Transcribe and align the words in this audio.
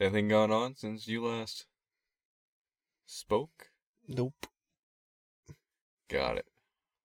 anything 0.00 0.28
going 0.28 0.52
on 0.52 0.76
since 0.76 1.06
you 1.08 1.24
last 1.26 1.66
spoke? 3.06 3.70
Nope. 4.06 4.46
Got 6.08 6.36
it. 6.38 6.46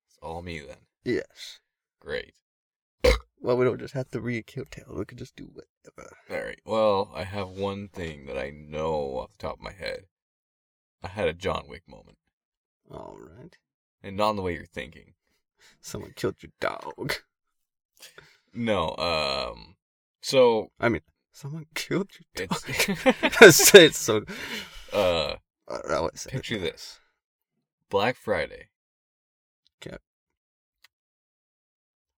It's 0.07 0.17
all 0.21 0.41
me 0.41 0.59
then. 0.59 0.77
Yes. 1.03 1.59
Great. 1.99 2.33
Well, 3.41 3.57
we 3.57 3.65
don't 3.65 3.79
just 3.79 3.93
have 3.93 4.09
to 4.11 4.21
read 4.21 4.47
Kill 4.47 4.63
Tale. 4.71 4.85
We 4.95 5.03
can 5.03 5.17
just 5.17 5.35
do 5.35 5.49
whatever. 5.51 6.15
All 6.31 6.45
right. 6.47 6.59
Well, 6.65 7.11
I 7.13 7.25
have 7.25 7.49
one 7.49 7.89
thing 7.89 8.25
that 8.27 8.37
I 8.37 8.51
know 8.51 9.17
off 9.17 9.31
the 9.33 9.37
top 9.47 9.57
of 9.57 9.61
my 9.63 9.73
head. 9.73 10.05
I 11.03 11.09
had 11.09 11.27
a 11.27 11.33
John 11.33 11.65
Wick 11.67 11.83
moment, 11.85 12.17
All 12.89 13.17
right. 13.19 13.57
and 14.01 14.15
not 14.15 14.29
in 14.29 14.35
the 14.37 14.41
way 14.41 14.53
you're 14.53 14.65
thinking. 14.65 15.15
Someone 15.81 16.13
killed 16.15 16.37
your 16.41 16.53
dog. 16.61 17.15
No. 18.53 18.95
Um. 18.95 19.75
So 20.21 20.71
I 20.79 20.87
mean, 20.87 21.01
someone 21.33 21.65
killed 21.75 22.11
your 22.37 22.47
dog. 22.47 22.59
it's 22.67 23.73
it's 23.75 23.97
so. 23.97 24.23
uh. 24.93 25.35
I 25.65 25.77
don't 25.77 25.89
know 25.89 26.01
what 26.03 26.13
to 26.13 26.19
say. 26.19 26.29
Picture 26.29 26.57
this: 26.59 26.99
Black 27.89 28.15
Friday. 28.15 28.69
'Kay. 29.79 29.97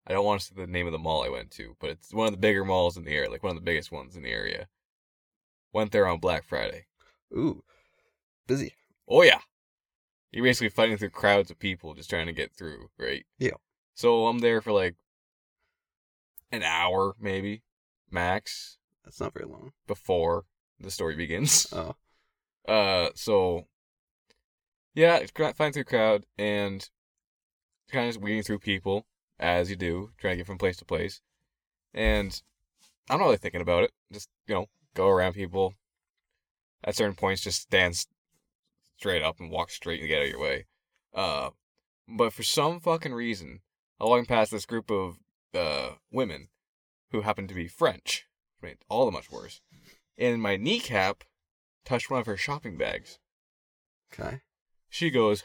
I 0.06 0.12
don't 0.12 0.24
want 0.24 0.40
to 0.40 0.46
say 0.46 0.54
the 0.56 0.66
name 0.66 0.86
of 0.86 0.92
the 0.92 0.98
mall 0.98 1.24
I 1.24 1.28
went 1.28 1.50
to, 1.52 1.76
but 1.80 1.90
it's 1.90 2.12
one 2.12 2.26
of 2.26 2.32
the 2.32 2.38
bigger 2.38 2.64
malls 2.64 2.96
in 2.96 3.04
the 3.04 3.12
area, 3.12 3.30
like 3.30 3.42
one 3.42 3.50
of 3.50 3.56
the 3.56 3.64
biggest 3.64 3.90
ones 3.90 4.16
in 4.16 4.22
the 4.22 4.30
area. 4.30 4.68
Went 5.72 5.92
there 5.92 6.06
on 6.06 6.18
Black 6.18 6.44
Friday. 6.44 6.86
Ooh, 7.32 7.62
busy. 8.46 8.74
Oh 9.08 9.22
yeah. 9.22 9.40
You're 10.32 10.44
basically 10.44 10.68
fighting 10.68 10.96
through 10.96 11.10
crowds 11.10 11.50
of 11.50 11.58
people 11.58 11.94
just 11.94 12.10
trying 12.10 12.26
to 12.26 12.32
get 12.32 12.52
through, 12.52 12.88
right? 12.98 13.24
Yeah. 13.38 13.56
So 13.94 14.26
I'm 14.26 14.40
there 14.40 14.60
for 14.60 14.72
like 14.72 14.96
an 16.52 16.62
hour, 16.62 17.14
maybe, 17.20 17.62
max, 18.10 18.78
That's 19.06 19.20
not 19.20 19.32
very 19.32 19.46
long. 19.46 19.72
before 19.86 20.44
the 20.78 20.90
story 20.90 21.16
begins. 21.16 21.66
Oh, 21.72 21.94
Uh, 22.68 23.10
so 23.14 23.68
yeah, 24.94 25.16
it's 25.18 25.30
gra- 25.30 25.54
through 25.54 25.84
crowd 25.84 26.26
and 26.36 26.90
kind 27.92 28.08
of 28.08 28.14
just 28.14 28.20
weeding 28.20 28.42
through 28.42 28.58
people 28.58 29.06
as 29.38 29.70
you 29.70 29.76
do, 29.76 30.10
trying 30.18 30.32
to 30.32 30.36
get 30.38 30.46
from 30.46 30.58
place 30.58 30.76
to 30.78 30.84
place. 30.84 31.20
And 31.94 32.42
I'm 33.08 33.18
not 33.20 33.26
really 33.26 33.36
thinking 33.36 33.60
about 33.60 33.84
it. 33.84 33.92
Just 34.12 34.28
you 34.48 34.54
know, 34.56 34.66
go 34.94 35.08
around 35.08 35.34
people. 35.34 35.74
At 36.82 36.96
certain 36.96 37.14
points, 37.14 37.42
just 37.42 37.62
stand 37.62 38.04
straight 38.96 39.22
up 39.22 39.38
and 39.38 39.50
walk 39.50 39.70
straight 39.70 40.00
and 40.00 40.08
get 40.08 40.18
out 40.18 40.24
of 40.24 40.30
your 40.30 40.40
way. 40.40 40.66
Uh, 41.14 41.50
but 42.08 42.32
for 42.32 42.42
some 42.42 42.80
fucking 42.80 43.14
reason, 43.14 43.60
I 44.00 44.04
walking 44.04 44.26
past 44.26 44.50
this 44.50 44.66
group 44.66 44.90
of 44.90 45.18
uh 45.54 45.90
women 46.10 46.48
who 47.12 47.20
happen 47.22 47.46
to 47.46 47.54
be 47.54 47.68
French. 47.68 48.26
Made 48.66 48.78
all 48.88 49.06
the 49.06 49.12
much 49.12 49.30
worse. 49.30 49.60
And 50.18 50.42
my 50.42 50.56
kneecap 50.56 51.22
touched 51.84 52.10
one 52.10 52.18
of 52.18 52.26
her 52.26 52.36
shopping 52.36 52.76
bags. 52.76 53.20
okay. 54.12 54.40
She 54.88 55.08
goes, 55.08 55.44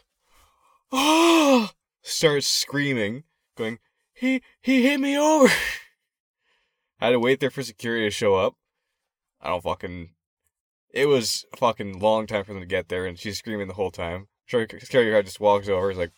oh, 0.92 1.70
starts 2.02 2.48
screaming, 2.48 3.26
going, 3.56 3.78
he, 4.12 4.42
he 4.60 4.82
hit 4.82 5.00
me 5.00 5.16
over. 5.16 5.54
I 7.00 7.06
had 7.06 7.12
to 7.12 7.20
wait 7.20 7.40
there 7.40 7.52
for 7.52 7.62
security 7.62 8.08
to 8.08 8.10
show 8.10 8.34
up. 8.34 8.56
I 9.40 9.50
don't 9.50 9.62
fucking, 9.62 10.16
it 10.90 11.06
was 11.06 11.46
a 11.54 11.58
fucking 11.58 12.00
long 12.00 12.26
time 12.26 12.44
for 12.44 12.54
them 12.54 12.64
to 12.64 12.68
get 12.68 12.90
there 12.90 13.06
and 13.06 13.20
she's 13.20 13.38
screaming 13.38 13.68
the 13.68 13.76
whole 13.76 13.92
time. 13.92 14.30
Security 14.48 15.12
guard 15.12 15.26
just 15.26 15.40
walks 15.40 15.70
over, 15.70 15.92
is 15.92 15.98
like, 15.98 16.14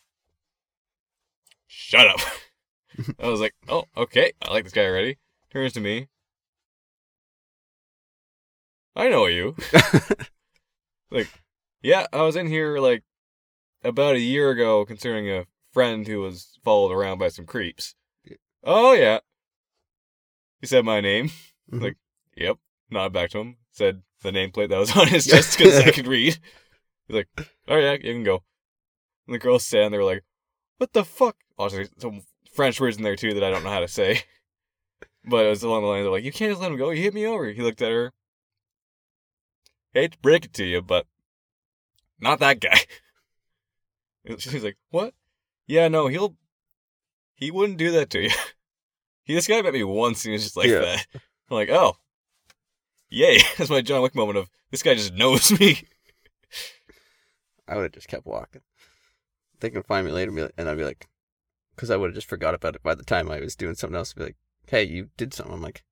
shut 1.66 2.06
up. 2.06 2.20
I 3.20 3.28
was 3.28 3.40
like, 3.40 3.54
oh, 3.68 3.84
okay, 3.94 4.32
I 4.40 4.52
like 4.52 4.64
this 4.64 4.72
guy 4.72 4.86
already. 4.86 5.18
Turns 5.52 5.74
to 5.74 5.80
me. 5.80 6.08
I 8.96 9.08
know 9.08 9.26
you. 9.26 9.56
like, 11.10 11.28
yeah, 11.82 12.06
I 12.12 12.22
was 12.22 12.36
in 12.36 12.46
here 12.46 12.78
like 12.78 13.02
about 13.82 14.14
a 14.16 14.20
year 14.20 14.50
ago 14.50 14.84
concerning 14.84 15.28
a 15.30 15.46
friend 15.72 16.06
who 16.06 16.20
was 16.20 16.58
followed 16.64 16.92
around 16.92 17.18
by 17.18 17.28
some 17.28 17.46
creeps. 17.46 17.94
Oh 18.62 18.92
yeah. 18.92 19.18
He 20.60 20.66
said 20.66 20.84
my 20.84 21.00
name. 21.00 21.30
Mhm. 21.70 21.82
Like, 21.82 21.96
yep. 22.36 22.58
Nodded 22.90 23.12
back 23.12 23.30
to 23.30 23.38
him. 23.38 23.56
Said 23.72 24.02
the 24.22 24.30
nameplate 24.30 24.68
that 24.70 24.78
was 24.78 24.96
on 24.96 25.08
his 25.08 25.26
chest 25.30 25.58
because 25.58 25.78
I 25.78 25.90
could 25.92 26.06
read. 26.06 26.38
He's 27.06 27.16
like, 27.16 27.28
oh 27.68 27.76
yeah, 27.76 27.92
you 27.92 28.12
can 28.12 28.24
go. 28.24 28.42
And 29.26 29.34
the 29.34 29.38
girls 29.38 29.64
stand 29.64 29.92
there 29.92 30.04
like, 30.04 30.24
what 30.78 30.92
the 30.92 31.04
fuck? 31.04 31.36
Also, 31.58 31.76
there's 31.76 31.90
some 31.98 32.22
French 32.52 32.80
words 32.80 32.96
in 32.96 33.02
there 33.02 33.16
too 33.16 33.34
that 33.34 33.44
I 33.44 33.50
don't 33.50 33.64
know 33.64 33.70
how 33.70 33.80
to 33.80 33.88
say. 33.88 34.22
But 35.26 35.46
it 35.46 35.48
was 35.48 35.62
along 35.62 35.82
the 35.82 35.88
lines 35.88 36.06
of 36.06 36.12
like, 36.12 36.24
you 36.24 36.32
can't 36.32 36.50
just 36.50 36.60
let 36.60 36.70
him 36.70 36.76
go. 36.76 36.90
He 36.90 37.02
hit 37.02 37.14
me 37.14 37.26
over. 37.26 37.46
He 37.46 37.62
looked 37.62 37.82
at 37.82 37.90
her. 37.90 38.12
Hate 39.94 40.12
to 40.12 40.18
break 40.18 40.44
it 40.44 40.52
to 40.54 40.64
you, 40.64 40.82
but 40.82 41.06
not 42.20 42.40
that 42.40 42.60
guy. 42.60 42.78
She's 44.38 44.64
like, 44.64 44.76
what? 44.90 45.14
Yeah, 45.66 45.88
no, 45.88 46.08
he'll. 46.08 46.36
He 47.36 47.50
wouldn't 47.50 47.78
do 47.78 47.90
that 47.92 48.10
to 48.10 48.22
you. 48.22 48.30
He 49.26 49.32
this 49.34 49.46
guy 49.46 49.62
met 49.62 49.72
me 49.72 49.82
once 49.82 50.22
and 50.26 50.32
he 50.32 50.34
was 50.34 50.42
just 50.44 50.54
like 50.58 50.66
Yeah. 50.66 50.80
that. 50.80 51.06
I'm 51.14 51.54
like, 51.56 51.70
oh, 51.70 51.96
yay! 53.08 53.38
That's 53.56 53.70
my 53.70 53.80
John 53.80 54.02
Wick 54.02 54.14
moment 54.14 54.36
of 54.36 54.50
this 54.70 54.82
guy 54.82 54.92
just 54.94 55.14
knows 55.14 55.58
me. 55.58 55.78
I 57.66 57.76
would 57.76 57.84
have 57.84 57.92
just 57.92 58.08
kept 58.08 58.26
walking. 58.26 58.60
They 59.60 59.70
can 59.70 59.82
find 59.82 60.04
me 60.04 60.12
later, 60.12 60.28
and 60.28 60.36
be 60.36 60.42
like- 60.42 60.52
and 60.58 60.68
I'd 60.68 60.76
be 60.76 60.84
like, 60.84 61.08
because 61.74 61.90
I 61.90 61.96
would 61.96 62.08
have 62.08 62.14
just 62.14 62.28
forgot 62.28 62.52
about 62.54 62.74
it 62.74 62.82
by 62.82 62.94
the 62.94 63.02
time 63.02 63.30
I 63.30 63.40
was 63.40 63.56
doing 63.56 63.74
something 63.76 63.96
else. 63.96 64.12
Be 64.12 64.24
like, 64.24 64.36
hey, 64.66 64.82
you 64.84 65.08
did 65.16 65.32
something. 65.32 65.54
I'm 65.54 65.62
like, 65.62 65.84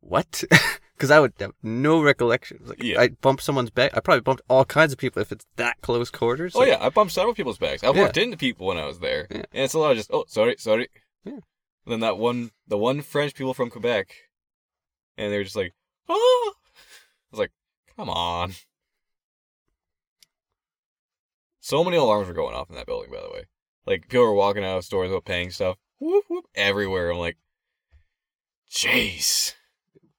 what? 0.00 0.42
Because 1.00 1.10
I 1.10 1.18
would 1.18 1.32
have 1.40 1.52
no 1.62 2.02
recollection. 2.02 2.58
Like, 2.62 2.82
Yeah. 2.82 3.00
I 3.00 3.08
bumped 3.08 3.42
someone's 3.42 3.70
back. 3.70 3.96
I 3.96 4.00
probably 4.00 4.20
bumped 4.20 4.42
all 4.50 4.66
kinds 4.66 4.92
of 4.92 4.98
people 4.98 5.22
if 5.22 5.32
it's 5.32 5.46
that 5.56 5.80
close 5.80 6.10
quarters. 6.10 6.54
Oh 6.54 6.58
Like, 6.58 6.68
yeah, 6.68 6.76
I 6.78 6.90
bumped 6.90 7.14
several 7.14 7.34
people's 7.34 7.56
bags. 7.56 7.82
I've 7.82 7.96
Yeah. 7.96 8.02
walked 8.02 8.18
into 8.18 8.36
people 8.36 8.66
when 8.66 8.76
I 8.76 8.84
was 8.84 8.98
there, 8.98 9.26
Yeah. 9.30 9.36
and 9.50 9.64
it's 9.64 9.72
a 9.72 9.78
lot 9.78 9.92
of 9.92 9.96
just 9.96 10.10
oh 10.12 10.26
sorry, 10.28 10.56
sorry. 10.58 10.88
Yeah. 11.24 11.38
then 11.86 12.00
that 12.00 12.18
one, 12.18 12.50
the 12.68 12.76
one 12.76 13.00
French 13.00 13.32
people 13.34 13.54
from 13.54 13.70
Quebec, 13.70 14.14
and 15.16 15.32
they 15.32 15.38
were 15.38 15.44
just 15.44 15.56
like, 15.56 15.72
oh. 16.06 16.52
I 16.56 17.26
was 17.30 17.38
like, 17.38 17.52
come 17.96 18.10
on. 18.10 18.52
So 21.60 21.82
many 21.82 21.96
alarms 21.96 22.28
were 22.28 22.34
going 22.34 22.54
off 22.54 22.68
in 22.68 22.76
that 22.76 22.84
building, 22.86 23.10
by 23.10 23.22
the 23.22 23.30
way. 23.30 23.44
Like 23.86 24.02
people 24.10 24.24
were 24.26 24.34
walking 24.34 24.64
out 24.64 24.76
of 24.76 24.84
stores 24.84 25.08
without 25.08 25.24
paying 25.24 25.50
stuff. 25.50 25.78
Whoop 25.98 26.24
whoop 26.28 26.44
everywhere. 26.54 27.10
I'm 27.10 27.16
like, 27.18 27.38
jeez. 28.70 29.54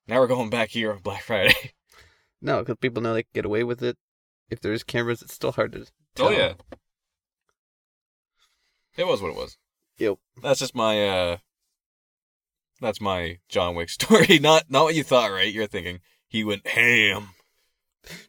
Now 0.07 0.19
we're 0.19 0.27
going 0.27 0.49
back 0.49 0.69
here 0.69 0.91
on 0.91 0.99
Black 0.99 1.23
Friday. 1.23 1.73
No, 2.43 2.59
because 2.61 2.77
people 2.81 3.03
know 3.03 3.13
they 3.13 3.21
can 3.21 3.29
get 3.35 3.45
away 3.45 3.63
with 3.63 3.83
it. 3.83 3.97
If 4.49 4.61
there's 4.61 4.81
cameras, 4.83 5.21
it's 5.21 5.31
still 5.35 5.51
hard 5.51 5.73
to 5.73 5.85
tell. 6.15 6.29
Oh 6.29 6.31
yeah. 6.31 6.53
It 8.97 9.05
was 9.05 9.21
what 9.21 9.29
it 9.29 9.37
was. 9.37 9.57
Yep. 9.97 10.17
That's 10.41 10.59
just 10.59 10.73
my 10.73 11.07
uh 11.07 11.37
that's 12.79 12.99
my 12.99 13.37
John 13.47 13.75
Wick 13.75 13.89
story. 13.97 14.39
Not 14.39 14.71
not 14.71 14.85
what 14.85 14.95
you 14.95 15.03
thought, 15.03 15.31
right? 15.31 15.53
You're 15.53 15.67
thinking 15.67 15.99
he 16.27 16.43
went 16.43 16.65
ham. 16.65 17.29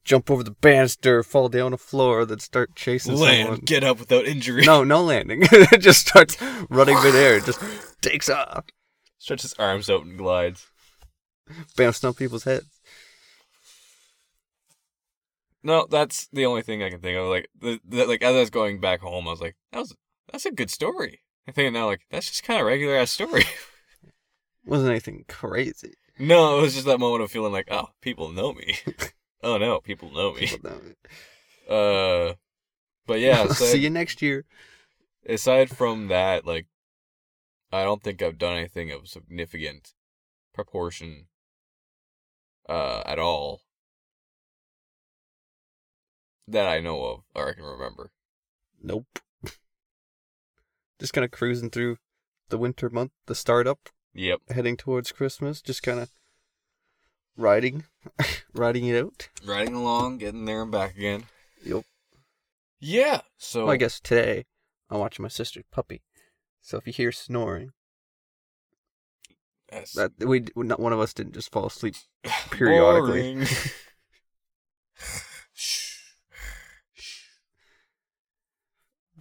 Jump 0.05 0.31
over 0.31 0.43
the 0.43 0.51
banister, 0.51 1.23
fall 1.23 1.49
down 1.49 1.71
the 1.71 1.79
floor, 1.79 2.27
then 2.27 2.39
start 2.39 2.75
chasing 2.77 3.17
Land, 3.17 3.45
someone. 3.47 3.61
get 3.61 3.83
up 3.83 3.99
without 3.99 4.27
injury. 4.27 4.67
No, 4.67 4.85
no 4.85 5.03
landing. 5.03 5.41
it 5.51 5.81
just 5.81 6.07
starts 6.07 6.37
running 6.69 7.03
midair. 7.03 7.39
It 7.39 7.47
just 7.47 7.61
takes 8.03 8.29
off. 8.29 8.67
Stretches 9.17 9.53
his 9.53 9.59
arms 9.59 9.89
out 9.89 10.05
and 10.05 10.19
glides. 10.19 10.67
Bouncing 11.77 12.09
on 12.09 12.15
people's 12.15 12.45
heads. 12.45 12.67
No, 15.63 15.87
that's 15.89 16.27
the 16.33 16.45
only 16.45 16.63
thing 16.63 16.83
I 16.83 16.91
can 16.91 17.01
think 17.01 17.17
of. 17.17 17.29
Like, 17.29 17.49
the, 17.61 17.79
the, 17.87 18.05
like 18.07 18.23
as 18.23 18.35
I 18.35 18.41
was 18.41 18.51
going 18.51 18.81
back 18.81 19.01
home, 19.01 19.29
I 19.29 19.31
was 19.31 19.41
like, 19.41 19.57
"That 19.71 19.79
was 19.79 19.95
that's 20.31 20.47
a 20.47 20.51
good 20.51 20.71
story." 20.71 21.21
I'm 21.47 21.55
thinking 21.55 21.73
now, 21.73 21.87
like, 21.87 22.03
that's 22.11 22.29
just 22.29 22.43
kind 22.45 22.61
of 22.61 22.67
regular 22.67 22.97
ass 22.97 23.11
story. 23.11 23.45
Wasn't 24.65 24.91
anything 24.91 25.25
crazy. 25.29 25.95
no, 26.19 26.59
it 26.59 26.63
was 26.63 26.75
just 26.75 26.87
that 26.87 26.99
moment 27.01 27.23
of 27.23 27.31
feeling 27.31 27.53
like, 27.53 27.69
"Oh, 27.71 27.91
people 28.01 28.29
know 28.31 28.53
me." 28.53 28.77
oh 29.43 29.57
no, 29.59 29.81
people 29.81 30.11
know 30.13 30.33
me. 30.35 30.47
People 30.47 30.71
know. 30.71 31.75
Uh, 31.75 32.35
but 33.07 33.21
yeah, 33.21 33.47
so 33.47 33.65
See 33.67 33.79
you 33.79 33.91
next 33.91 34.21
year. 34.21 34.45
aside 35.29 35.71
from 35.71 36.09
that, 36.09 36.45
like, 36.45 36.67
I 37.73 37.85
don't 37.85 38.03
think 38.03 38.21
I've 38.21 38.39
done 38.39 38.57
anything 38.57 38.91
of 38.91 39.09
significant 39.09 39.95
proportion 40.53 41.27
uh, 42.69 43.03
at 43.07 43.19
all 43.19 43.63
that 46.49 46.67
I 46.69 46.81
know 46.81 47.05
of 47.05 47.21
or 47.35 47.49
I 47.51 47.55
can 47.55 47.65
remember. 47.65 48.11
Nope. 48.83 49.19
Just 51.01 51.13
kind 51.13 51.25
of 51.25 51.31
cruising 51.31 51.71
through 51.71 51.97
the 52.49 52.59
winter 52.59 52.91
month, 52.91 53.13
the 53.27 53.35
startup, 53.35 53.89
Yep. 54.15 54.41
heading 54.51 54.77
towards 54.77 55.13
Christmas. 55.13 55.63
Just 55.63 55.83
kind 55.83 55.99
of 56.01 56.11
riding, 57.37 57.85
riding 58.53 58.87
it 58.87 59.03
out. 59.03 59.29
Riding 59.45 59.75
along, 59.75 60.19
getting 60.19 60.45
there 60.45 60.63
and 60.63 60.71
back 60.73 60.97
again. 60.97 61.25
Yep. 61.65 61.85
Yeah. 62.81 63.21
So 63.39 63.65
Well, 63.65 63.75
I 63.75 63.77
guess 63.79 64.01
today 64.01 64.45
I'm 64.91 64.99
watching 64.99 65.23
my 65.23 65.29
sister's 65.29 65.65
puppy. 65.73 66.03
So 66.61 66.77
if 66.77 66.87
you 66.87 66.93
hear 66.93 67.13
snoring, 67.13 67.73
That's 69.73 69.93
That 69.95 70.13
we 70.19 70.45
not 70.55 70.81
one 70.81 70.93
of 70.93 71.01
us 71.01 71.15
didn't 71.15 71.33
just 71.33 71.51
fall 71.51 71.67
asleep 71.67 71.97
periodically. 72.51 73.47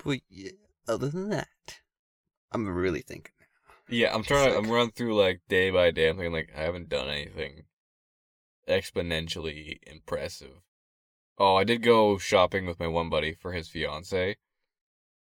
But 0.03 0.21
yeah, 0.29 0.51
other 0.87 1.09
than 1.09 1.29
that, 1.29 1.47
I'm 2.51 2.67
really 2.67 3.01
thinking. 3.01 3.33
yeah, 3.87 4.13
I'm 4.13 4.23
trying 4.23 4.51
to. 4.51 4.57
I'm 4.57 4.69
running 4.69 4.91
through 4.91 5.15
like 5.15 5.41
day 5.47 5.69
by 5.69 5.91
day. 5.91 6.09
I'm 6.09 6.17
thinking 6.17 6.33
like 6.33 6.51
I 6.57 6.61
haven't 6.61 6.89
done 6.89 7.07
anything 7.07 7.65
exponentially 8.67 9.77
impressive. 9.83 10.61
Oh, 11.37 11.55
I 11.55 11.63
did 11.63 11.83
go 11.83 12.17
shopping 12.17 12.65
with 12.65 12.79
my 12.79 12.87
one 12.87 13.09
buddy 13.09 13.33
for 13.35 13.53
his 13.53 13.69
fiance. 13.69 14.37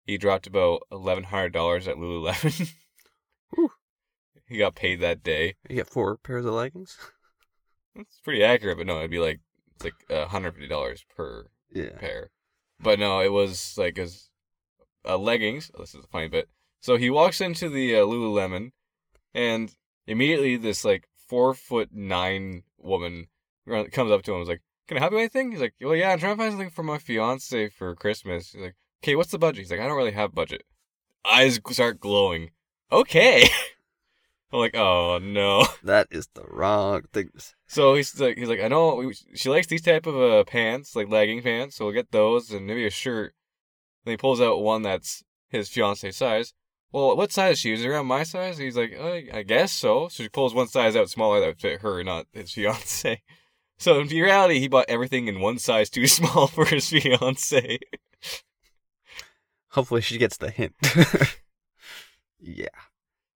He 0.06 0.16
dropped 0.18 0.46
about 0.46 0.82
eleven 0.90 1.24
hundred 1.24 1.52
dollars 1.52 1.86
at 1.86 1.96
Lululemon. 1.96 2.72
Whew. 3.54 3.72
He 4.50 4.58
got 4.58 4.74
paid 4.74 5.00
that 5.00 5.22
day. 5.22 5.54
You 5.68 5.76
got 5.78 5.88
four 5.88 6.16
pairs 6.18 6.44
of 6.44 6.52
leggings. 6.52 6.98
It's 7.96 8.20
pretty 8.22 8.44
accurate, 8.44 8.76
but 8.78 8.86
no, 8.86 8.98
it'd 8.98 9.10
be 9.10 9.18
like 9.18 9.40
it's 9.74 9.84
like 9.84 9.94
uh, 10.10 10.26
hundred 10.26 10.52
fifty 10.52 10.68
dollars 10.68 11.04
per 11.16 11.46
Yeah. 11.72 11.96
pair. 11.98 12.30
But 12.78 12.98
no, 12.98 13.20
it 13.20 13.32
was 13.32 13.76
like 13.78 13.96
his 13.96 14.30
uh, 15.08 15.18
leggings. 15.18 15.70
This 15.78 15.94
is 15.94 16.04
a 16.04 16.08
funny 16.08 16.28
bit. 16.28 16.48
So 16.80 16.96
he 16.96 17.10
walks 17.10 17.40
into 17.40 17.68
the 17.68 17.96
uh, 17.96 18.00
Lululemon, 18.04 18.72
and 19.34 19.74
immediately 20.06 20.56
this 20.56 20.84
like 20.84 21.08
four 21.28 21.54
foot 21.54 21.90
nine 21.92 22.62
woman 22.78 23.26
comes 23.92 24.10
up 24.10 24.22
to 24.22 24.30
him. 24.32 24.36
and 24.36 24.42
is 24.42 24.48
like, 24.48 24.62
"Can 24.88 24.96
I 24.96 25.00
help 25.00 25.12
you 25.12 25.16
with 25.18 25.22
anything?" 25.34 25.52
He's 25.52 25.60
like, 25.60 25.74
"Well, 25.80 25.96
yeah, 25.96 26.10
I'm 26.10 26.18
trying 26.18 26.36
to 26.36 26.42
find 26.42 26.52
something 26.52 26.70
for 26.70 26.82
my 26.82 26.98
fiance 26.98 27.68
for 27.70 27.94
Christmas." 27.96 28.52
He's 28.52 28.62
like, 28.62 28.76
"Okay, 29.02 29.16
what's 29.16 29.30
the 29.32 29.38
budget?" 29.38 29.62
He's 29.62 29.70
like, 29.70 29.80
"I 29.80 29.86
don't 29.88 29.96
really 29.96 30.12
have 30.12 30.34
budget." 30.34 30.62
Eyes 31.24 31.60
start 31.70 32.00
glowing. 32.00 32.50
Okay. 32.92 33.48
I'm 34.52 34.58
like, 34.58 34.76
"Oh 34.76 35.18
no." 35.22 35.66
That 35.82 36.08
is 36.10 36.28
the 36.34 36.44
wrong 36.48 37.02
thing. 37.12 37.30
So 37.66 37.94
he's 37.94 38.18
like, 38.20 38.36
he's 38.36 38.48
like, 38.48 38.60
I 38.60 38.68
know 38.68 39.12
she 39.34 39.48
likes 39.48 39.66
these 39.66 39.82
type 39.82 40.06
of 40.06 40.16
uh, 40.16 40.44
pants, 40.44 40.96
like 40.96 41.08
legging 41.08 41.42
pants. 41.42 41.76
So 41.76 41.84
we'll 41.84 41.94
get 41.94 42.10
those 42.10 42.50
and 42.50 42.66
maybe 42.66 42.86
a 42.86 42.90
shirt. 42.90 43.34
Then 44.04 44.12
he 44.12 44.16
pulls 44.16 44.40
out 44.40 44.62
one 44.62 44.82
that's 44.82 45.22
his 45.48 45.68
fiance 45.68 46.10
size. 46.12 46.52
Well, 46.92 47.16
what 47.16 47.30
size 47.32 47.52
is 47.52 47.58
she? 47.60 47.72
Is 47.72 47.84
it 47.84 47.88
around 47.88 48.06
my 48.06 48.24
size? 48.24 48.58
He's 48.58 48.76
like, 48.76 48.94
uh, 48.98 49.36
I 49.36 49.42
guess 49.42 49.72
so. 49.72 50.08
So 50.08 50.24
she 50.24 50.28
pulls 50.28 50.54
one 50.54 50.66
size 50.66 50.96
out 50.96 51.08
smaller 51.08 51.40
that 51.40 51.46
would 51.46 51.60
fit 51.60 51.82
her, 51.82 52.02
not 52.02 52.26
his 52.32 52.50
fiance. 52.54 53.22
So 53.78 54.00
in 54.00 54.08
reality, 54.08 54.58
he 54.58 54.68
bought 54.68 54.86
everything 54.88 55.28
in 55.28 55.40
one 55.40 55.58
size 55.58 55.88
too 55.88 56.06
small 56.08 56.48
for 56.48 56.64
his 56.64 56.88
fiance. 56.90 57.78
Hopefully, 59.70 60.00
she 60.00 60.18
gets 60.18 60.36
the 60.36 60.50
hint. 60.50 60.74
yeah, 62.40 62.66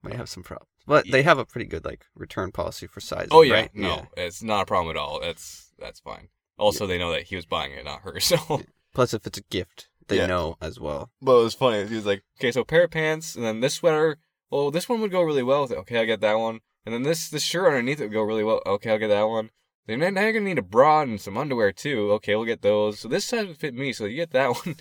might 0.03 0.17
have 0.17 0.29
some 0.29 0.43
problems, 0.43 0.69
but 0.87 1.07
they 1.11 1.23
have 1.23 1.39
a 1.39 1.45
pretty 1.45 1.67
good 1.67 1.85
like 1.85 2.05
return 2.15 2.53
policy 2.53 2.87
for 2.87 3.01
sizing. 3.01 3.29
Oh 3.31 3.43
yeah, 3.43 3.55
right? 3.55 3.71
no, 3.75 4.07
it's 4.17 4.43
not 4.43 4.63
a 4.63 4.67
problem 4.67 4.95
at 4.97 5.01
all. 5.01 5.21
That's 5.21 5.73
that's 5.79 6.01
fine. 6.01 6.29
Also, 6.59 6.87
they 6.87 6.99
know 6.99 7.11
that 7.13 7.25
he 7.25 7.37
was 7.37 7.47
buying 7.47 7.73
it, 7.73 7.85
not 7.85 8.03
her. 8.03 8.19
So. 8.21 8.63
Plus, 8.95 9.13
if 9.13 9.27
it's 9.27 9.39
a 9.39 9.43
gift, 9.51 9.89
they 10.07 10.19
Yeah. 10.19 10.27
know 10.27 10.57
as 10.61 10.79
well. 10.79 11.11
But 11.21 11.41
it 11.41 11.45
was 11.45 11.55
funny. 11.55 11.85
He 11.89 11.97
was 11.97 12.07
like, 12.07 12.23
okay, 12.39 12.53
so 12.53 12.63
pair 12.63 12.85
of 12.85 12.93
pants, 12.93 13.35
and 13.35 13.45
then 13.45 13.61
this 13.61 13.75
sweater. 13.75 14.19
Well, 14.51 14.71
this 14.71 14.89
one 14.89 15.01
would 15.01 15.11
go 15.11 15.23
really 15.23 15.43
well 15.43 15.63
with 15.63 15.73
it. 15.73 15.79
Okay, 15.79 15.99
I 15.99 16.05
get 16.05 16.21
that 16.21 16.39
one. 16.39 16.61
And 16.87 16.95
then 16.95 17.03
this 17.03 17.29
this 17.29 17.43
shirt 17.43 17.67
underneath 17.67 17.99
it 18.01 18.05
would 18.05 18.13
go 18.13 18.23
really 18.23 18.45
well. 18.45 18.63
Okay, 18.67 18.91
I'll 18.93 18.99
get 18.99 19.09
that 19.09 19.29
one. 19.29 19.51
Then 19.87 19.99
now 19.99 20.21
you're 20.23 20.33
gonna 20.33 20.45
need 20.45 20.59
a 20.59 20.63
bra 20.63 21.01
and 21.03 21.21
some 21.21 21.37
underwear 21.37 21.73
too. 21.73 22.13
Okay, 22.13 22.37
we'll 22.37 22.45
get 22.45 22.63
those. 22.63 23.01
So 23.01 23.09
this 23.09 23.25
size 23.25 23.47
would 23.49 23.57
fit 23.57 23.75
me. 23.75 23.93
So 23.93 24.05
you 24.05 24.17
get 24.17 24.31
that 24.31 24.55
one. 24.65 24.77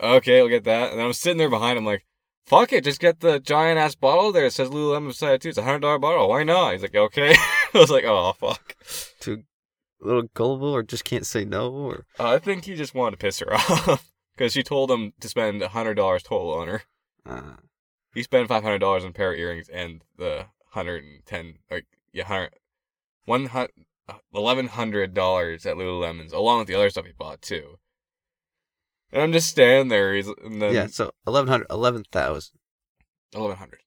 okay, 0.00 0.38
I'll 0.40 0.48
get 0.48 0.64
that. 0.64 0.92
And 0.92 1.00
I'm 1.00 1.12
sitting 1.12 1.38
there 1.38 1.48
behind 1.50 1.78
him 1.78 1.84
like, 1.86 2.04
fuck 2.46 2.72
it, 2.72 2.84
just 2.84 3.00
get 3.00 3.20
the 3.20 3.38
giant 3.40 3.78
ass 3.78 3.94
bottle 3.94 4.32
there. 4.32 4.46
It 4.46 4.52
says 4.52 4.68
Lululemon 4.70 5.08
beside 5.08 5.34
it 5.34 5.42
too. 5.42 5.48
It's 5.50 5.58
a 5.58 5.62
hundred 5.62 5.80
dollar 5.80 5.98
bottle. 5.98 6.28
Why 6.28 6.42
not? 6.42 6.72
He's 6.72 6.82
like, 6.82 6.94
okay. 6.94 7.34
I 7.74 7.78
was 7.78 7.90
like, 7.90 8.04
oh 8.04 8.32
fuck. 8.38 8.74
Too 9.20 9.42
a 10.02 10.06
little 10.06 10.28
gullible, 10.34 10.74
or 10.74 10.82
just 10.82 11.04
can't 11.04 11.26
say 11.26 11.44
no, 11.44 11.70
or 11.70 12.06
Uh, 12.18 12.30
I 12.30 12.38
think 12.38 12.64
he 12.64 12.74
just 12.74 12.94
wanted 12.94 13.12
to 13.12 13.16
piss 13.18 13.40
her 13.40 13.52
off 13.54 14.10
because 14.34 14.52
she 14.54 14.62
told 14.62 14.90
him 14.90 15.12
to 15.20 15.28
spend 15.28 15.60
a 15.62 15.68
hundred 15.68 15.94
dollars 15.94 16.22
total 16.22 16.54
on 16.54 16.68
her. 16.68 16.82
uh, 17.26 17.56
He 18.14 18.22
spent 18.22 18.48
five 18.48 18.62
hundred 18.62 18.78
dollars 18.78 19.04
on 19.04 19.10
a 19.10 19.12
pair 19.12 19.32
of 19.32 19.38
earrings 19.38 19.68
and 19.68 20.02
the 20.16 20.46
hundred 20.70 21.04
and 21.04 21.26
ten, 21.26 21.54
like 21.70 21.84
yeah, 22.14 22.24
hundred, 22.24 22.52
one 23.26 23.46
hundred, 23.46 23.72
eleven 24.34 24.68
hundred 24.68 25.12
dollars 25.12 25.66
at 25.66 25.76
Lululemon's, 25.76 26.32
along 26.32 26.60
with 26.60 26.68
the 26.68 26.74
other 26.74 26.88
stuff 26.90 27.04
he 27.04 27.12
bought 27.12 27.42
too. 27.42 27.76
And 29.12 29.22
I'm 29.22 29.32
just 29.32 29.48
standing 29.48 29.88
there. 29.88 30.14
He's 30.14 30.28
and 30.28 30.60
then 30.62 30.74
yeah. 30.74 30.86
So 30.86 31.12
1100, 31.24 31.66
11,000. 31.70 32.52
eleven 33.34 33.56
hundred. 33.56 33.80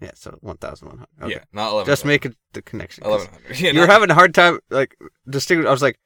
Yeah, 0.00 0.12
so 0.14 0.38
one 0.40 0.56
thousand 0.58 0.88
one 0.88 0.98
hundred. 0.98 1.24
Okay. 1.24 1.34
Yeah, 1.34 1.44
not 1.52 1.72
eleven. 1.72 1.86
Just 1.90 2.04
making 2.04 2.36
the 2.52 2.62
connection. 2.62 3.02
'cause 3.02 3.10
eleven 3.12 3.32
hundred. 3.32 3.60
Yeah, 3.60 3.70
You 3.72 3.80
were 3.80 3.86
not 3.86 3.92
having 3.94 4.10
a 4.10 4.14
hard 4.14 4.34
time 4.34 4.60
like 4.70 4.96
distinguishing. 5.28 5.66
I 5.68 5.72
was 5.72 5.82
like, 5.82 5.98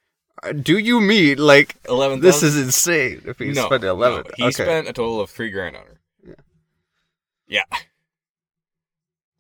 "Do 0.63 0.79
you 0.79 1.01
mean 1.01 1.39
like 1.39 1.77
eleven. 1.89 2.21
this 2.21 2.43
is 2.43 2.57
insane?" 2.57 3.23
If 3.27 3.39
he 3.39 3.53
no, 3.53 3.67
spent 3.67 3.85
eleven, 3.85 4.25
no, 4.25 4.31
he 4.37 4.45
okay. 4.45 4.65
spent 4.65 4.89
a 4.89 4.93
total 4.95 5.21
of 5.21 5.29
three 5.31 5.51
grand 5.51 5.77
on 5.77 5.83
her. 5.85 6.01
Yeah. 6.27 6.35
Yeah. 7.47 7.79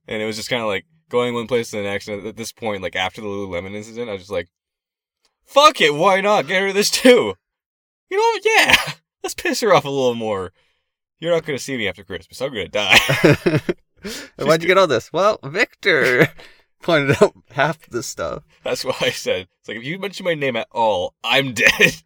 And 0.06 0.20
it 0.20 0.26
was 0.26 0.36
just 0.36 0.50
kind 0.50 0.60
of 0.62 0.68
like 0.68 0.84
going 1.08 1.32
one 1.34 1.46
place 1.46 1.70
to 1.70 1.76
the 1.76 1.82
next. 1.84 2.08
And 2.08 2.26
at 2.26 2.36
this 2.36 2.52
point, 2.52 2.82
like 2.82 2.96
after 2.96 3.20
the 3.22 3.26
Lululemon 3.28 3.74
incident, 3.74 4.10
I 4.10 4.12
was 4.12 4.22
just 4.22 4.30
like, 4.30 4.48
"Fuck 5.44 5.80
it, 5.80 5.94
why 5.94 6.20
not 6.20 6.46
get 6.46 6.60
her 6.60 6.72
this 6.74 6.90
too?" 6.90 7.36
You 8.12 8.19
know 8.19 8.23
what? 8.25 8.43
Yeah, 8.44 8.93
let's 9.23 9.35
piss 9.35 9.61
her 9.62 9.73
off 9.73 9.87
a 9.87 9.88
little 9.88 10.14
more. 10.14 10.53
You're 11.19 11.32
not 11.32 11.47
gonna 11.47 11.59
see 11.59 11.79
me 11.79 11.88
after 11.88 12.05
Christmas. 12.05 12.43
I'm 12.43 12.50
gonna 12.53 12.69
die. 12.69 12.99
Why'd 14.37 14.61
you 14.61 14.69
get 14.69 14.76
all 14.76 14.87
this? 14.87 15.11
Well, 15.14 15.38
Victor 15.43 16.29
pointed 16.82 17.23
out 17.23 17.32
half 17.53 17.87
the 17.88 18.03
stuff. 18.03 18.43
That's 18.64 18.85
why 18.85 18.94
I 19.00 19.09
said 19.11 19.49
it's 19.61 19.69
like 19.69 19.79
if 19.79 19.85
you 19.85 19.99
mention 19.99 20.25
my 20.25 20.35
name 20.35 20.56
at 20.56 20.69
all, 20.73 21.14
I'm 21.25 21.55
dead. 21.55 22.03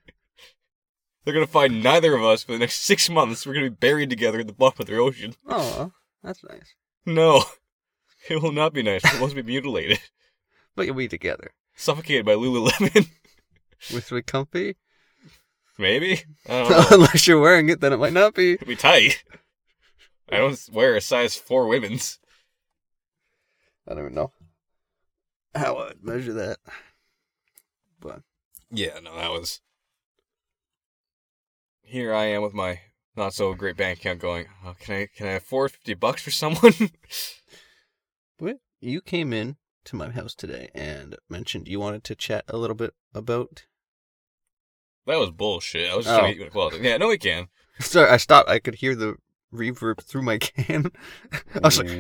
They're 1.24 1.34
gonna 1.34 1.48
find 1.48 1.82
neither 1.82 2.14
of 2.14 2.22
us 2.22 2.44
for 2.44 2.52
the 2.52 2.58
next 2.60 2.82
six 2.82 3.10
months. 3.10 3.44
We're 3.44 3.54
gonna 3.54 3.70
be 3.70 3.74
buried 3.76 4.10
together 4.10 4.38
at 4.38 4.46
the 4.46 4.52
bottom 4.52 4.82
of 4.82 4.86
the 4.86 4.96
ocean. 4.98 5.34
Oh, 5.48 5.90
that's 6.22 6.44
nice. 6.44 6.76
No, 7.04 7.42
it 8.30 8.40
will 8.40 8.52
not 8.52 8.72
be 8.74 8.84
nice. 8.84 9.02
We're 9.02 9.10
supposed 9.10 9.34
to 9.34 9.42
be 9.42 9.50
mutilated, 9.50 9.98
But 10.76 10.86
you'll 10.86 10.94
be 10.94 11.08
together. 11.08 11.50
suffocated 11.74 12.24
by 12.24 12.34
Lululemon. 12.34 13.08
With 13.92 14.08
the 14.08 14.22
comfy. 14.22 14.76
Maybe 15.78 16.22
I 16.48 16.62
don't 16.62 16.70
know. 16.70 16.86
Unless 16.90 17.26
you're 17.26 17.40
wearing 17.40 17.68
it, 17.68 17.80
then 17.80 17.92
it 17.92 17.98
might 17.98 18.12
not 18.12 18.34
be. 18.34 18.54
It'd 18.54 18.66
be 18.68 18.76
tight. 18.76 19.22
I 20.30 20.38
don't 20.38 20.58
wear 20.72 20.96
a 20.96 21.00
size 21.00 21.36
four 21.36 21.66
women's. 21.68 22.18
I 23.86 23.94
don't 23.94 24.02
even 24.04 24.14
know 24.14 24.32
how 25.54 25.76
I'd 25.78 26.02
measure 26.02 26.32
that. 26.34 26.58
But 28.00 28.22
Yeah, 28.70 28.98
no, 29.02 29.16
that 29.16 29.30
was. 29.30 29.60
Here 31.82 32.12
I 32.12 32.24
am 32.26 32.42
with 32.42 32.54
my 32.54 32.80
not 33.16 33.32
so 33.32 33.54
great 33.54 33.76
bank 33.76 34.00
account, 34.00 34.18
going. 34.20 34.46
Oh, 34.64 34.74
can 34.78 34.94
I 34.96 35.06
can 35.14 35.26
I 35.26 35.32
afford 35.32 35.72
fifty 35.72 35.94
bucks 35.94 36.22
for 36.22 36.30
someone? 36.30 36.72
But 38.38 38.58
you 38.80 39.00
came 39.00 39.32
in 39.32 39.56
to 39.86 39.96
my 39.96 40.10
house 40.10 40.34
today 40.34 40.68
and 40.74 41.16
mentioned 41.30 41.68
you 41.68 41.80
wanted 41.80 42.04
to 42.04 42.14
chat 42.14 42.44
a 42.48 42.58
little 42.58 42.76
bit 42.76 42.92
about. 43.14 43.64
That 45.06 45.18
was 45.18 45.30
bullshit. 45.30 45.90
I 45.90 45.96
was 45.96 46.04
just 46.04 46.16
Oh. 46.16 46.20
trying 46.20 46.34
to 46.34 46.44
get 46.44 46.54
well. 46.54 46.70
Yeah, 46.76 46.96
no, 46.96 47.08
we 47.08 47.18
can. 47.18 47.48
Sorry, 47.80 48.08
I 48.10 48.16
stopped. 48.16 48.48
I 48.48 48.58
could 48.58 48.76
hear 48.76 48.94
the 48.94 49.16
reverb 49.52 50.02
through 50.02 50.22
my 50.22 50.38
can. 50.38 50.90
I 51.54 51.58
was 51.62 51.78
like, 51.78 51.90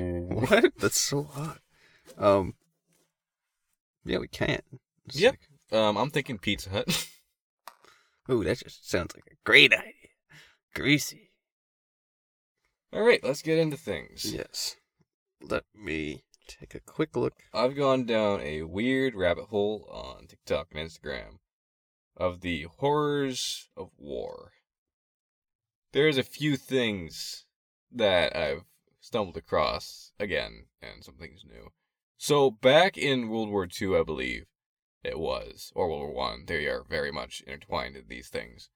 "What? 0.50 0.72
That's 0.78 1.00
so 1.00 1.24
hot." 1.24 1.58
Um. 2.18 2.54
Yeah, 4.04 4.18
we 4.18 4.28
can. 4.28 4.60
It's 5.06 5.18
Yep. 5.20 5.36
Um, 5.72 5.96
I'm 5.96 6.10
thinking 6.10 6.38
Pizza 6.38 6.70
Hut. 6.70 7.08
Ooh, 8.30 8.42
that 8.44 8.58
just 8.58 8.88
sounds 8.88 9.14
like 9.14 9.24
a 9.30 9.36
great 9.44 9.72
idea. 9.72 9.92
Greasy. 10.74 11.30
All 12.92 13.02
right, 13.02 13.22
let's 13.22 13.42
get 13.42 13.58
into 13.58 13.76
things. 13.76 14.32
Yes. 14.32 14.76
Let 15.42 15.64
me 15.74 16.24
take 16.48 16.74
a 16.74 16.80
quick 16.80 17.16
look. 17.16 17.34
I've 17.52 17.76
gone 17.76 18.04
down 18.06 18.40
a 18.40 18.62
weird 18.62 19.14
rabbit 19.14 19.46
hole 19.46 19.88
on 19.92 20.26
TikTok 20.28 20.68
and 20.72 20.88
Instagram 20.88 21.38
of 22.16 22.40
the 22.40 22.66
horrors 22.78 23.68
of 23.76 23.90
war. 23.98 24.52
There's 25.92 26.18
a 26.18 26.22
few 26.22 26.56
things 26.56 27.44
that 27.92 28.36
I've 28.36 28.64
stumbled 29.00 29.36
across 29.36 30.12
again, 30.18 30.66
and 30.82 31.04
some 31.04 31.14
things 31.14 31.44
new. 31.46 31.70
So 32.18 32.50
back 32.50 32.96
in 32.96 33.28
World 33.28 33.50
War 33.50 33.68
II, 33.80 33.96
I 33.96 34.02
believe 34.02 34.46
it 35.04 35.18
was, 35.18 35.72
or 35.74 35.88
World 35.88 36.00
War 36.00 36.14
One, 36.14 36.44
they 36.46 36.66
are 36.66 36.84
very 36.88 37.12
much 37.12 37.42
intertwined 37.46 37.96
in 37.96 38.04
these 38.08 38.28
things. 38.28 38.70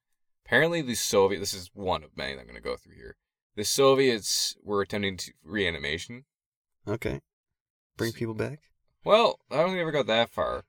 Apparently, 0.45 0.83
the 0.83 0.95
Soviet. 0.95 1.41
This 1.41 1.55
is 1.55 1.71
one 1.75 2.03
of 2.03 2.17
many 2.17 2.35
that 2.35 2.41
I'm 2.41 2.47
going 2.47 2.57
to 2.57 2.63
go 2.63 2.77
through 2.77 2.97
here. 2.97 3.17
The 3.57 3.65
Soviets 3.65 4.57
were 4.63 4.83
attempting 4.83 5.17
to 5.19 5.33
reanimation. 5.45 6.25
Okay. 6.87 7.21
Bring 7.97 8.13
people 8.13 8.35
back. 8.35 8.61
Well, 9.05 9.41
I 9.51 9.57
don't 9.57 9.67
think 9.67 9.77
they 9.77 9.83
ever 9.83 9.93
got 9.93 10.07
that 10.07 10.31
far. 10.31 10.65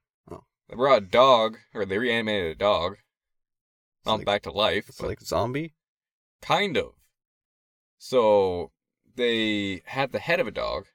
They 0.71 0.77
brought 0.77 1.03
a 1.03 1.05
dog, 1.05 1.57
or 1.73 1.85
they 1.85 1.97
reanimated 1.97 2.51
a 2.53 2.55
dog. 2.55 2.93
It's 2.93 4.05
Not 4.05 4.19
like, 4.19 4.25
back 4.25 4.41
to 4.43 4.51
life, 4.51 4.87
it's 4.87 5.01
like 5.01 5.19
zombie. 5.21 5.73
kind 6.41 6.77
of. 6.77 6.93
So 7.97 8.71
they 9.15 9.81
had 9.85 10.13
the 10.13 10.19
head 10.19 10.39
of 10.39 10.47
a 10.47 10.51
dog, 10.51 10.85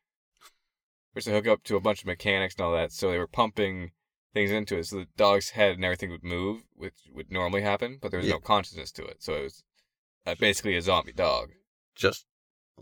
which 1.13 1.27
they 1.27 1.33
hook 1.33 1.47
up 1.47 1.63
to 1.65 1.77
a 1.77 1.81
bunch 1.81 2.01
of 2.01 2.07
mechanics 2.07 2.55
and 2.55 2.65
all 2.65 2.73
that. 2.73 2.91
So 2.91 3.11
they 3.11 3.19
were 3.19 3.27
pumping 3.27 3.93
things 4.33 4.51
into 4.51 4.79
it, 4.79 4.85
so 4.87 4.97
the 4.97 5.07
dog's 5.17 5.51
head 5.51 5.77
and 5.77 5.85
everything 5.85 6.11
would 6.11 6.25
move, 6.25 6.63
which 6.75 6.95
would 7.13 7.31
normally 7.31 7.61
happen, 7.63 7.99
but 8.01 8.11
there 8.11 8.19
was 8.19 8.27
Yeah. 8.29 8.35
no 8.35 8.41
consciousness 8.41 8.91
to 8.93 9.05
it. 9.05 9.23
So 9.23 9.35
it 9.35 9.43
was 9.43 9.63
uh, 10.25 10.35
basically 10.41 10.75
a 10.77 10.83
zombie 10.83 11.13
dog. 11.13 11.51
Just 11.95 12.25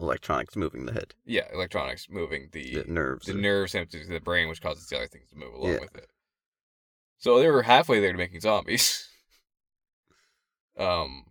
electronics 0.01 0.55
moving 0.55 0.87
the 0.87 0.93
head, 0.93 1.15
Yeah, 1.25 1.53
electronics 1.53 2.09
moving 2.09 2.51
the 2.53 2.83
the 2.83 2.85
nerves. 2.85 3.27
the 3.27 3.35
nerves 3.35 3.73
to 3.73 3.85
the 3.85 4.21
brain, 4.21 4.49
which 4.49 4.63
causes 4.63 4.87
the 4.87 4.97
other 4.97 5.09
things 5.09 5.29
to 5.31 5.37
move 5.37 5.55
along 5.55 5.73
Yeah. 5.73 5.81
with 5.81 5.97
it. 5.97 6.09
So 7.25 7.39
they 7.39 7.49
were 7.49 7.63
halfway 7.63 8.01
there 8.01 8.13
to 8.13 8.19
making 8.19 8.41
zombies. 8.41 9.09
um, 10.79 11.25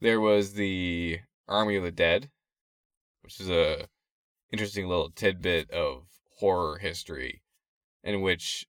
there 0.00 0.20
was 0.20 0.52
the 0.52 1.18
Army 1.48 1.74
of 1.74 1.82
the 1.82 1.90
Dead, 1.90 2.30
which 3.22 3.40
is 3.40 3.50
a 3.50 3.88
interesting 4.52 4.86
little 4.86 5.10
tidbit 5.10 5.72
of 5.72 6.04
horror 6.38 6.78
history, 6.78 7.42
in 8.04 8.20
which 8.20 8.64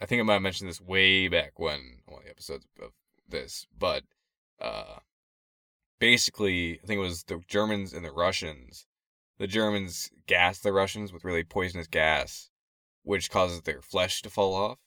I 0.00 0.06
think 0.06 0.20
I 0.20 0.22
might 0.22 0.32
have 0.32 0.42
mentioned 0.42 0.70
this 0.70 0.80
way 0.80 1.28
back 1.28 1.58
when 1.58 1.98
one 2.06 2.20
of 2.20 2.24
the 2.24 2.30
episodes 2.30 2.66
of 2.82 2.92
this, 3.28 3.66
but 3.78 4.02
uh, 4.58 5.00
basically 5.98 6.80
I 6.82 6.86
think 6.86 6.96
it 6.96 7.02
was 7.02 7.24
the 7.24 7.42
Germans 7.46 7.92
and 7.92 8.06
the 8.06 8.10
Russians 8.10 8.86
the 9.36 9.46
Germans 9.46 10.10
gassed 10.26 10.62
the 10.62 10.72
Russians 10.72 11.12
with 11.12 11.26
really 11.26 11.44
poisonous 11.44 11.88
gas, 11.88 12.48
which 13.02 13.30
causes 13.30 13.60
their 13.60 13.82
flesh 13.82 14.22
to 14.22 14.30
fall 14.30 14.54
off. 14.54 14.78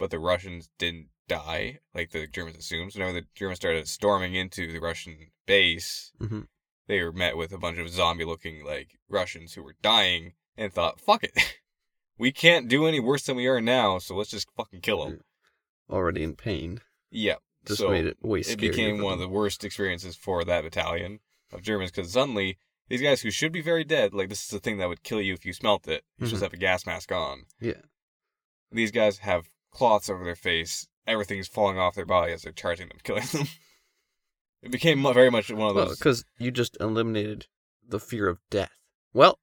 But 0.00 0.10
the 0.10 0.18
Russians 0.18 0.70
didn't 0.78 1.10
die, 1.28 1.78
like 1.94 2.10
the 2.10 2.26
Germans 2.26 2.56
assumed. 2.56 2.92
So 2.94 2.98
whenever 2.98 3.20
the 3.20 3.26
Germans 3.36 3.58
started 3.58 3.86
storming 3.86 4.34
into 4.34 4.72
the 4.72 4.80
Russian 4.80 5.30
base, 5.46 6.10
Mhm. 6.20 6.48
they 6.88 7.02
were 7.02 7.12
met 7.12 7.36
with 7.36 7.52
a 7.52 7.58
bunch 7.58 7.78
of 7.78 7.88
zombie 7.90 8.24
looking 8.24 8.64
like 8.64 8.98
Russians 9.08 9.54
who 9.54 9.62
were 9.62 9.76
dying 9.82 10.32
and 10.56 10.72
thought, 10.72 11.00
fuck 11.00 11.22
it. 11.22 11.32
we 12.18 12.32
can't 12.32 12.66
do 12.66 12.86
any 12.86 12.98
worse 12.98 13.24
than 13.24 13.36
we 13.36 13.46
are 13.46 13.60
now, 13.60 13.98
so 13.98 14.16
let's 14.16 14.30
just 14.30 14.50
fucking 14.56 14.80
kill 14.80 15.04
them. 15.04 15.20
already 15.88 16.22
in 16.22 16.34
pain. 16.34 16.80
Yeah. 17.10 17.36
Just 17.66 17.80
so 17.80 17.90
made 17.90 18.06
it 18.06 18.16
way 18.22 18.40
it 18.40 18.58
became 18.58 19.02
one 19.02 19.12
of 19.12 19.18
the 19.18 19.28
worst 19.28 19.64
experiences 19.64 20.16
for 20.16 20.44
that 20.44 20.62
battalion 20.64 21.20
of 21.52 21.60
Germans 21.62 21.90
because 21.90 22.10
suddenly 22.12 22.58
these 22.88 23.02
guys 23.02 23.20
who 23.20 23.30
should 23.30 23.52
be 23.52 23.60
very 23.60 23.84
dead, 23.84 24.14
like 24.14 24.28
this 24.30 24.42
is 24.44 24.48
the 24.48 24.60
thing 24.60 24.78
that 24.78 24.88
would 24.88 25.02
kill 25.02 25.20
you 25.20 25.34
if 25.34 25.44
you 25.44 25.52
smelt 25.52 25.86
it. 25.88 26.04
You 26.18 26.26
Mhm. 26.26 26.30
just 26.30 26.42
have 26.42 26.52
a 26.54 26.56
gas 26.56 26.86
mask 26.86 27.12
on. 27.12 27.44
Yeah. 27.60 27.82
These 28.72 28.92
guys 28.92 29.18
have 29.18 29.50
cloths 29.70 30.08
over 30.10 30.24
their 30.24 30.34
face. 30.36 30.86
Everything's 31.06 31.48
falling 31.48 31.78
off 31.78 31.94
their 31.94 32.06
body 32.06 32.32
as 32.32 32.42
they're 32.42 32.52
charging 32.52 32.88
them, 32.88 32.98
killing 33.04 33.24
them. 33.32 33.46
It 34.62 34.70
became 34.70 35.02
very 35.02 35.30
much 35.30 35.50
one 35.50 35.70
of 35.70 35.74
those. 35.74 35.98
because 35.98 36.24
you 36.38 36.50
just 36.50 36.76
eliminated 36.80 37.46
the 37.86 37.98
fear 37.98 38.28
of 38.28 38.38
death. 38.50 38.72
Well, 39.12 39.38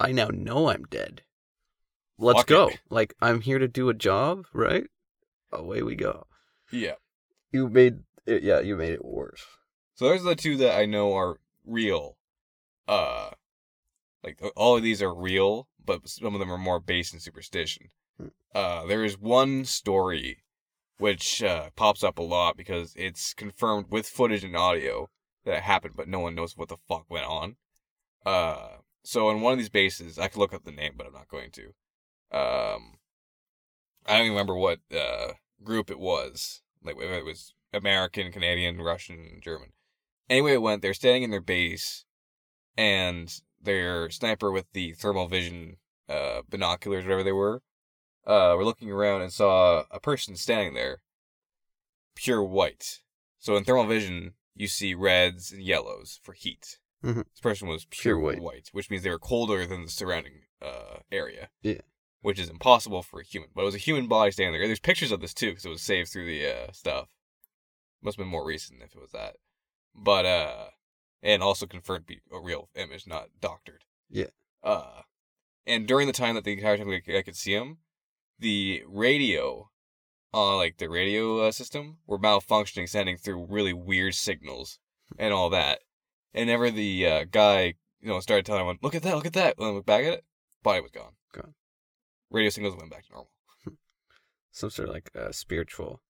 I 0.00 0.12
now 0.12 0.28
know 0.28 0.70
I'm 0.70 0.84
dead. 0.84 1.22
Let's 2.18 2.44
go. 2.44 2.68
it. 2.68 2.80
Like 2.88 3.14
I'm 3.20 3.40
here 3.40 3.58
to 3.58 3.68
do 3.68 3.88
a 3.88 3.94
job, 3.94 4.46
right? 4.52 4.84
Away 5.52 5.82
we 5.82 5.94
go. 5.96 6.26
yeah. 6.70 6.94
You 7.50 7.68
made 7.68 8.00
it. 8.24 8.42
Yeah, 8.42 8.60
you 8.60 8.76
made 8.76 8.94
it 8.94 9.04
worse. 9.04 9.44
So 9.94 10.08
those 10.08 10.22
are 10.22 10.30
the 10.30 10.34
two 10.34 10.56
that 10.56 10.78
I 10.78 10.86
know 10.86 11.14
are 11.14 11.36
real. 11.66 12.16
Uh, 12.88 13.30
like 14.24 14.40
all 14.56 14.76
of 14.76 14.82
these 14.82 15.02
are 15.02 15.14
real, 15.14 15.68
but 15.84 16.08
some 16.08 16.32
of 16.34 16.40
them 16.40 16.50
are 16.50 16.56
more 16.58 16.80
based 16.80 17.12
in 17.12 17.20
superstition. 17.20 17.88
Uh, 18.54 18.86
there 18.86 19.04
is 19.04 19.18
one 19.18 19.64
story 19.64 20.42
which 20.98 21.42
uh, 21.42 21.70
pops 21.74 22.04
up 22.04 22.18
a 22.18 22.22
lot 22.22 22.56
because 22.56 22.94
it's 22.96 23.34
confirmed 23.34 23.86
with 23.90 24.06
footage 24.06 24.44
and 24.44 24.56
audio 24.56 25.10
that 25.44 25.56
it 25.56 25.62
happened, 25.62 25.94
but 25.96 26.08
no 26.08 26.20
one 26.20 26.34
knows 26.34 26.56
what 26.56 26.68
the 26.68 26.76
fuck 26.76 27.06
went 27.08 27.26
on. 27.26 27.56
Uh, 28.24 28.76
so 29.02 29.30
in 29.30 29.40
one 29.40 29.52
of 29.52 29.58
these 29.58 29.68
bases, 29.68 30.18
I 30.18 30.28
could 30.28 30.38
look 30.38 30.54
up 30.54 30.64
the 30.64 30.70
name, 30.70 30.92
but 30.96 31.06
I'm 31.06 31.12
not 31.12 31.28
going 31.28 31.50
to. 31.52 31.62
Um, 32.30 32.98
I 34.06 34.12
don't 34.12 34.20
even 34.20 34.32
remember 34.32 34.56
what 34.56 34.80
uh 34.94 35.32
group 35.62 35.90
it 35.90 35.98
was. 35.98 36.62
Like 36.84 36.96
whether 36.96 37.14
it 37.14 37.24
was 37.24 37.54
American, 37.72 38.32
Canadian, 38.32 38.80
Russian, 38.80 39.40
German. 39.42 39.72
Anyway, 40.28 40.54
it 40.54 40.62
went. 40.62 40.82
They're 40.82 40.94
standing 40.94 41.24
in 41.24 41.30
their 41.30 41.40
base, 41.40 42.04
and 42.76 43.32
their 43.60 44.10
sniper 44.10 44.50
with 44.50 44.66
the 44.72 44.92
thermal 44.92 45.28
vision 45.28 45.76
uh, 46.08 46.42
binoculars, 46.48 47.04
whatever 47.04 47.22
they 47.22 47.32
were, 47.32 47.62
uh, 48.26 48.54
were 48.56 48.64
looking 48.64 48.90
around 48.90 49.22
and 49.22 49.32
saw 49.32 49.84
a 49.90 50.00
person 50.00 50.36
standing 50.36 50.74
there, 50.74 51.02
pure 52.14 52.42
white. 52.42 53.00
So 53.38 53.56
in 53.56 53.64
thermal 53.64 53.86
vision, 53.86 54.34
you 54.54 54.68
see 54.68 54.94
reds 54.94 55.50
and 55.52 55.62
yellows 55.62 56.20
for 56.22 56.32
heat. 56.32 56.78
Mhm. 57.02 57.24
This 57.30 57.40
person 57.40 57.66
was 57.68 57.84
pure, 57.86 58.16
Pure 58.16 58.20
white. 58.20 58.40
white. 58.40 58.68
which 58.72 58.88
means 58.90 59.02
they 59.02 59.10
were 59.10 59.18
colder 59.18 59.66
than 59.66 59.84
the 59.84 59.90
surrounding 59.90 60.42
uh, 60.60 60.98
area. 61.10 61.50
Yeah. 61.62 61.80
Which 62.20 62.38
is 62.38 62.48
impossible 62.48 63.02
for 63.02 63.18
a 63.20 63.24
human. 63.24 63.50
But 63.52 63.62
it 63.62 63.64
was 63.64 63.74
a 63.74 63.78
human 63.78 64.06
body 64.06 64.30
standing 64.30 64.52
there. 64.52 64.68
There's 64.68 64.78
pictures 64.78 65.10
of 65.10 65.20
this 65.20 65.34
too, 65.34 65.48
because 65.50 65.64
it 65.64 65.70
was 65.70 65.82
saved 65.82 66.10
through 66.10 66.26
the 66.26 66.46
uh, 66.46 66.72
stuff. 66.72 67.08
Must 68.00 68.16
have 68.16 68.24
been 68.24 68.30
more 68.30 68.44
recent 68.44 68.80
if 68.82 68.94
it 68.94 69.00
was 69.00 69.10
that. 69.12 69.36
But 69.94 70.24
uh 70.26 70.66
and 71.24 71.42
also 71.42 71.66
confirmed 71.66 72.06
be 72.06 72.20
a 72.32 72.40
real 72.40 72.68
image, 72.74 73.06
not 73.06 73.28
doctored. 73.40 73.84
Yeah. 74.08 74.30
Uh 74.62 75.02
and 75.66 75.86
during 75.88 76.06
the 76.06 76.12
time 76.12 76.34
that 76.36 76.44
the 76.44 76.52
entire 76.52 76.76
time 76.78 76.88
I 76.90 77.22
could 77.22 77.36
see 77.36 77.52
him, 77.54 77.78
the 78.42 78.82
radio 78.86 79.70
on 80.32 80.56
like 80.56 80.78
the 80.78 80.88
radio 80.88 81.40
uh, 81.40 81.52
system 81.52 81.98
were 82.06 82.18
malfunctioning, 82.18 82.88
sending 82.88 83.16
through 83.16 83.46
really 83.48 83.72
weird 83.72 84.14
signals 84.14 84.78
and 85.18 85.32
all 85.32 85.50
that. 85.50 85.80
And 86.34 86.48
ever 86.50 86.70
the 86.70 87.06
uh, 87.06 87.24
guy, 87.30 87.74
you 88.00 88.08
know, 88.08 88.20
started 88.20 88.46
telling 88.46 88.60
everyone, 88.60 88.78
"Look 88.82 88.94
at 88.94 89.02
that! 89.02 89.14
Look 89.14 89.26
at 89.26 89.34
that!" 89.34 89.56
and 89.58 89.66
I 89.66 89.70
looked 89.70 89.86
back 89.86 90.04
at 90.04 90.14
it, 90.14 90.24
body 90.62 90.80
was 90.80 90.90
gone. 90.90 91.12
Gone. 91.32 91.54
Radio 92.30 92.50
signals 92.50 92.76
went 92.76 92.90
back 92.90 93.06
to 93.06 93.12
normal. 93.12 93.30
Some 94.50 94.70
sort 94.70 94.88
of 94.88 94.94
like 94.94 95.10
a 95.14 95.32
spiritual 95.32 96.00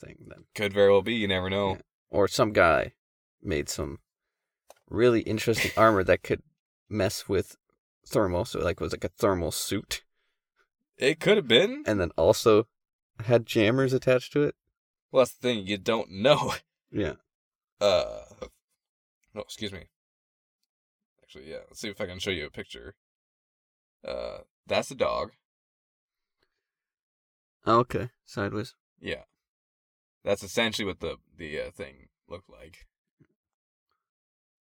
thing 0.00 0.16
then, 0.26 0.44
Could 0.54 0.72
very 0.72 0.90
well 0.90 1.02
be. 1.02 1.14
You 1.14 1.28
never 1.28 1.50
know. 1.50 1.70
Yeah. 1.74 1.82
or 2.10 2.28
some 2.28 2.52
guy 2.52 2.92
made 3.42 3.68
some 3.68 3.98
really 4.88 5.22
interesting 5.22 5.70
armor 5.76 6.04
that 6.04 6.22
could 6.22 6.42
mess 6.88 7.28
with 7.28 7.56
thermal. 8.06 8.44
So 8.44 8.60
like 8.60 8.80
was 8.80 8.92
like 8.92 9.04
a 9.04 9.08
thermal 9.08 9.50
suit, 9.50 10.02
It 10.98 11.20
could 11.20 11.36
have 11.36 11.48
been. 11.48 11.82
and 11.86 12.00
then 12.00 12.10
also 12.16 12.68
had 13.24 13.46
jammers 13.46 13.92
attached 13.92 14.32
to 14.34 14.42
it. 14.42 14.54
Well, 15.10 15.22
that's 15.24 15.34
the 15.34 15.40
thing. 15.48 15.66
You 15.66 15.78
don't 15.78 16.10
know. 16.10 16.54
Yeah. 16.94 17.14
Uh, 17.80 18.24
no, 19.34 19.40
excuse 19.40 19.72
me. 19.72 19.86
Actually, 21.22 21.48
yeah. 21.50 21.60
Let's 21.68 21.80
see 21.80 21.88
if 21.88 21.98
I 22.02 22.04
can 22.06 22.18
show 22.18 22.30
you 22.30 22.44
a 22.44 22.50
picture. 22.50 22.96
Uh, 24.06 24.40
that's 24.66 24.90
a 24.90 24.94
dog. 24.94 25.30
Oh, 27.64 27.78
okay. 27.78 28.10
Sideways. 28.26 28.74
Yeah, 29.00 29.22
that's 30.22 30.42
essentially 30.42 30.84
what 30.86 31.00
the 31.00 31.16
the 31.34 31.60
uh, 31.60 31.70
thing 31.70 32.08
looked 32.28 32.50
like. 32.50 32.86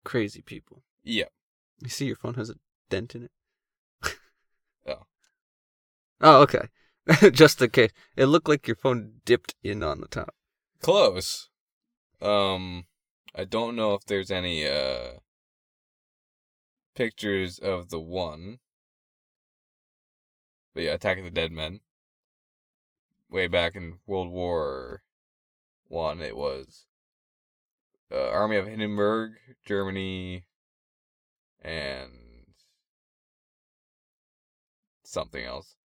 Crazy 0.04 0.42
people. 0.42 0.82
Yeah, 1.02 1.30
You 1.80 1.88
see, 1.88 2.04
your 2.04 2.16
phone 2.16 2.34
has 2.34 2.50
a 2.50 2.56
dent 2.90 3.14
in 3.14 3.22
it. 3.24 3.30
Oh. 6.20 6.42
Okay. 6.42 6.68
Just 7.32 7.60
in 7.62 7.70
case. 7.70 7.90
It 8.16 8.26
looked 8.26 8.48
like 8.48 8.66
your 8.66 8.76
phone 8.76 9.20
dipped 9.24 9.54
in 9.62 9.82
on 9.82 10.00
the 10.00 10.08
top. 10.08 10.34
close. 10.80 11.48
Um, 12.20 12.84
I 13.34 13.44
don't 13.44 13.76
know 13.76 13.94
if 13.94 14.04
there's 14.04 14.30
any 14.30 14.66
uh 14.66 15.20
pictures 16.94 17.58
of 17.58 17.88
the 17.88 18.00
one. 18.00 18.58
But 20.74 20.82
yeah, 20.84 20.92
Attack 20.92 21.18
of 21.18 21.24
the 21.24 21.30
Dead 21.30 21.50
Men. 21.52 21.80
Way 23.30 23.46
back 23.46 23.74
in 23.76 23.98
World 24.06 24.30
War 24.30 25.02
One, 25.88 26.20
it 26.20 26.36
was 26.36 26.86
uh, 28.12 28.28
Army 28.28 28.56
of 28.56 28.66
Hindenburg, 28.66 29.32
Germany, 29.64 30.44
and 31.62 32.10
something 35.04 35.44
else. 35.44 35.76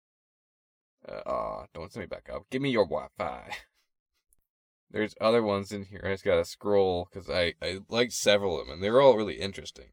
Uh, 1.09 1.67
don't 1.75 1.93
send 1.93 2.03
me 2.03 2.07
back 2.07 2.29
up. 2.33 2.45
Give 2.51 2.63
me 2.63 2.71
your 2.71 2.85
Wi-Fi. 2.85 3.51
There's 4.91 5.15
other 5.21 5.43
ones 5.43 5.73
in 5.73 5.85
here. 5.85 6.03
I 6.05 6.11
just 6.13 6.25
gotta 6.25 6.45
scroll 6.45 7.09
because 7.11 7.29
I 7.29 7.55
I 7.61 7.81
like 7.89 8.13
several 8.13 8.61
of 8.61 8.67
them, 8.67 8.75
and 8.75 8.83
they're 8.83 9.01
all 9.01 9.17
really 9.17 9.41
interesting. 9.41 9.89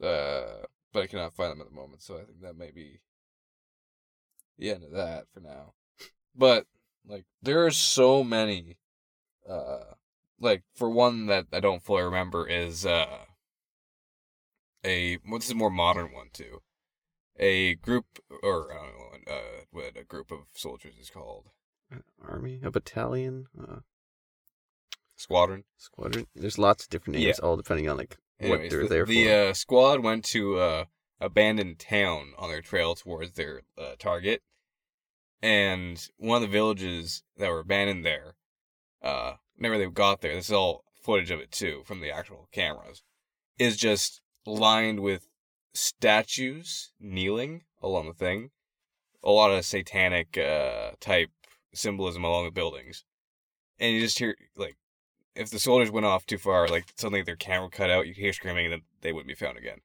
Uh, 0.00 0.66
but 0.92 1.02
I 1.02 1.06
cannot 1.06 1.34
find 1.34 1.52
them 1.52 1.60
at 1.60 1.68
the 1.68 1.74
moment, 1.74 2.02
so 2.02 2.16
I 2.16 2.24
think 2.24 2.42
that 2.42 2.56
may 2.56 2.70
be 2.70 3.00
the 4.58 4.70
end 4.70 4.84
of 4.84 4.92
that 4.92 5.24
for 5.32 5.40
now. 5.40 5.72
But 6.38 6.66
like, 7.06 7.24
there 7.40 7.64
are 7.64 7.70
so 7.70 8.22
many. 8.22 8.78
Uh, 9.48 9.94
like 10.38 10.62
for 10.74 10.90
one 10.90 11.26
that 11.26 11.46
I 11.52 11.60
don't 11.60 11.82
fully 11.82 12.02
remember 12.02 12.46
is 12.46 12.84
uh 12.84 13.24
a 14.84 15.18
well, 15.26 15.38
this 15.38 15.46
is 15.46 15.52
a 15.52 15.56
more 15.56 15.70
modern 15.70 16.12
one 16.12 16.28
too. 16.32 16.62
A 17.38 17.74
group 17.76 18.04
or 18.42 18.72
I 18.72 18.76
don't 18.76 19.26
know 19.26 19.32
uh, 19.32 19.55
what 19.76 19.96
a 19.96 20.04
group 20.04 20.30
of 20.30 20.40
soldiers 20.54 20.94
is 21.00 21.10
called 21.10 21.50
Uh, 21.92 21.98
Army, 22.26 22.60
a 22.62 22.70
battalion, 22.70 23.46
uh, 23.60 23.80
squadron. 25.16 25.64
squadron. 25.76 26.26
There's 26.34 26.58
lots 26.58 26.84
of 26.84 26.90
different 26.90 27.18
names, 27.18 27.38
all 27.38 27.56
depending 27.56 27.88
on 27.88 27.96
like 27.96 28.16
what 28.40 28.70
they're 28.70 28.82
the, 28.82 28.88
there 28.88 29.06
the 29.06 29.26
for. 29.26 29.50
uh, 29.50 29.52
squad 29.54 30.00
went 30.00 30.24
to 30.26 30.58
uh, 30.58 30.84
abandoned 31.20 31.78
town 31.78 32.32
on 32.38 32.48
their 32.50 32.62
trail 32.62 32.94
towards 32.94 33.32
their 33.32 33.62
uh, 33.78 33.94
target, 33.98 34.42
and 35.42 36.08
one 36.16 36.42
of 36.42 36.48
the 36.48 36.52
villages 36.52 37.22
that 37.36 37.50
were 37.50 37.60
abandoned 37.60 38.04
there, 38.04 38.34
uh, 39.02 39.34
whenever 39.56 39.78
they 39.78 39.86
got 39.86 40.20
there, 40.22 40.34
this 40.34 40.46
is 40.46 40.52
all 40.52 40.84
footage 41.02 41.30
of 41.30 41.40
it 41.40 41.52
too 41.52 41.82
from 41.84 42.00
the 42.00 42.10
actual 42.10 42.48
cameras, 42.50 43.02
is 43.58 43.76
just 43.76 44.22
lined 44.44 45.00
with 45.00 45.28
statues 45.72 46.92
kneeling 46.98 47.62
along 47.80 48.08
the 48.08 48.14
thing, 48.14 48.50
a 49.26 49.30
lot 49.30 49.50
of 49.50 49.64
satanic 49.64 50.38
uh, 50.38 50.92
type 51.00 51.30
symbolism 51.74 52.24
along 52.24 52.44
the 52.44 52.50
buildings, 52.52 53.04
and 53.78 53.92
you 53.92 54.00
just 54.00 54.18
hear 54.18 54.36
like 54.56 54.76
if 55.34 55.50
the 55.50 55.58
soldiers 55.58 55.90
went 55.90 56.06
off 56.06 56.24
too 56.24 56.38
far, 56.38 56.68
like 56.68 56.86
suddenly 56.96 57.22
their 57.22 57.36
camera 57.36 57.68
cut 57.68 57.90
out, 57.90 58.06
you 58.06 58.14
hear 58.14 58.32
screaming, 58.32 58.66
and 58.66 58.72
then 58.72 58.82
they 59.02 59.12
wouldn't 59.12 59.28
be 59.28 59.34
found 59.34 59.58
again. 59.58 59.80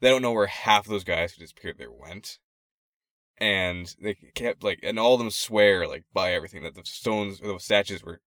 They 0.00 0.08
don't 0.08 0.22
know 0.22 0.32
where 0.32 0.46
half 0.46 0.86
of 0.86 0.90
those 0.90 1.04
guys 1.04 1.32
who 1.32 1.40
disappeared 1.40 1.76
there 1.78 1.92
went, 1.92 2.38
and 3.36 3.94
they 4.00 4.14
kept 4.34 4.64
like, 4.64 4.80
and 4.82 4.98
all 4.98 5.14
of 5.14 5.20
them 5.20 5.30
swear 5.30 5.86
like 5.86 6.04
by 6.14 6.32
everything 6.32 6.62
that 6.62 6.74
the 6.74 6.82
stones 6.84 7.40
or 7.42 7.52
the 7.52 7.58
statues 7.60 8.02
were 8.02 8.20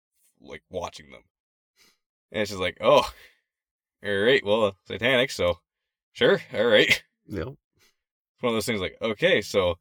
like 0.43 0.63
watching 0.69 1.11
them, 1.11 1.23
and 2.31 2.43
it's 2.43 2.51
just 2.51 2.61
like, 2.61 2.77
oh, 2.83 3.11
all 4.05 4.15
right, 4.19 4.45
well, 4.45 4.77
satanic, 4.87 5.31
so 5.31 5.59
sure, 6.13 6.41
all 6.53 6.67
right. 6.67 7.03
It's 8.35 8.43
one 8.43 8.51
of 8.51 8.57
those 8.57 8.67
things 8.67 8.81
like, 8.81 8.97
okay, 9.01 9.41
so 9.41 9.77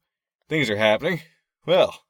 things 0.50 0.68
are 0.68 0.76
happening. 0.76 1.20
Well, 1.64 2.00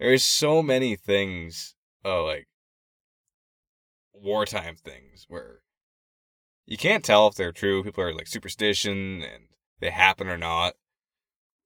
there's 0.00 0.24
so 0.24 0.62
many 0.62 0.96
things, 0.96 1.74
oh, 2.04 2.24
like 2.24 2.48
wartime 4.12 4.74
things 4.74 5.26
where 5.28 5.60
you 6.66 6.76
can't 6.76 7.04
tell 7.04 7.28
if 7.28 7.34
they're 7.34 7.52
true. 7.52 7.84
People 7.84 8.02
are 8.02 8.14
like 8.14 8.26
superstition 8.26 9.22
and 9.22 9.44
they 9.80 9.90
happen 9.90 10.28
or 10.28 10.38
not. 10.38 10.74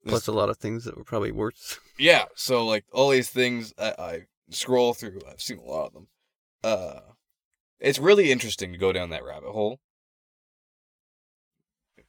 Plus 0.07 0.27
a 0.27 0.33
lot 0.33 0.51
of 0.51 0.59
things 0.59 0.85
that 0.85 0.97
were 0.97 1.05
probably 1.05 1.33
worse. 1.33 1.79
Yeah, 1.99 2.25
so 2.35 2.67
like 2.67 2.85
all 2.91 3.11
these 3.11 3.31
things 3.31 3.73
I, 3.79 3.95
I 3.97 4.21
scroll 4.51 4.93
through, 4.93 5.21
I've 5.31 5.43
seen 5.43 5.59
a 5.59 5.63
lot 5.63 5.87
of 5.87 5.93
them. 5.93 6.09
Uh, 6.65 7.01
it's 7.79 7.99
really 8.01 8.33
interesting 8.33 8.73
to 8.73 8.79
go 8.79 8.93
down 8.93 9.11
that 9.11 9.23
rabbit 9.23 9.53
hole, 9.53 9.79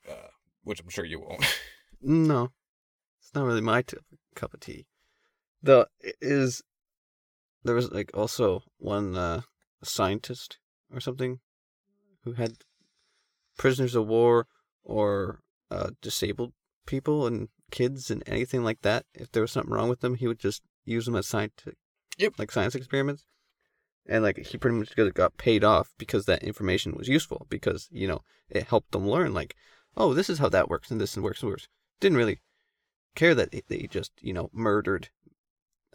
uh, 0.10 0.30
which 0.64 0.80
I'm 0.80 0.90
sure 0.90 1.06
you 1.06 1.20
won't. 1.20 1.46
No, 2.06 2.52
it's 3.34 3.40
not 3.40 3.48
really 3.48 3.62
my 3.62 3.82
t- 3.82 3.98
cup 4.36 4.54
of 4.54 4.60
tea. 4.60 4.86
Though 5.64 5.88
is 6.22 6.62
there 7.64 7.74
was 7.74 7.90
like 7.92 8.12
also 8.14 8.62
one 8.78 9.18
uh, 9.18 9.42
scientist 9.84 10.60
or 10.94 11.00
something 11.00 11.40
who 12.24 12.34
had 12.34 12.58
prisoners 13.58 13.96
of 13.96 14.06
war 14.06 14.46
or 14.84 15.40
uh, 15.72 15.90
disabled 16.00 16.54
people 16.86 17.26
and 17.26 17.50
kids 17.72 18.12
and 18.12 18.22
anything 18.28 18.64
like 18.64 18.84
that. 18.84 19.08
If 19.16 19.32
there 19.32 19.42
was 19.42 19.52
something 19.52 19.74
wrong 19.74 19.90
with 19.90 20.02
them, 20.02 20.14
he 20.14 20.28
would 20.28 20.38
just 20.40 20.62
use 20.86 21.06
them 21.08 21.16
as 21.16 21.26
scientific, 21.26 21.78
Yep. 22.20 22.34
like 22.38 22.52
science 22.52 22.76
experiments. 22.76 23.26
And 24.06 24.22
like 24.24 24.38
he 24.38 24.60
pretty 24.60 24.78
much 24.78 24.96
got- 24.96 25.14
got 25.16 25.38
paid 25.38 25.64
off 25.64 25.92
because 25.98 26.26
that 26.26 26.44
information 26.44 26.94
was 26.96 27.08
useful 27.08 27.48
because 27.50 27.90
you 27.92 28.08
know 28.08 28.22
it 28.48 28.68
helped 28.68 28.92
them 28.92 29.08
learn 29.08 29.34
like, 29.34 29.56
oh, 29.98 30.14
this 30.14 30.30
is 30.30 30.38
how 30.38 30.50
that 30.50 30.70
works 30.70 30.92
and 30.92 31.02
this 31.02 31.16
and 31.16 31.24
works 31.24 31.42
and 31.42 31.50
works. 31.50 31.68
Didn't 32.00 32.18
really 32.20 32.42
care 33.16 33.36
that 33.36 33.52
they- 33.68 33.88
just 33.88 34.12
you 34.22 34.34
know 34.34 34.50
murdered 34.54 35.10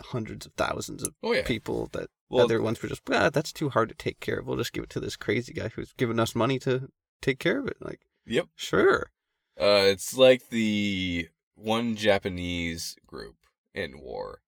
hundreds 0.00 0.46
of 0.46 0.52
thousands 0.54 1.02
of 1.02 1.14
oh 1.22 1.32
yeah, 1.32 1.42
people 1.42 1.88
that 1.92 2.08
well, 2.28 2.44
other 2.44 2.60
ones 2.62 2.80
were 2.82 2.88
just 2.88 3.02
ah, 3.10 3.30
that's 3.30 3.52
too 3.52 3.70
hard 3.70 3.88
to 3.88 3.94
take 3.94 4.20
care 4.20 4.38
of. 4.38 4.46
We'll 4.46 4.56
just 4.56 4.72
give 4.72 4.84
it 4.84 4.90
to 4.90 5.00
this 5.00 5.16
crazy 5.16 5.52
guy 5.52 5.68
who's 5.68 5.92
giving 5.96 6.20
us 6.20 6.34
money 6.34 6.58
to 6.60 6.88
take 7.22 7.38
care 7.38 7.58
of 7.58 7.66
it. 7.66 7.78
Like, 7.80 8.00
Yep. 8.26 8.48
sure. 8.54 9.10
Uh, 9.58 9.84
it's 9.86 10.16
like 10.16 10.50
the 10.50 11.28
one 11.54 11.96
Japanese 11.96 12.96
group 13.06 13.36
in 13.74 13.98
war. 14.00 14.40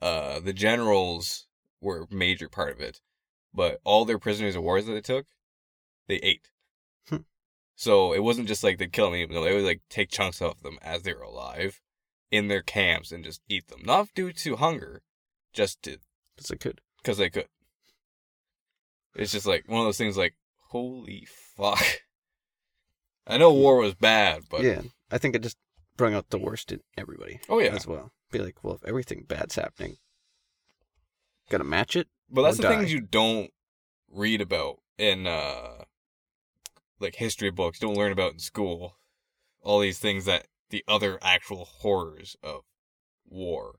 Uh, 0.00 0.38
the 0.38 0.52
generals 0.52 1.46
were 1.80 2.02
a 2.10 2.14
major 2.14 2.48
part 2.48 2.72
of 2.72 2.80
it, 2.80 3.00
but 3.52 3.80
all 3.84 4.04
their 4.04 4.18
prisoners 4.18 4.54
of 4.54 4.62
war 4.62 4.80
that 4.80 4.92
they 4.92 5.00
took, 5.00 5.26
they 6.06 6.16
ate. 6.16 6.50
Hmm. 7.08 7.22
so 7.74 8.12
it 8.12 8.22
wasn't 8.22 8.48
just 8.48 8.62
like 8.62 8.78
they'd 8.78 8.92
kill 8.92 9.10
them, 9.10 9.28
they 9.32 9.54
would 9.54 9.64
like 9.64 9.80
take 9.88 10.10
chunks 10.10 10.40
off 10.42 10.60
them 10.62 10.78
as 10.82 11.02
they 11.02 11.14
were 11.14 11.22
alive 11.22 11.80
in 12.34 12.48
their 12.48 12.62
camps 12.62 13.12
and 13.12 13.22
just 13.22 13.40
eat 13.48 13.68
them, 13.68 13.80
not 13.84 14.08
due 14.12 14.32
to 14.32 14.56
hunger, 14.56 15.02
just 15.52 15.80
to 15.84 15.98
Because 16.34 16.50
I 16.50 16.56
could. 16.56 16.80
because 17.00 17.16
they 17.16 17.30
could. 17.30 17.46
It's 19.14 19.30
just 19.30 19.46
like 19.46 19.68
one 19.68 19.78
of 19.78 19.86
those 19.86 19.98
things 19.98 20.16
like, 20.16 20.34
holy 20.70 21.28
fuck. 21.56 21.84
I 23.26 23.38
know 23.38 23.52
war 23.52 23.76
was 23.76 23.94
bad, 23.94 24.42
but 24.50 24.64
yeah, 24.64 24.82
I 25.12 25.18
think 25.18 25.36
it 25.36 25.42
just 25.42 25.56
brought 25.96 26.12
out 26.12 26.30
the 26.30 26.38
worst 26.38 26.72
in 26.72 26.80
everybody 26.98 27.38
oh 27.48 27.60
yeah. 27.60 27.72
as 27.72 27.86
well. 27.86 28.10
Be 28.32 28.40
like, 28.40 28.64
well, 28.64 28.74
if 28.74 28.84
everything 28.84 29.24
bad's 29.28 29.54
happening, 29.54 29.98
gotta 31.48 31.62
match 31.62 31.94
it. 31.94 32.08
But 32.28 32.42
that's 32.42 32.56
the 32.56 32.68
things 32.68 32.92
you 32.92 33.00
don't 33.00 33.50
read 34.10 34.40
about 34.40 34.80
in 34.98 35.28
uh 35.28 35.84
like 36.98 37.14
history 37.14 37.52
books, 37.52 37.78
don't 37.78 37.96
learn 37.96 38.10
about 38.10 38.32
in 38.32 38.40
school. 38.40 38.96
All 39.62 39.78
these 39.78 40.00
things 40.00 40.24
that 40.24 40.48
the 40.74 40.84
other 40.88 41.20
actual 41.22 41.64
horrors 41.64 42.36
of 42.42 42.62
war. 43.24 43.76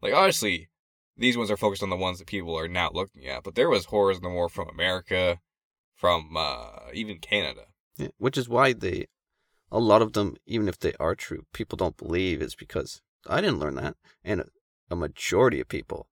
Like 0.00 0.12
obviously 0.12 0.68
these 1.16 1.36
ones 1.36 1.52
are 1.52 1.56
focused 1.56 1.84
on 1.84 1.90
the 1.90 1.96
ones 1.96 2.18
that 2.18 2.26
people 2.26 2.58
are 2.58 2.66
not 2.66 2.96
looking 2.96 3.26
at, 3.28 3.44
but 3.44 3.54
there 3.54 3.70
was 3.70 3.84
horrors 3.84 4.16
in 4.16 4.24
the 4.24 4.28
war 4.28 4.48
from 4.48 4.68
America, 4.68 5.38
from 5.94 6.36
uh 6.36 6.90
even 6.92 7.18
Canada. 7.18 7.66
Yeah, 7.96 8.08
which 8.18 8.36
is 8.36 8.48
why 8.48 8.72
they, 8.72 9.06
a 9.70 9.78
lot 9.78 10.02
of 10.02 10.14
them, 10.14 10.36
even 10.44 10.66
if 10.66 10.80
they 10.80 10.94
are 10.98 11.14
true, 11.14 11.44
people 11.52 11.76
don't 11.76 11.96
believe 11.96 12.42
is 12.42 12.56
because 12.56 13.02
I 13.28 13.40
didn't 13.40 13.60
learn 13.60 13.76
that, 13.76 13.94
and 14.24 14.40
a, 14.40 14.46
a 14.90 14.96
majority 14.96 15.60
of 15.60 15.68
people 15.68 16.08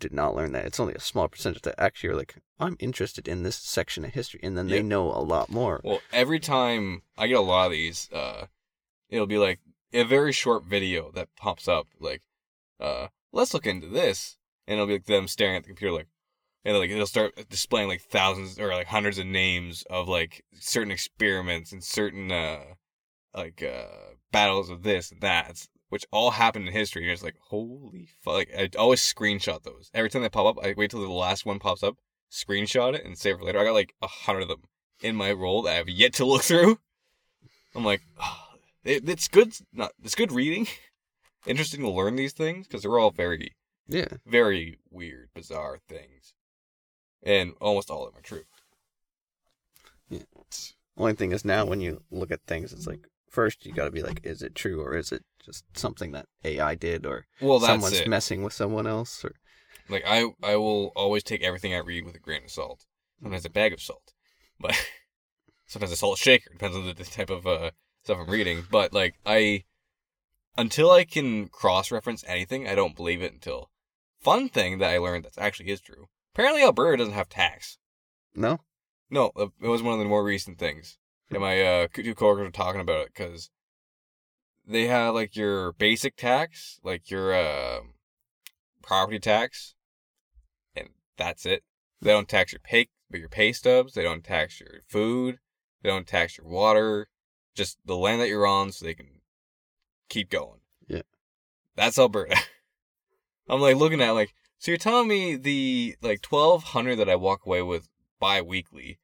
did 0.00 0.14
not 0.14 0.34
learn 0.34 0.52
that. 0.52 0.64
It's 0.64 0.80
only 0.80 0.94
a 0.94 1.00
small 1.00 1.28
percentage 1.28 1.60
that 1.62 1.74
actually 1.78 2.08
are 2.08 2.16
like, 2.16 2.36
I'm 2.58 2.76
interested 2.78 3.28
in 3.28 3.42
this 3.42 3.56
section 3.56 4.06
of 4.06 4.14
history, 4.14 4.40
and 4.42 4.56
then 4.56 4.68
they 4.68 4.82
know 4.82 5.10
a 5.10 5.20
lot 5.20 5.50
more. 5.50 5.82
Well, 5.84 6.00
every 6.10 6.40
time 6.40 7.02
I 7.18 7.26
get 7.26 7.36
a 7.36 7.42
lot 7.42 7.66
of 7.66 7.72
these, 7.72 8.08
uh, 8.12 8.46
it'll 9.10 9.26
be 9.26 9.38
like 9.38 9.60
a 9.94 10.04
very 10.04 10.32
short 10.32 10.64
video 10.64 11.10
that 11.12 11.34
pops 11.36 11.68
up, 11.68 11.86
like, 12.00 12.22
uh, 12.80 13.08
let's 13.32 13.54
look 13.54 13.66
into 13.66 13.88
this, 13.88 14.36
and 14.66 14.74
it'll 14.74 14.86
be 14.86 14.94
like 14.94 15.06
them 15.06 15.28
staring 15.28 15.56
at 15.56 15.62
the 15.62 15.68
computer, 15.68 15.92
like, 15.92 16.08
and 16.64 16.78
like 16.78 16.90
it'll 16.90 17.06
start 17.06 17.48
displaying 17.48 17.88
like 17.88 18.00
thousands 18.00 18.58
or 18.58 18.68
like 18.68 18.86
hundreds 18.86 19.18
of 19.18 19.26
names 19.26 19.84
of 19.90 20.08
like 20.08 20.42
certain 20.58 20.90
experiments 20.90 21.72
and 21.72 21.84
certain 21.84 22.32
uh, 22.32 22.60
like 23.34 23.62
uh, 23.62 24.14
battles 24.32 24.70
of 24.70 24.82
this 24.82 25.12
and 25.12 25.20
that, 25.20 25.66
which 25.90 26.06
all 26.10 26.30
happened 26.30 26.66
in 26.66 26.72
history. 26.72 27.04
You're 27.04 27.14
just 27.14 27.24
like, 27.24 27.36
holy 27.48 28.08
fuck! 28.22 28.34
Like, 28.34 28.50
I 28.56 28.70
always 28.78 29.00
screenshot 29.00 29.62
those 29.62 29.90
every 29.92 30.08
time 30.08 30.22
they 30.22 30.28
pop 30.30 30.56
up. 30.56 30.64
I 30.64 30.74
wait 30.76 30.90
till 30.90 31.02
the 31.02 31.08
last 31.08 31.44
one 31.44 31.58
pops 31.58 31.82
up, 31.82 31.96
screenshot 32.32 32.94
it, 32.94 33.04
and 33.04 33.18
save 33.18 33.34
it 33.34 33.38
for 33.38 33.44
later. 33.44 33.58
I 33.58 33.64
got 33.64 33.74
like 33.74 33.94
a 34.00 34.06
hundred 34.06 34.42
of 34.42 34.48
them 34.48 34.62
in 35.00 35.16
my 35.16 35.32
roll 35.32 35.62
that 35.62 35.72
I 35.72 35.76
have 35.76 35.88
yet 35.88 36.14
to 36.14 36.24
look 36.24 36.42
through. 36.42 36.78
I'm 37.74 37.84
like, 37.84 38.02
oh, 38.20 38.43
it, 38.84 39.08
it's 39.08 39.28
good. 39.28 39.54
Not 39.72 39.92
it's 40.02 40.14
good 40.14 40.32
reading. 40.32 40.66
Interesting 41.46 41.80
to 41.82 41.90
learn 41.90 42.16
these 42.16 42.32
things 42.32 42.66
because 42.66 42.82
they're 42.82 42.98
all 42.98 43.10
very, 43.10 43.54
yeah, 43.86 44.08
very 44.26 44.78
weird, 44.90 45.28
bizarre 45.34 45.78
things, 45.88 46.32
and 47.22 47.52
almost 47.60 47.90
all 47.90 48.06
of 48.06 48.12
them 48.12 48.20
are 48.20 48.22
true. 48.22 48.44
Yeah. 50.08 50.20
Only 50.96 51.14
thing 51.14 51.32
is 51.32 51.44
now 51.44 51.64
when 51.66 51.80
you 51.80 52.02
look 52.10 52.30
at 52.30 52.40
things, 52.46 52.72
it's 52.72 52.86
like 52.86 53.06
first 53.28 53.66
you 53.66 53.72
got 53.72 53.84
to 53.86 53.90
be 53.90 54.02
like, 54.02 54.20
is 54.24 54.42
it 54.42 54.54
true 54.54 54.80
or 54.80 54.96
is 54.96 55.12
it 55.12 55.22
just 55.44 55.64
something 55.76 56.12
that 56.12 56.26
AI 56.44 56.74
did 56.74 57.04
or 57.04 57.26
Well, 57.40 57.60
someone's 57.60 58.00
it. 58.00 58.08
messing 58.08 58.42
with 58.42 58.52
someone 58.52 58.86
else 58.86 59.24
or 59.24 59.32
Like 59.88 60.04
I, 60.06 60.30
I 60.42 60.56
will 60.56 60.92
always 60.94 61.22
take 61.22 61.42
everything 61.42 61.74
I 61.74 61.78
read 61.78 62.04
with 62.06 62.14
a 62.14 62.20
grain 62.20 62.44
of 62.44 62.50
salt. 62.50 62.86
Sometimes 63.22 63.44
a 63.44 63.50
bag 63.50 63.72
of 63.72 63.80
salt, 63.80 64.12
but 64.60 64.74
sometimes 65.66 65.92
a 65.92 65.96
salt 65.96 66.18
shaker. 66.18 66.50
Depends 66.52 66.76
on 66.76 66.86
the, 66.86 66.94
the 66.94 67.04
type 67.04 67.30
of 67.30 67.46
uh, 67.46 67.70
stuff 68.04 68.18
I'm 68.20 68.30
reading. 68.30 68.64
But 68.70 68.92
like 68.92 69.14
I, 69.26 69.64
until 70.56 70.90
I 70.90 71.04
can 71.04 71.48
cross-reference 71.48 72.24
anything, 72.26 72.68
I 72.68 72.74
don't 72.74 72.96
believe 72.96 73.22
it 73.22 73.32
until. 73.32 73.70
Fun 74.20 74.48
thing 74.48 74.78
that 74.78 74.90
I 74.90 74.98
learned 74.98 75.24
that 75.24 75.36
actually 75.36 75.70
is 75.70 75.80
true. 75.80 76.06
Apparently, 76.34 76.62
Alberta 76.62 76.98
doesn't 76.98 77.14
have 77.14 77.28
tax. 77.28 77.78
no? 78.34 78.60
No, 79.10 79.30
uh, 79.36 79.48
it 79.60 79.68
was 79.68 79.82
one 79.82 79.92
of 79.92 79.98
the 79.98 80.06
more 80.06 80.24
recent 80.24 80.58
things. 80.58 80.98
And 81.30 81.40
my 81.40 81.62
uh, 81.62 81.88
two 81.92 82.14
coworkers 82.14 82.46
were 82.46 82.50
talking 82.50 82.80
about 82.80 83.02
it 83.02 83.12
because 83.14 83.50
they 84.66 84.86
have 84.86 85.14
like 85.14 85.36
your 85.36 85.72
basic 85.72 86.16
tax, 86.16 86.80
like 86.82 87.10
your 87.10 87.34
uh, 87.34 87.80
property 88.82 89.18
tax, 89.18 89.74
and 90.74 90.88
that's 91.16 91.44
it. 91.46 91.62
They 92.00 92.10
don't 92.10 92.28
tax 92.28 92.52
your 92.52 92.60
pay, 92.60 92.88
but 93.10 93.20
your 93.20 93.28
pay 93.28 93.52
stubs. 93.52 93.94
They 93.94 94.02
don't 94.02 94.24
tax 94.24 94.58
your 94.60 94.80
food. 94.88 95.38
They 95.82 95.90
don't 95.90 96.06
tax 96.06 96.38
your 96.38 96.46
water. 96.46 97.08
Just 97.54 97.78
the 97.84 97.96
land 97.96 98.20
that 98.20 98.28
you're 98.28 98.46
on, 98.46 98.72
so 98.72 98.84
they 98.84 98.94
can 98.94 99.20
keep 100.08 100.30
going. 100.30 100.60
Yeah. 100.88 101.02
that's 101.76 101.98
Alberta. 101.98 102.36
I'm 103.48 103.60
like 103.60 103.76
looking 103.76 104.00
at 104.00 104.10
it 104.10 104.12
like, 104.12 104.34
so 104.58 104.70
you're 104.70 104.78
telling 104.78 105.08
me 105.08 105.36
the 105.36 105.96
like 106.02 106.20
twelve 106.22 106.64
hundred 106.64 106.96
that 106.96 107.08
I 107.08 107.16
walk 107.16 107.44
away 107.46 107.62
with 107.62 107.88
bi-weekly, 108.20 108.98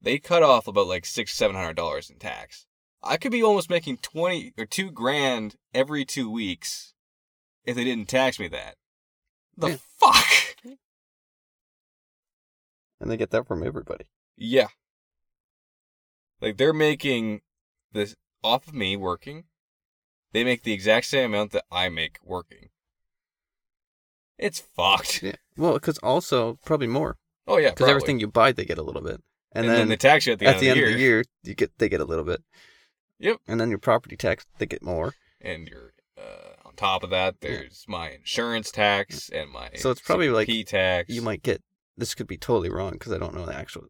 they 0.00 0.18
cut 0.18 0.42
off 0.42 0.66
about 0.66 0.86
like 0.88 1.04
six, 1.06 1.32
seven 1.34 1.54
hundred 1.56 1.74
dollars 1.76 2.10
in 2.10 2.18
tax. 2.18 2.66
I 3.02 3.16
could 3.18 3.32
be 3.32 3.42
almost 3.42 3.70
making 3.70 3.98
twenty 3.98 4.52
or 4.58 4.64
two 4.66 4.90
grand 4.90 5.56
every 5.74 6.04
two 6.04 6.30
weeks 6.30 6.94
if 7.64 7.76
they 7.76 7.84
didn't 7.84 8.08
tax 8.08 8.38
me 8.40 8.48
that. 8.48 8.76
The 9.56 9.68
Yeah. 9.70 9.76
fuck? 9.98 10.76
And 13.00 13.10
they 13.10 13.16
get 13.16 13.30
that 13.30 13.46
from 13.46 13.62
everybody. 13.62 14.06
Yeah. 14.36 14.68
Like 16.40 16.56
they're 16.56 16.72
making 16.72 17.40
this 17.92 18.14
off 18.42 18.68
of 18.68 18.74
me 18.74 18.96
working. 18.96 19.44
They 20.32 20.44
make 20.44 20.62
the 20.62 20.72
exact 20.72 21.06
same 21.06 21.32
amount 21.32 21.52
that 21.52 21.64
I 21.70 21.88
make 21.88 22.18
working. 22.22 22.68
It's 24.38 24.60
fucked. 24.60 25.22
Yeah. 25.22 25.32
Well, 25.56 25.74
because 25.74 25.98
also 25.98 26.58
probably 26.64 26.88
more 26.88 27.16
Oh 27.46 27.58
yeah, 27.58 27.70
because 27.70 27.88
everything 27.88 28.18
you 28.18 28.26
buy 28.26 28.52
they 28.52 28.64
get 28.64 28.78
a 28.78 28.82
little 28.82 29.02
bit, 29.02 29.22
and, 29.52 29.64
and, 29.64 29.68
then, 29.68 29.76
then, 29.76 29.88
they 29.88 29.96
tax 29.96 30.26
you 30.26 30.32
at 30.32 30.40
the, 30.40 30.46
at 30.46 30.54
end, 30.54 30.62
the 30.62 30.68
of 30.68 30.76
end 30.76 30.80
the 30.80 30.84
of 30.84 30.88
year, 30.90 30.96
the 30.96 31.02
year 31.02 31.24
you 31.44 31.54
get 31.54 31.78
they 31.78 31.88
get 31.88 32.00
a 32.00 32.04
little 32.04 32.24
bit. 32.24 32.42
Yep. 33.18 33.38
And 33.46 33.60
then 33.60 33.70
your 33.70 33.78
property 33.78 34.16
tax 34.16 34.44
they 34.58 34.66
get 34.66 34.82
more. 34.82 35.14
and 35.40 35.68
you're 35.68 35.92
uh, 36.18 36.66
on 36.66 36.74
top 36.74 37.04
of 37.04 37.10
that. 37.10 37.40
There's 37.40 37.84
my 37.86 38.10
insurance 38.10 38.70
tax 38.70 39.28
and 39.28 39.50
my 39.50 39.70
So 39.76 39.90
it's 39.90 40.00
probably 40.00 40.28
like 40.28 40.48
CPP 40.48 40.66
tax. 40.66 41.08
You 41.08 41.22
might 41.22 41.42
get 41.42 41.62
this 41.96 42.14
could 42.14 42.26
be 42.26 42.36
totally 42.36 42.68
wrong 42.68 42.92
because 42.92 43.12
I 43.12 43.18
don't 43.18 43.34
know 43.34 43.46
the 43.46 43.54
actual, 43.54 43.84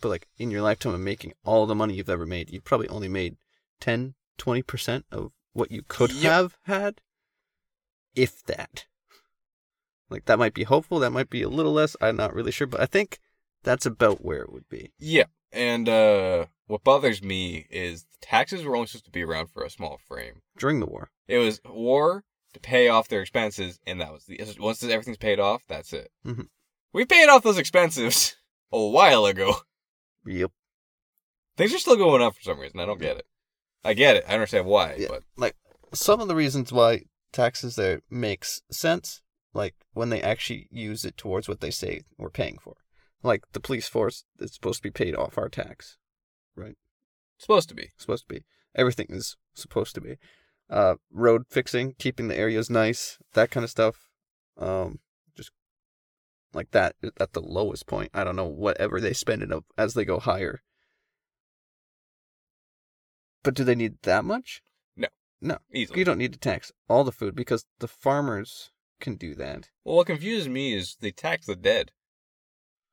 but 0.00 0.08
like 0.08 0.28
in 0.38 0.50
your 0.50 0.62
lifetime 0.62 0.94
of 0.94 1.00
making 1.00 1.32
all 1.44 1.66
the 1.66 1.74
money 1.74 1.94
you've 1.94 2.08
ever 2.10 2.26
made, 2.26 2.50
you 2.50 2.60
probably 2.60 2.88
only 2.88 3.08
made 3.08 3.36
10, 3.80 4.14
20 4.38 4.62
percent 4.62 5.04
of 5.12 5.32
what 5.52 5.70
you 5.70 5.82
could 5.86 6.12
Yep. 6.12 6.22
have 6.32 6.56
had, 6.64 7.00
if 8.14 8.42
that. 8.44 8.86
Like 10.08 10.24
that 10.26 10.38
might 10.38 10.54
be 10.54 10.64
hopeful. 10.64 10.98
That 10.98 11.10
might 11.10 11.30
be 11.30 11.42
a 11.42 11.48
little 11.48 11.72
less. 11.72 11.96
I'm 12.00 12.16
not 12.16 12.34
really 12.34 12.50
sure, 12.50 12.66
but 12.66 12.80
I 12.80 12.86
think 12.86 13.18
that's 13.62 13.86
about 13.86 14.24
where 14.24 14.42
it 14.42 14.52
would 14.52 14.68
be. 14.68 14.92
Yeah, 14.98 15.24
and 15.52 15.88
uh, 15.88 16.46
what 16.66 16.82
bothers 16.84 17.22
me 17.22 17.66
is 17.70 18.06
taxes 18.20 18.64
were 18.64 18.74
only 18.74 18.88
supposed 18.88 19.04
to 19.04 19.10
be 19.10 19.22
around 19.22 19.48
for 19.50 19.62
a 19.62 19.70
small 19.70 19.98
frame. 20.08 20.42
during 20.58 20.80
the 20.80 20.86
war. 20.86 21.10
It 21.28 21.38
was 21.38 21.60
war 21.64 22.24
to 22.54 22.60
pay 22.60 22.88
off 22.88 23.06
their 23.08 23.20
expenses, 23.20 23.78
and 23.86 24.00
that 24.00 24.12
was 24.12 24.24
the 24.24 24.40
once 24.58 24.82
everything's 24.82 25.16
paid 25.18 25.38
off, 25.38 25.62
that's 25.68 25.92
it. 25.92 26.10
Mhm. 26.26 26.48
We 26.92 27.04
paid 27.04 27.28
off 27.28 27.44
those 27.44 27.58
expenses 27.58 28.34
a 28.72 28.84
while 28.84 29.26
ago. 29.26 29.54
Yep. 30.26 30.50
Things 31.56 31.74
are 31.74 31.78
still 31.78 31.96
going 31.96 32.22
up 32.22 32.34
for 32.36 32.42
some 32.42 32.58
reason. 32.58 32.80
I 32.80 32.86
don't 32.86 33.00
get 33.00 33.16
it. 33.16 33.26
I 33.84 33.94
get 33.94 34.16
it. 34.16 34.24
I 34.28 34.34
understand 34.34 34.66
why, 34.66 34.94
Yeah. 34.98 35.08
but 35.08 35.22
Like 35.36 35.56
some 35.92 36.20
of 36.20 36.28
the 36.28 36.34
reasons 36.36 36.72
why 36.72 37.02
taxes 37.32 37.76
there 37.76 38.02
makes 38.10 38.60
sense, 38.70 39.22
like 39.54 39.74
when 39.92 40.10
they 40.10 40.20
actually 40.22 40.68
use 40.70 41.04
it 41.04 41.16
towards 41.16 41.48
what 41.48 41.60
they 41.60 41.70
say 41.70 42.02
we're 42.18 42.30
paying 42.30 42.58
for. 42.62 42.76
Like 43.22 43.44
the 43.52 43.60
police 43.60 43.88
force 43.88 44.24
is 44.38 44.54
supposed 44.54 44.78
to 44.78 44.82
be 44.82 44.90
paid 44.90 45.14
off 45.16 45.38
our 45.38 45.48
tax. 45.48 45.96
right? 46.56 46.76
supposed 47.38 47.68
to 47.70 47.74
be. 47.74 47.90
supposed 47.96 48.28
to 48.28 48.34
be. 48.34 48.44
Everything 48.74 49.06
is 49.08 49.36
supposed 49.54 49.94
to 49.94 50.00
be. 50.00 50.16
Uh, 50.68 50.96
road 51.10 51.42
fixing, 51.48 51.94
keeping 51.98 52.28
the 52.28 52.36
areas 52.36 52.68
nice, 52.70 53.18
that 53.32 53.50
kind 53.50 53.64
of 53.64 53.70
stuff. 53.70 54.10
Um, 54.58 54.98
like 56.52 56.70
that 56.72 56.96
at 57.18 57.32
the 57.32 57.40
lowest 57.40 57.86
point. 57.86 58.10
I 58.14 58.24
don't 58.24 58.36
know 58.36 58.46
whatever 58.46 59.00
they 59.00 59.12
spend 59.12 59.42
it 59.42 59.52
up 59.52 59.64
as 59.78 59.94
they 59.94 60.04
go 60.04 60.18
higher. 60.18 60.62
But 63.42 63.54
do 63.54 63.64
they 63.64 63.74
need 63.74 64.02
that 64.02 64.24
much? 64.24 64.62
No. 64.96 65.08
No. 65.40 65.58
Easily. 65.72 65.98
You 65.98 66.04
don't 66.04 66.18
need 66.18 66.32
to 66.32 66.38
tax 66.38 66.72
all 66.88 67.04
the 67.04 67.12
food 67.12 67.34
because 67.34 67.64
the 67.78 67.88
farmers 67.88 68.70
can 69.00 69.16
do 69.16 69.34
that. 69.36 69.70
Well, 69.84 69.96
what 69.96 70.06
confuses 70.06 70.48
me 70.48 70.74
is 70.74 70.96
they 71.00 71.10
tax 71.10 71.46
the 71.46 71.56
dead. 71.56 71.92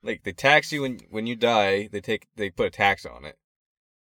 Like 0.01 0.23
they 0.23 0.31
tax 0.31 0.71
you 0.71 0.83
when 0.83 0.99
when 1.09 1.27
you 1.27 1.35
die. 1.35 1.89
They 1.91 1.99
take 1.99 2.27
they 2.35 2.49
put 2.49 2.67
a 2.67 2.71
tax 2.71 3.05
on 3.05 3.25
it. 3.25 3.37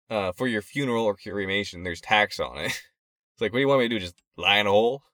Uh, 0.09 0.33
for 0.33 0.47
your 0.47 0.63
funeral 0.63 1.05
or 1.05 1.17
cremation, 1.17 1.83
there's 1.83 2.01
tax 2.01 2.41
on 2.41 2.59
it. 2.59 2.83
It's 3.35 3.41
like, 3.41 3.53
what 3.53 3.57
do 3.57 3.61
you 3.63 3.69
want 3.69 3.81
me 3.81 3.89
to 3.89 3.95
do? 3.95 3.99
Just 3.99 4.23
lie 4.37 4.59
in 4.59 4.67
a 4.67 4.71
hole? 4.71 5.05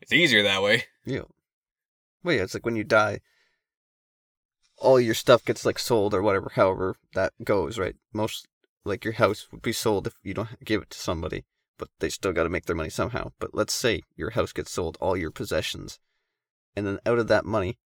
It's 0.00 0.12
easier 0.12 0.44
that 0.44 0.62
way. 0.62 0.84
Yeah. 1.04 1.22
Well, 2.22 2.36
yeah, 2.36 2.42
it's 2.42 2.54
like 2.54 2.64
when 2.64 2.76
you 2.76 2.84
die, 2.84 3.18
all 4.82 5.00
your 5.00 5.14
stuff 5.14 5.44
gets 5.44 5.64
like 5.64 5.78
sold 5.78 6.12
or 6.14 6.22
whatever, 6.22 6.50
however 6.54 6.96
that 7.14 7.32
goes, 7.44 7.78
right? 7.78 7.96
Most 8.12 8.46
like 8.84 9.04
your 9.04 9.14
house 9.14 9.46
would 9.52 9.62
be 9.62 9.72
sold 9.72 10.06
if 10.06 10.14
you 10.22 10.34
don't 10.34 10.62
give 10.64 10.82
it 10.82 10.90
to 10.90 10.98
somebody, 10.98 11.44
but 11.78 11.88
they 12.00 12.08
still 12.08 12.32
got 12.32 12.42
to 12.44 12.48
make 12.48 12.66
their 12.66 12.76
money 12.76 12.90
somehow. 12.90 13.32
But 13.38 13.54
let's 13.54 13.72
say 13.74 14.02
your 14.16 14.30
house 14.30 14.52
gets 14.52 14.72
sold, 14.72 14.98
all 15.00 15.16
your 15.16 15.30
possessions, 15.30 15.98
and 16.76 16.86
then 16.86 16.98
out 17.06 17.18
of 17.18 17.28
that 17.28 17.44
money, 17.44 17.78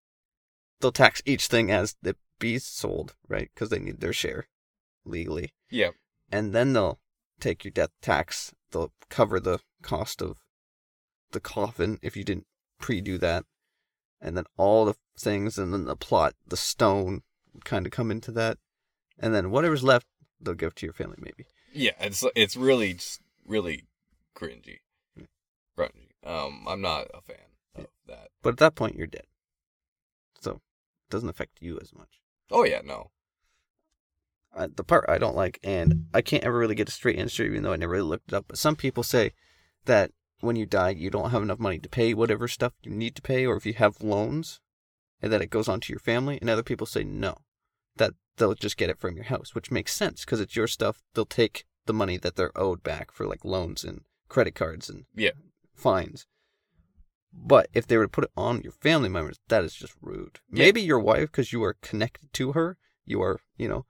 they'll 0.81 0.93
tax 0.93 1.23
each 1.27 1.47
thing 1.47 1.71
as 1.71 1.97
it 2.03 2.17
be 2.39 2.59
sold, 2.59 3.15
right? 3.29 3.51
Because 3.55 3.69
they 3.69 3.79
need 3.79 4.01
their 4.01 4.13
share 4.13 4.49
legally, 5.05 5.53
Yeah. 5.71 5.91
and 6.33 6.53
then 6.55 6.73
they'll 6.73 6.99
take 7.41 7.65
your 7.65 7.73
death 7.73 7.93
tax. 8.01 8.53
They'll 8.71 8.93
cover 9.11 9.39
the 9.39 9.61
cost 9.83 10.23
of 10.23 10.39
the 11.33 11.41
coffin 11.41 11.99
if 12.03 12.17
you 12.17 12.25
didn't 12.25 12.47
pre-do 12.79 13.19
that 13.19 13.45
and 14.21 14.37
then 14.37 14.45
all 14.57 14.85
the 14.85 14.95
things 15.19 15.59
and 15.59 15.73
then 15.73 15.85
the 15.85 15.97
plot 15.97 16.35
the 16.47 16.57
stone 16.57 17.23
kind 17.65 17.87
of 17.87 17.93
come 17.93 18.11
into 18.11 18.31
that 18.33 18.59
and 19.19 19.35
then 19.35 19.51
whatever's 19.51 19.83
left 19.83 20.07
they'll 20.41 20.55
give 20.55 20.75
to 20.75 20.87
your 20.87 20.93
family 20.93 21.17
maybe 21.21 21.47
Yeah, 21.73 21.93
it's 22.01 22.25
it's 22.35 22.57
really 22.57 22.95
just 22.95 23.21
really 23.47 23.85
cringy, 24.35 24.79
Yeah. 25.17 25.25
grungy. 25.79 26.09
Um, 26.25 26.67
I'm 26.69 26.81
not 26.83 27.07
a 27.15 27.21
fan 27.23 27.37
of 27.75 27.87
that. 28.07 28.29
but 28.43 28.51
at 28.51 28.59
that 28.59 28.75
point 28.75 28.97
you're 28.97 29.07
dead 29.07 29.27
so 30.41 30.53
it 30.53 30.61
doesn't 31.11 31.29
affect 31.31 31.59
you 31.61 31.79
as 31.81 31.95
much 31.95 32.21
Oh 32.51 32.65
yeah, 32.65 32.81
no. 32.85 33.11
uh, 34.55 34.69
the 34.75 34.85
part 34.85 35.05
i 35.09 35.19
don't 35.19 35.37
like 35.37 35.59
and 35.65 36.07
i 36.15 36.21
can't 36.21 36.45
ever 36.45 36.59
really 36.59 36.75
get 36.75 36.89
a 36.89 36.93
straight 36.93 37.19
answer 37.19 37.45
even 37.45 37.63
though 37.63 37.73
i 37.73 37.77
never 37.77 37.93
really 37.93 38.09
looked 38.09 38.33
it 38.33 38.35
up 38.37 38.45
but 38.49 38.59
some 38.59 38.77
people 38.77 39.03
say 39.03 39.33
that 39.87 40.11
when 40.41 40.57
you 40.57 40.67
die 40.67 40.91
you 40.91 41.11
don't 41.11 41.31
have 41.31 41.43
enough 41.43 41.59
money 41.59 41.79
to 41.79 41.89
pay 41.89 42.13
whatever 42.15 42.47
stuff 42.49 42.73
you 42.83 42.91
need 42.91 43.15
to 43.17 43.23
pay 43.23 43.47
or 43.47 43.57
if 43.57 43.67
you 43.67 43.73
have 43.75 44.03
loans 44.03 44.61
and 45.23 45.33
that 45.33 45.41
it 45.43 45.51
goes 45.51 45.69
on 45.69 45.81
to 45.81 45.93
your 45.93 46.01
family 46.01 46.39
and 46.41 46.51
other 46.51 46.63
people 46.63 46.87
say 46.87 47.03
no 47.05 47.37
that 47.97 48.13
they'll 48.37 48.55
just 48.55 48.77
get 48.77 48.91
it 48.91 48.99
from 48.99 49.15
your 49.17 49.25
house 49.25 49.55
which 49.55 49.71
makes 49.71 49.95
sense 49.95 50.25
because 50.25 50.41
it's 50.41 50.57
your 50.57 50.67
stuff 50.67 51.03
they'll 51.15 51.25
take 51.25 51.65
the 51.87 51.95
money 51.95 52.17
that 52.19 52.37
they're 52.37 52.57
owed 52.59 52.83
back 52.83 53.11
for 53.13 53.27
like 53.27 53.45
loans 53.45 53.83
and 53.85 54.03
credit 54.29 54.55
cards 54.55 54.91
and 54.91 55.05
Yeah. 55.15 55.31
fines 55.75 56.27
but 57.33 57.69
if 57.75 57.87
they 57.87 57.97
were 57.97 58.05
to 58.05 58.11
put 58.11 58.25
it 58.25 58.31
on 58.37 58.63
your 58.63 58.73
family 58.73 59.09
members 59.09 59.39
that 59.49 59.65
is 59.65 59.75
just 59.75 59.95
rude 60.01 60.41
Yeah. 60.51 60.65
maybe 60.65 60.83
your 60.83 60.99
wife 61.01 61.31
because 61.31 61.53
you 61.53 61.63
are 61.65 61.77
connected 61.81 62.33
to 62.35 62.53
her 62.53 62.77
you 63.05 63.23
are 63.23 63.41
you 63.57 63.69
know 63.69 63.87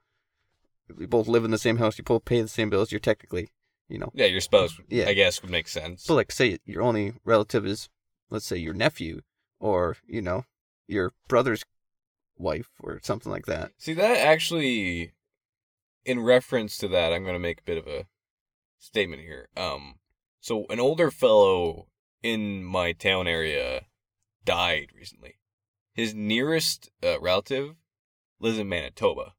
you 0.99 1.09
both 1.09 1.27
live 1.27 1.45
in 1.45 1.51
the 1.51 1.59
same 1.59 1.79
house 1.79 1.99
you 1.99 2.05
both 2.05 2.25
pay 2.25 2.41
the 2.41 2.49
same 2.49 2.71
bills 2.71 2.93
you're 2.93 3.01
technically 3.01 3.49
you 3.89 3.99
know 3.99 4.11
Yeah, 4.15 4.27
your 4.27 4.41
spouse, 4.41 4.79
Yeah. 4.89 5.09
I 5.09 5.15
guess, 5.15 5.43
would 5.43 5.51
make 5.51 5.69
sense. 5.69 6.07
but 6.07 6.15
like 6.15 6.33
say 6.33 6.59
your 6.65 6.83
only 6.83 7.15
relative 7.25 7.65
is 7.67 7.89
let's 8.31 8.47
say 8.47 8.57
your 8.57 8.75
nephew 8.75 9.21
or 9.61 9.97
you 10.07 10.21
know 10.23 10.45
your 10.89 11.13
brother's 11.29 11.65
wife 12.39 12.69
or 12.83 13.01
something 13.03 13.33
like 13.33 13.47
that 13.47 13.73
See 13.79 13.95
that 13.95 14.19
actually, 14.19 15.13
in 16.05 16.21
reference 16.21 16.77
to 16.79 16.89
that, 16.89 17.13
I'm 17.13 17.23
going 17.23 17.35
to 17.35 17.39
make 17.41 17.61
a 17.61 17.65
bit 17.65 17.79
of 17.79 17.87
a 17.87 18.07
statement 18.79 19.23
here. 19.23 19.49
Um, 19.57 19.95
so 20.41 20.67
an 20.71 20.79
older 20.79 21.11
fellow 21.11 21.87
in 22.23 22.63
my 22.63 22.93
town 22.93 23.27
area 23.27 23.87
died 24.45 24.89
recently. 24.95 25.37
His 25.95 26.15
nearest 26.15 26.91
uh, 27.03 27.19
relative 27.21 27.75
lives 28.39 28.59
in 28.59 28.69
Manitoba. 28.69 29.33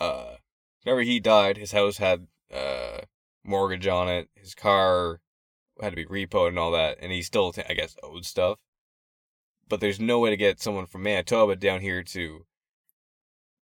Uh, 0.00 0.36
whenever 0.82 1.02
he 1.02 1.20
died, 1.20 1.56
his 1.58 1.72
house 1.72 1.98
had 1.98 2.26
uh 2.52 3.02
mortgage 3.44 3.86
on 3.86 4.08
it. 4.08 4.28
His 4.34 4.54
car 4.54 5.20
had 5.80 5.90
to 5.90 5.96
be 5.96 6.04
repoed 6.04 6.48
and 6.48 6.58
all 6.58 6.70
that, 6.72 6.98
and 7.00 7.12
he 7.12 7.22
still, 7.22 7.54
I 7.68 7.74
guess, 7.74 7.96
owed 8.02 8.24
stuff. 8.24 8.58
But 9.68 9.80
there's 9.80 10.00
no 10.00 10.18
way 10.18 10.30
to 10.30 10.36
get 10.36 10.60
someone 10.60 10.86
from 10.86 11.02
Manitoba 11.02 11.56
down 11.56 11.80
here 11.80 12.02
to 12.02 12.44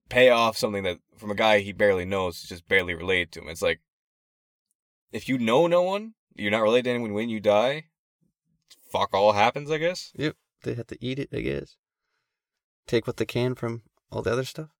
pay 0.08 0.28
off 0.28 0.56
something 0.56 0.82
that 0.82 0.98
from 1.16 1.30
a 1.30 1.36
guy 1.36 1.60
he 1.60 1.72
barely 1.72 2.04
knows, 2.04 2.42
just 2.42 2.68
barely 2.68 2.94
related 2.94 3.32
to 3.32 3.40
him. 3.40 3.48
It's 3.48 3.62
like 3.62 3.80
if 5.12 5.28
you 5.28 5.38
know 5.38 5.66
no 5.66 5.82
one, 5.82 6.14
you're 6.34 6.50
not 6.50 6.62
related 6.62 6.84
to 6.84 6.90
anyone 6.90 7.12
when 7.12 7.28
you 7.28 7.40
die. 7.40 7.84
Fuck 8.90 9.14
all 9.14 9.32
happens, 9.32 9.70
I 9.70 9.78
guess. 9.78 10.12
Yep. 10.16 10.36
They 10.62 10.74
have 10.74 10.88
to 10.88 10.98
eat 11.00 11.18
it 11.18 11.30
i 11.32 11.40
guess 11.40 11.76
take 12.86 13.06
what 13.06 13.16
they 13.16 13.24
can 13.24 13.54
from 13.54 13.82
all 14.10 14.22
the 14.22 14.32
other 14.32 14.44
stuff 14.44 14.70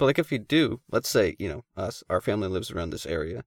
but 0.00 0.06
like 0.06 0.18
if 0.18 0.32
you 0.32 0.38
do 0.38 0.80
let's 0.90 1.08
say 1.10 1.36
you 1.38 1.46
know 1.48 1.62
us 1.76 2.02
our 2.08 2.20
family 2.22 2.48
lives 2.48 2.70
around 2.70 2.88
this 2.90 3.04
area 3.04 3.44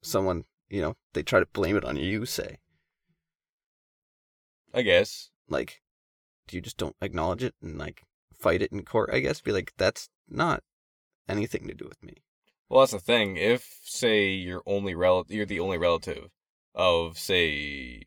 someone 0.00 0.44
you 0.68 0.80
know 0.80 0.96
they 1.12 1.22
try 1.22 1.40
to 1.40 1.46
blame 1.52 1.76
it 1.76 1.84
on 1.84 1.96
you 1.96 2.24
say 2.24 2.58
I 4.72 4.82
guess. 4.82 5.30
like 5.48 5.82
you 6.52 6.60
just 6.60 6.76
don't 6.76 6.94
acknowledge 7.02 7.42
it 7.42 7.54
and 7.60 7.76
like 7.78 8.04
fight 8.32 8.62
it 8.62 8.70
in 8.72 8.84
court 8.84 9.10
i 9.12 9.18
guess 9.18 9.40
be 9.40 9.52
like 9.52 9.72
that's 9.76 10.08
not 10.28 10.62
anything 11.28 11.66
to 11.66 11.74
do 11.74 11.86
with 11.86 12.02
me 12.02 12.14
Well, 12.68 12.80
that's 12.80 12.92
the 12.92 13.00
thing. 13.00 13.36
If 13.36 13.80
say 13.84 14.28
you're 14.30 14.62
only 14.66 14.94
rel- 14.94 15.26
you're 15.28 15.46
the 15.46 15.58
only 15.60 15.78
relative 15.78 16.30
of 16.74 17.18
say 17.18 18.04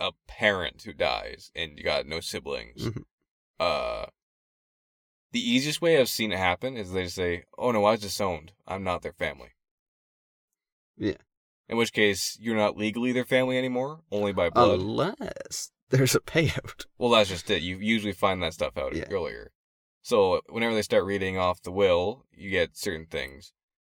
a 0.00 0.12
parent 0.28 0.82
who 0.82 0.92
dies 0.92 1.50
and 1.54 1.76
you 1.76 1.82
got 1.84 2.06
no 2.06 2.20
siblings, 2.20 2.82
Mhm. 2.86 3.04
Uh, 3.62 4.06
the 5.32 5.40
easiest 5.40 5.80
way 5.80 5.98
I've 5.98 6.08
seen 6.08 6.32
it 6.32 6.38
happen 6.38 6.76
is 6.76 6.92
they 6.92 7.08
say, 7.08 7.44
"Oh 7.56 7.70
no, 7.72 7.84
I 7.84 7.92
was 7.92 8.00
disowned. 8.00 8.52
I'm 8.66 8.84
not 8.84 9.02
their 9.02 9.12
family." 9.12 9.50
Yeah. 10.96 11.16
In 11.68 11.76
which 11.78 11.92
case, 11.92 12.36
you're 12.40 12.56
not 12.56 12.76
legally 12.76 13.12
their 13.12 13.24
family 13.24 13.56
anymore, 13.56 14.02
only 14.10 14.32
by 14.32 14.50
blood. 14.50 14.80
Unless 14.80 15.70
there's 15.88 16.14
a 16.14 16.20
payout. 16.20 16.84
Well, 16.98 17.10
that's 17.10 17.30
just 17.30 17.50
it. 17.50 17.62
You 17.62 17.78
usually 17.78 18.12
find 18.12 18.42
that 18.42 18.54
stuff 18.54 18.76
out 18.76 18.94
Yeah. 18.94 19.06
earlier. 19.10 19.50
So 20.02 20.40
whenever 20.48 20.74
they 20.74 20.82
start 20.82 21.04
reading 21.04 21.36
off 21.38 21.62
the 21.62 21.72
will, 21.72 22.26
you 22.30 22.50
get 22.50 22.76
certain 22.76 23.06
things. 23.06 23.52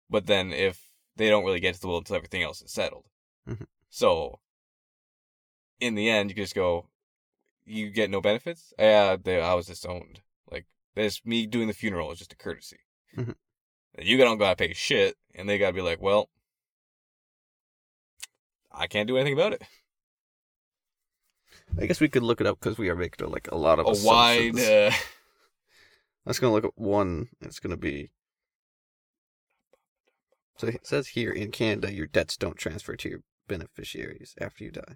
But 0.09 0.25
then 0.25 0.51
if 0.53 0.91
they 1.15 1.29
don't 1.29 1.43
really 1.45 1.59
get 1.59 1.75
to 1.75 1.81
the 1.81 1.87
will 1.87 1.97
until 1.99 2.15
everything 2.15 2.41
else 2.43 2.61
is 2.61 2.71
settled. 2.71 3.05
Mhm. 3.47 3.67
So 3.89 4.39
in 5.79 5.95
the 5.95 6.09
end, 6.09 6.29
you 6.29 6.35
can 6.35 6.43
just 6.43 6.55
go, 6.55 6.87
you 7.65 7.89
get 7.89 8.09
no 8.09 8.21
benefits? 8.21 8.73
Yeah, 8.77 9.17
they, 9.21 9.41
I 9.41 9.53
was 9.53 9.67
disowned. 9.67 10.21
Like, 10.51 10.65
this, 10.95 11.25
me 11.25 11.45
doing 11.47 11.67
the 11.67 11.73
funeral 11.73 12.11
is 12.11 12.19
just 12.19 12.33
a 12.33 12.37
courtesy. 12.37 12.77
Mhm. 13.17 13.35
You 13.99 14.17
don't 14.17 14.37
gotta 14.37 14.55
pay 14.55 14.73
shit, 14.73 15.15
and 15.33 15.47
they 15.49 15.57
gotta 15.57 15.73
be 15.73 15.81
like, 15.81 16.01
well, 16.01 16.29
I 18.71 18.87
can't 18.87 19.07
do 19.07 19.17
anything 19.17 19.33
about 19.37 19.53
it. 19.53 19.61
I 21.79 21.85
guess 21.85 21.99
we 22.01 22.09
could 22.09 22.23
look 22.23 22.41
it 22.41 22.47
up 22.47 22.59
because 22.59 22.77
we 22.77 22.89
are 22.89 22.95
making 22.95 23.27
like 23.29 23.49
a 23.51 23.57
lot 23.57 23.79
of 23.79 23.85
A 23.85 24.05
wide, 24.05 24.55
assumptions. 24.55 24.59
uh, 24.67 24.91
I'm 26.27 26.33
gonna 26.39 26.53
look 26.53 26.65
at 26.65 26.71
one. 26.77 27.27
It's 27.41 27.59
gonna 27.59 27.77
be. 27.77 28.11
So 30.57 30.67
it 30.67 30.85
says 30.87 31.09
here 31.09 31.31
in 31.31 31.51
Canada, 31.51 31.93
your 31.93 32.07
debts 32.07 32.37
don't 32.37 32.57
transfer 32.57 32.95
to 32.95 33.09
your 33.09 33.19
beneficiaries 33.47 34.35
after 34.39 34.63
you 34.63 34.71
die. 34.71 34.95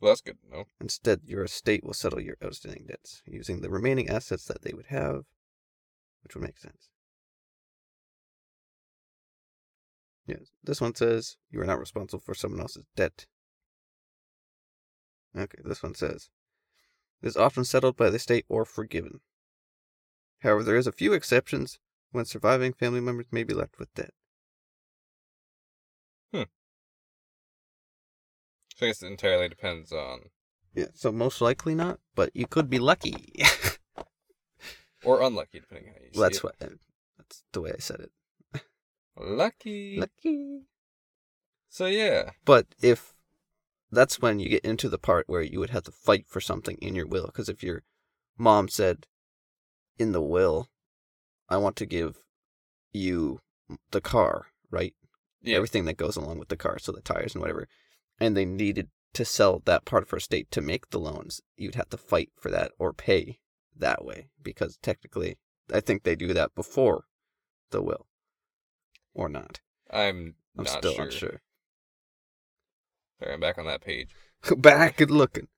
Well, 0.00 0.10
that's 0.10 0.20
good 0.20 0.38
to 0.42 0.50
know. 0.56 0.64
Instead, 0.80 1.20
your 1.24 1.44
estate 1.44 1.84
will 1.84 1.94
settle 1.94 2.20
your 2.20 2.36
outstanding 2.44 2.86
debts 2.86 3.22
using 3.26 3.60
the 3.60 3.70
remaining 3.70 4.08
assets 4.08 4.44
that 4.46 4.62
they 4.62 4.72
would 4.72 4.86
have, 4.86 5.22
which 6.22 6.34
would 6.34 6.44
make 6.44 6.58
sense. 6.58 6.90
Yes, 10.26 10.50
this 10.62 10.80
one 10.80 10.94
says 10.94 11.36
you 11.50 11.60
are 11.60 11.66
not 11.66 11.78
responsible 11.78 12.22
for 12.24 12.34
someone 12.34 12.60
else's 12.60 12.86
debt. 12.96 13.26
Okay, 15.36 15.58
this 15.64 15.82
one 15.82 15.94
says 15.94 16.30
it 17.22 17.28
is 17.28 17.36
often 17.36 17.64
settled 17.64 17.96
by 17.96 18.10
the 18.10 18.18
state 18.18 18.44
or 18.48 18.64
forgiven. 18.64 19.20
However, 20.40 20.62
there 20.62 20.76
is 20.76 20.86
a 20.86 20.92
few 20.92 21.12
exceptions 21.12 21.78
when 22.10 22.24
surviving 22.24 22.72
family 22.72 23.00
members 23.00 23.26
may 23.30 23.44
be 23.44 23.54
left 23.54 23.78
with 23.78 23.94
debt. 23.94 24.12
I 28.82 28.86
guess 28.86 29.02
it 29.02 29.06
entirely 29.06 29.48
depends 29.48 29.92
on, 29.92 30.30
Yeah, 30.74 30.86
so 30.94 31.10
most 31.12 31.40
likely 31.40 31.74
not, 31.74 31.98
but 32.14 32.30
you 32.34 32.46
could 32.46 32.68
be 32.68 32.78
lucky. 32.78 33.34
or 35.04 35.20
unlucky, 35.22 35.60
depending 35.60 35.88
on 35.88 35.94
how 35.94 36.00
you 36.00 36.10
see 36.12 36.18
well, 36.18 36.28
that's 36.28 36.38
it. 36.38 36.44
what 36.44 36.54
that's 37.18 37.42
the 37.52 37.60
way 37.60 37.72
I 37.72 37.78
said 37.80 38.00
it. 38.00 38.62
Lucky. 39.18 39.98
Lucky. 39.98 40.62
So 41.68 41.86
yeah, 41.86 42.30
But 42.44 42.66
if 42.82 43.14
that's 43.90 44.20
when 44.20 44.38
you 44.40 44.48
get 44.48 44.64
into 44.64 44.88
the 44.88 44.98
part 44.98 45.28
where 45.28 45.42
you 45.42 45.58
would 45.58 45.70
have 45.70 45.84
to 45.84 45.92
fight 45.92 46.26
for 46.28 46.40
something 46.40 46.76
in 46.82 46.94
your 46.94 47.06
will, 47.06 47.26
because 47.26 47.48
if 47.48 47.62
your 47.62 47.82
mom 48.36 48.68
said 48.68 49.06
in 49.98 50.12
the 50.12 50.20
will, 50.22 50.68
I 51.48 51.56
want 51.56 51.76
to 51.76 51.86
give 51.86 52.16
you 52.92 53.40
the 53.90 54.00
car, 54.00 54.46
right? 54.70 54.94
yeah, 55.42 55.56
Everything 55.56 55.84
that 55.86 55.96
goes 55.96 56.16
along 56.16 56.38
with 56.38 56.48
the 56.48 56.56
car, 56.56 56.78
so 56.78 56.92
the 56.92 57.00
tires 57.00 57.34
and 57.34 57.40
whatever, 57.42 57.68
and 58.18 58.36
they 58.36 58.44
needed 58.44 58.88
to 59.14 59.24
sell 59.24 59.62
that 59.64 59.84
part 59.84 60.02
of 60.02 60.10
her 60.10 60.18
estate 60.18 60.50
to 60.50 60.60
make 60.60 60.90
the 60.90 61.00
loans, 61.00 61.40
you'd 61.56 61.74
have 61.74 61.88
to 61.90 61.96
fight 61.96 62.30
for 62.36 62.50
that 62.50 62.72
or 62.78 62.92
pay 62.92 63.40
that 63.74 64.04
way, 64.04 64.28
because 64.42 64.78
technically, 64.82 65.38
I 65.72 65.80
think 65.80 66.02
they 66.02 66.16
do 66.16 66.32
that 66.34 66.54
before 66.54 67.04
the 67.70 67.82
will, 67.82 68.06
or 69.14 69.28
not. 69.28 69.60
I'm, 69.90 70.34
I'm 70.56 70.64
not 70.64 70.78
still 70.78 70.94
sure. 70.94 71.04
unsure. 71.04 71.42
Sorry, 73.18 73.34
I'm 73.34 73.40
back 73.40 73.58
on 73.58 73.66
that 73.66 73.80
page. 73.80 74.10
Back 74.58 75.00
and 75.00 75.10
looking. 75.10 75.48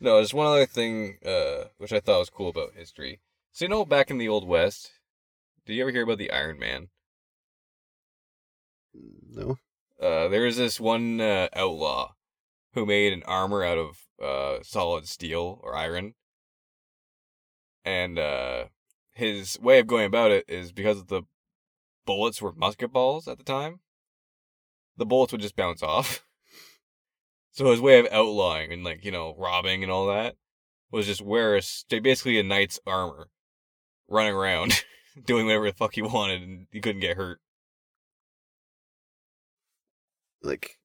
No, 0.00 0.16
there's 0.16 0.32
one 0.32 0.46
other 0.46 0.64
thing, 0.64 1.18
uh, 1.24 1.64
which 1.76 1.92
I 1.92 2.00
thought 2.00 2.20
was 2.20 2.30
cool 2.30 2.48
about 2.48 2.72
history. 2.74 3.20
So 3.52 3.66
you 3.66 3.68
know, 3.68 3.84
back 3.84 4.10
in 4.10 4.16
the 4.16 4.28
old 4.28 4.48
west, 4.48 4.92
did 5.66 5.74
you 5.74 5.82
ever 5.82 5.90
hear 5.90 6.04
about 6.04 6.18
the 6.18 6.32
Iron 6.32 6.58
Man? 6.58 6.88
No. 8.94 9.58
Uh, 10.00 10.28
there 10.28 10.42
was 10.42 10.56
this 10.56 10.80
one 10.80 11.20
uh, 11.20 11.48
outlaw 11.54 12.14
who 12.72 12.86
made 12.86 13.12
an 13.12 13.22
armor 13.24 13.62
out 13.62 13.78
of 13.78 14.06
uh, 14.22 14.62
solid 14.62 15.06
steel 15.06 15.60
or 15.62 15.76
iron, 15.76 16.14
and 17.84 18.18
uh, 18.18 18.64
his 19.12 19.58
way 19.60 19.78
of 19.78 19.86
going 19.86 20.06
about 20.06 20.30
it 20.30 20.44
is 20.48 20.72
because 20.72 21.04
the 21.04 21.22
bullets 22.06 22.40
were 22.40 22.52
musket 22.52 22.92
balls 22.92 23.28
at 23.28 23.38
the 23.38 23.44
time. 23.44 23.80
The 24.96 25.06
bullets 25.06 25.32
would 25.32 25.42
just 25.42 25.56
bounce 25.56 25.82
off. 25.82 26.24
So 27.52 27.68
his 27.72 27.80
way 27.80 27.98
of 27.98 28.06
outlawing 28.12 28.72
and 28.72 28.84
like 28.84 29.04
you 29.04 29.10
know 29.10 29.34
robbing 29.36 29.82
and 29.82 29.90
all 29.90 30.06
that 30.06 30.36
was 30.92 31.06
just 31.06 31.20
wear 31.20 31.56
a 31.56 31.62
basically 32.00 32.38
a 32.38 32.44
knight's 32.44 32.78
armor, 32.86 33.28
running 34.08 34.34
around 34.34 34.84
doing 35.26 35.46
whatever 35.46 35.68
the 35.68 35.76
fuck 35.76 35.96
he 35.96 36.00
wanted 36.00 36.42
and 36.42 36.66
he 36.70 36.80
couldn't 36.80 37.00
get 37.00 37.16
hurt. 37.16 37.40
Like 40.42 40.78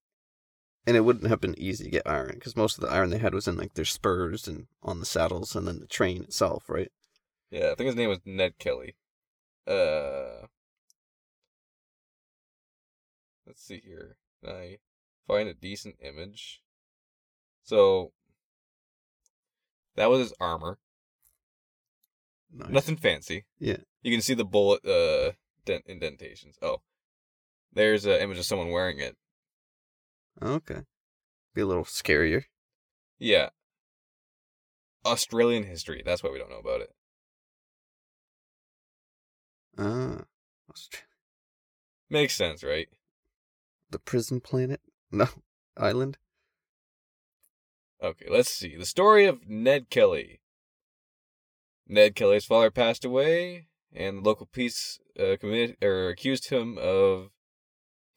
and 0.88 0.96
it 0.96 1.02
wouldn't 1.02 1.28
have 1.28 1.41
been 1.41 1.58
easy 1.60 1.84
to 1.84 1.89
get 1.89 2.08
iron 2.08 2.36
because 2.36 2.56
most 2.56 2.78
of 2.78 2.82
the 2.84 2.91
iron 2.94 3.10
they 3.10 3.18
had 3.18 3.34
was 3.34 3.48
in 3.48 3.58
like 3.58 3.74
their 3.74 3.86
spurs 3.86 4.48
and 4.48 4.68
on 4.84 5.00
the 5.00 5.06
saddles 5.06 5.56
and 5.56 5.68
then 5.68 5.80
the 5.80 5.88
train 5.88 6.24
itself 6.24 6.70
right 6.70 6.91
Yeah, 7.50 7.72
I 7.72 7.76
think 7.76 7.88
his 7.88 7.96
name 7.96 8.10
was 8.10 8.20
Ned 8.26 8.58
Kelly. 8.60 8.96
Uh, 9.68 10.46
let's 13.48 13.63
see 13.63 13.82
here. 13.84 14.18
Can 14.44 14.54
I 14.54 14.78
find 15.28 15.50
a 15.50 15.54
decent 15.56 15.96
image? 16.04 16.62
So 17.63 18.12
that 19.96 20.10
was 20.10 20.20
his 20.20 20.34
armor. 20.39 20.78
nice. 22.54 22.70
Nothing 22.70 22.98
fancy. 22.98 23.46
Yeah. 23.60 23.78
You 24.04 24.12
can 24.12 24.22
see 24.22 24.36
the 24.36 24.46
bullet 24.46 24.86
uh 24.86 25.32
dent 25.65 25.86
indentations. 25.88 26.60
Oh, 26.62 26.82
there's 27.74 28.06
an 28.06 28.22
image 28.22 28.38
of 28.38 28.46
someone 28.46 28.70
wearing 28.70 29.00
it. 29.00 29.18
Okay 30.41 30.82
be 31.54 31.62
a 31.62 31.65
little 31.65 31.84
scarier 31.86 32.43
Yeah. 33.17 33.50
Australian 35.06 35.63
history. 35.65 36.02
That's 36.04 36.24
why 36.24 36.32
we 36.32 36.39
don't 36.39 36.50
know 36.50 36.58
about 36.60 36.82
it. 36.82 36.89
ah 39.78 40.24
Austra- 40.71 41.04
Makes 42.10 42.36
sense, 42.36 42.63
right? 42.63 42.88
the 43.91 44.00
prison 44.00 44.41
planet 44.41 44.82
no 45.12 45.28
island 45.78 46.17
Okay, 48.04 48.26
let's 48.30 48.50
see. 48.52 48.76
The 48.76 48.86
story 48.86 49.26
of 49.26 49.48
Ned 49.48 49.89
Kelly. 49.89 50.41
Ned 51.88 52.13
Kelly's 52.13 52.45
father 52.45 52.69
passed 52.69 53.06
away, 53.06 53.67
and 53.93 54.17
the 54.17 54.21
local 54.21 54.48
police 54.48 55.00
uh, 55.17 55.38
committed 55.39 55.78
or 55.82 56.10
accused 56.10 56.50
him 56.50 56.78
of 56.78 57.30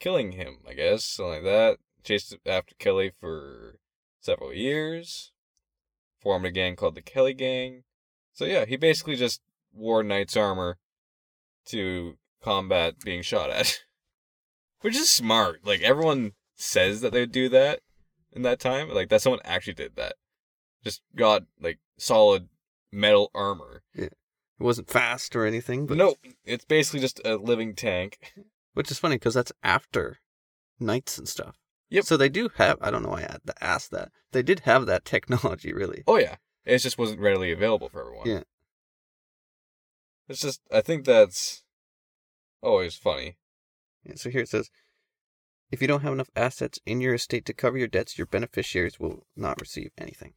killing 0.01 0.33
him. 0.33 0.59
I 0.69 0.75
guess 0.75 1.05
something 1.05 1.35
like 1.35 1.43
that. 1.45 1.79
Chased 2.09 2.35
after 2.47 2.75
Kelly 2.79 3.13
for 3.21 3.81
several 4.19 4.51
years. 4.51 5.31
Formed 6.19 6.47
a 6.47 6.51
gang 6.51 6.75
called 6.75 6.95
the 6.95 7.03
Kelly 7.03 7.35
Gang. 7.35 7.83
So 8.33 8.47
yeah, 8.47 8.65
he 8.65 8.79
basically 8.79 9.15
just 9.15 9.43
wore 9.75 10.03
knight's 10.03 10.35
armor 10.35 10.79
to 11.67 12.17
combat 12.43 12.95
being 13.05 13.21
shot 13.21 13.51
at, 13.51 13.81
which 14.81 14.97
is 14.97 15.11
smart. 15.11 15.67
Like 15.67 15.83
everyone 15.83 16.33
says 16.57 17.03
that 17.03 17.13
they 17.13 17.21
would 17.21 17.31
do 17.31 17.51
that 17.51 17.81
in 18.33 18.41
that 18.41 18.59
time. 18.59 18.89
Like 18.89 19.11
that 19.11 19.21
someone 19.21 19.43
actually 19.45 19.75
did 19.75 19.97
that. 19.97 20.15
Just 20.83 21.03
got 21.15 21.43
like 21.61 21.79
solid 21.99 22.49
metal 22.91 23.31
armor. 23.35 23.83
Yeah. 23.95 24.05
it 24.07 24.15
wasn't 24.59 24.89
fast 24.89 25.37
or 25.37 25.45
anything 25.45 25.85
but 25.85 25.99
But 25.99 26.05
nope, 26.05 26.19
it's 26.43 26.65
basically 26.65 27.01
just 27.01 27.21
a 27.27 27.37
living 27.37 27.75
tank. 27.75 28.33
which 28.73 28.91
is 28.91 28.99
funny 28.99 29.17
because 29.17 29.35
that's 29.35 29.53
after 29.63 30.21
knights 30.81 31.19
and 31.19 31.29
stuff 31.29 31.59
Yep. 31.91 32.05
so 32.05 32.17
they 32.17 32.29
do 32.29 32.51
have 32.57 32.77
i 32.81 32.91
don't 32.91 33.03
know 33.03 33.09
why 33.11 33.19
i 33.19 33.33
had 33.33 33.41
to 33.47 33.65
ask 33.65 33.91
that 33.91 34.11
they 34.33 34.43
did 34.43 34.61
have 34.61 34.87
that 34.87 35.05
technology 35.05 35.73
really 35.81 36.05
Oh 36.07 36.19
yeah, 36.19 36.37
it 36.65 36.79
just 36.79 36.99
wasn't 36.99 37.21
readily 37.21 37.51
available 37.53 37.89
for 37.89 38.01
everyone. 38.01 38.29
Yeah. 38.29 38.43
It's 40.29 40.41
just 40.41 40.61
I 40.71 40.81
think 40.83 41.05
that's 41.05 41.63
always 42.63 42.95
funny. 42.97 43.37
Yeah, 44.05 44.15
so 44.17 44.29
here 44.31 44.43
it 44.43 44.49
says 44.49 44.71
if 45.71 45.81
you 45.81 45.89
don't 45.89 46.03
have 46.03 46.13
enough 46.13 46.31
assets 46.37 46.79
in 46.87 47.01
your 47.01 47.15
estate 47.15 47.45
to 47.47 47.53
cover 47.55 47.79
your 47.79 47.89
debts 47.89 48.19
your 48.19 48.27
beneficiaries 48.27 48.99
will 49.01 49.27
not 49.37 49.61
receive 49.61 49.91
anything 49.99 50.35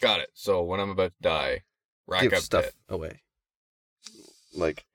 Got 0.00 0.20
it. 0.20 0.30
So 0.34 0.62
when 0.62 0.80
I'm 0.80 0.90
about 0.90 1.12
to 1.12 1.22
die, 1.28 1.62
rack 2.06 2.22
give 2.22 2.32
up 2.32 2.38
stuff 2.40 2.64
debt. 2.64 2.74
away. 2.88 3.20
Like, 4.54 4.86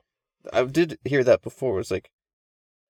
I 0.51 0.63
did 0.63 0.97
hear 1.05 1.23
that 1.23 1.43
before. 1.43 1.75
It 1.75 1.77
was 1.77 1.91
like, 1.91 2.09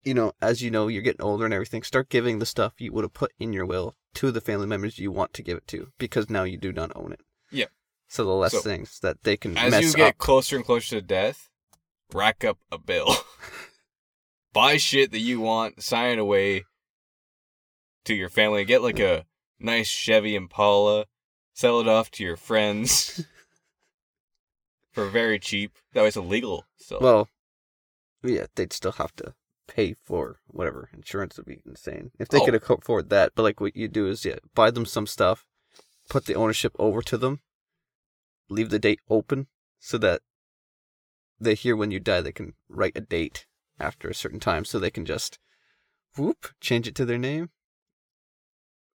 you 0.04 0.14
know, 0.14 0.34
as 0.42 0.62
you 0.62 0.72
know, 0.72 0.88
you're 0.88 1.02
getting 1.02 1.22
older 1.22 1.46
and 1.46 1.54
everything. 1.54 1.84
Start 1.84 2.10
giving 2.10 2.40
the 2.40 2.46
stuff 2.46 2.74
you 2.78 2.92
would 2.94 3.04
have 3.04 3.14
put 3.14 3.32
in 3.40 3.54
your 3.54 3.66
will 3.66 3.96
to 4.16 4.32
the 4.32 4.42
family 4.42 4.68
members 4.68 4.98
you 5.00 5.12
want 5.12 5.34
to 5.34 5.44
give 5.44 5.58
it 5.58 5.68
to, 5.68 5.92
because 5.98 6.30
now 6.30 6.44
you 6.44 6.58
do 6.58 6.72
not 6.72 6.92
own 6.96 7.12
it. 7.12 7.22
Yeah. 7.52 7.66
So 8.08 8.24
the 8.24 8.32
less 8.32 8.54
So, 8.54 8.60
things 8.60 9.00
that 9.02 9.24
they 9.24 9.38
can 9.38 9.58
As 9.58 9.72
mess 9.72 9.84
you 9.84 9.94
get 9.94 10.08
up. 10.10 10.18
closer 10.18 10.56
and 10.56 10.66
closer 10.66 10.96
to 10.96 11.02
death, 11.02 11.50
rack 12.14 12.44
up 12.44 12.58
a 12.72 12.78
bill. 12.78 13.14
Buy 14.54 14.78
shit 14.78 15.12
that 15.12 15.20
you 15.20 15.40
want, 15.40 15.84
sign 15.84 16.14
it 16.14 16.20
away 16.20 16.64
to 18.06 18.16
your 18.16 18.30
family. 18.30 18.66
Get 18.66 18.82
like 18.82 19.00
a 19.00 19.26
nice 19.60 19.88
Chevy 19.88 20.36
Impala, 20.36 21.06
sell 21.54 21.80
it 21.82 21.88
off 21.88 22.10
to 22.12 22.24
your 22.24 22.36
friends 22.38 23.24
for 24.92 25.08
very 25.10 25.38
cheap. 25.38 25.74
That 25.94 26.02
way 26.02 26.08
it's 26.08 26.18
illegal. 26.18 26.66
So 26.78 26.98
Well, 27.00 27.30
yeah, 28.24 28.48
they'd 28.56 28.74
still 28.74 28.94
have 28.94 29.16
to 29.18 29.36
pay 29.70 29.94
for 29.94 30.40
whatever 30.48 30.90
insurance 30.94 31.38
would 31.38 31.46
be 31.46 31.62
insane 31.66 32.12
if 32.20 32.28
they 32.28 32.40
Oh. 32.40 32.46
could 32.46 32.56
afford 32.56 33.10
that. 33.10 33.32
But 33.36 33.44
like 33.44 33.62
what 33.62 33.76
you 33.76 33.88
do 33.88 34.08
is 34.08 34.26
yeah, 34.26 34.40
buy 34.54 34.72
them 34.72 34.86
some 34.86 35.08
stuff, 35.08 35.46
put 36.10 36.26
the 36.26 36.36
ownership 36.36 36.76
over 36.80 37.02
to 37.04 37.18
them, 37.18 37.40
leave 38.50 38.70
the 38.70 38.80
date 38.80 39.00
open 39.10 39.48
so 39.80 39.98
that 40.00 40.22
they 41.40 41.56
hear 41.56 41.76
when 41.76 41.92
you 41.92 42.00
die. 42.00 42.22
They 42.22 42.32
can 42.34 42.54
write 42.68 42.98
a 42.98 43.02
date 43.02 43.46
after 43.80 44.10
a 44.10 44.14
certain 44.16 44.40
time, 44.42 44.66
so 44.66 44.78
they 44.78 44.92
can 44.92 45.06
just 45.06 45.40
whoop 46.18 46.48
change 46.60 46.88
it 46.88 46.96
to 46.96 47.06
their 47.06 47.18
name. 47.18 47.50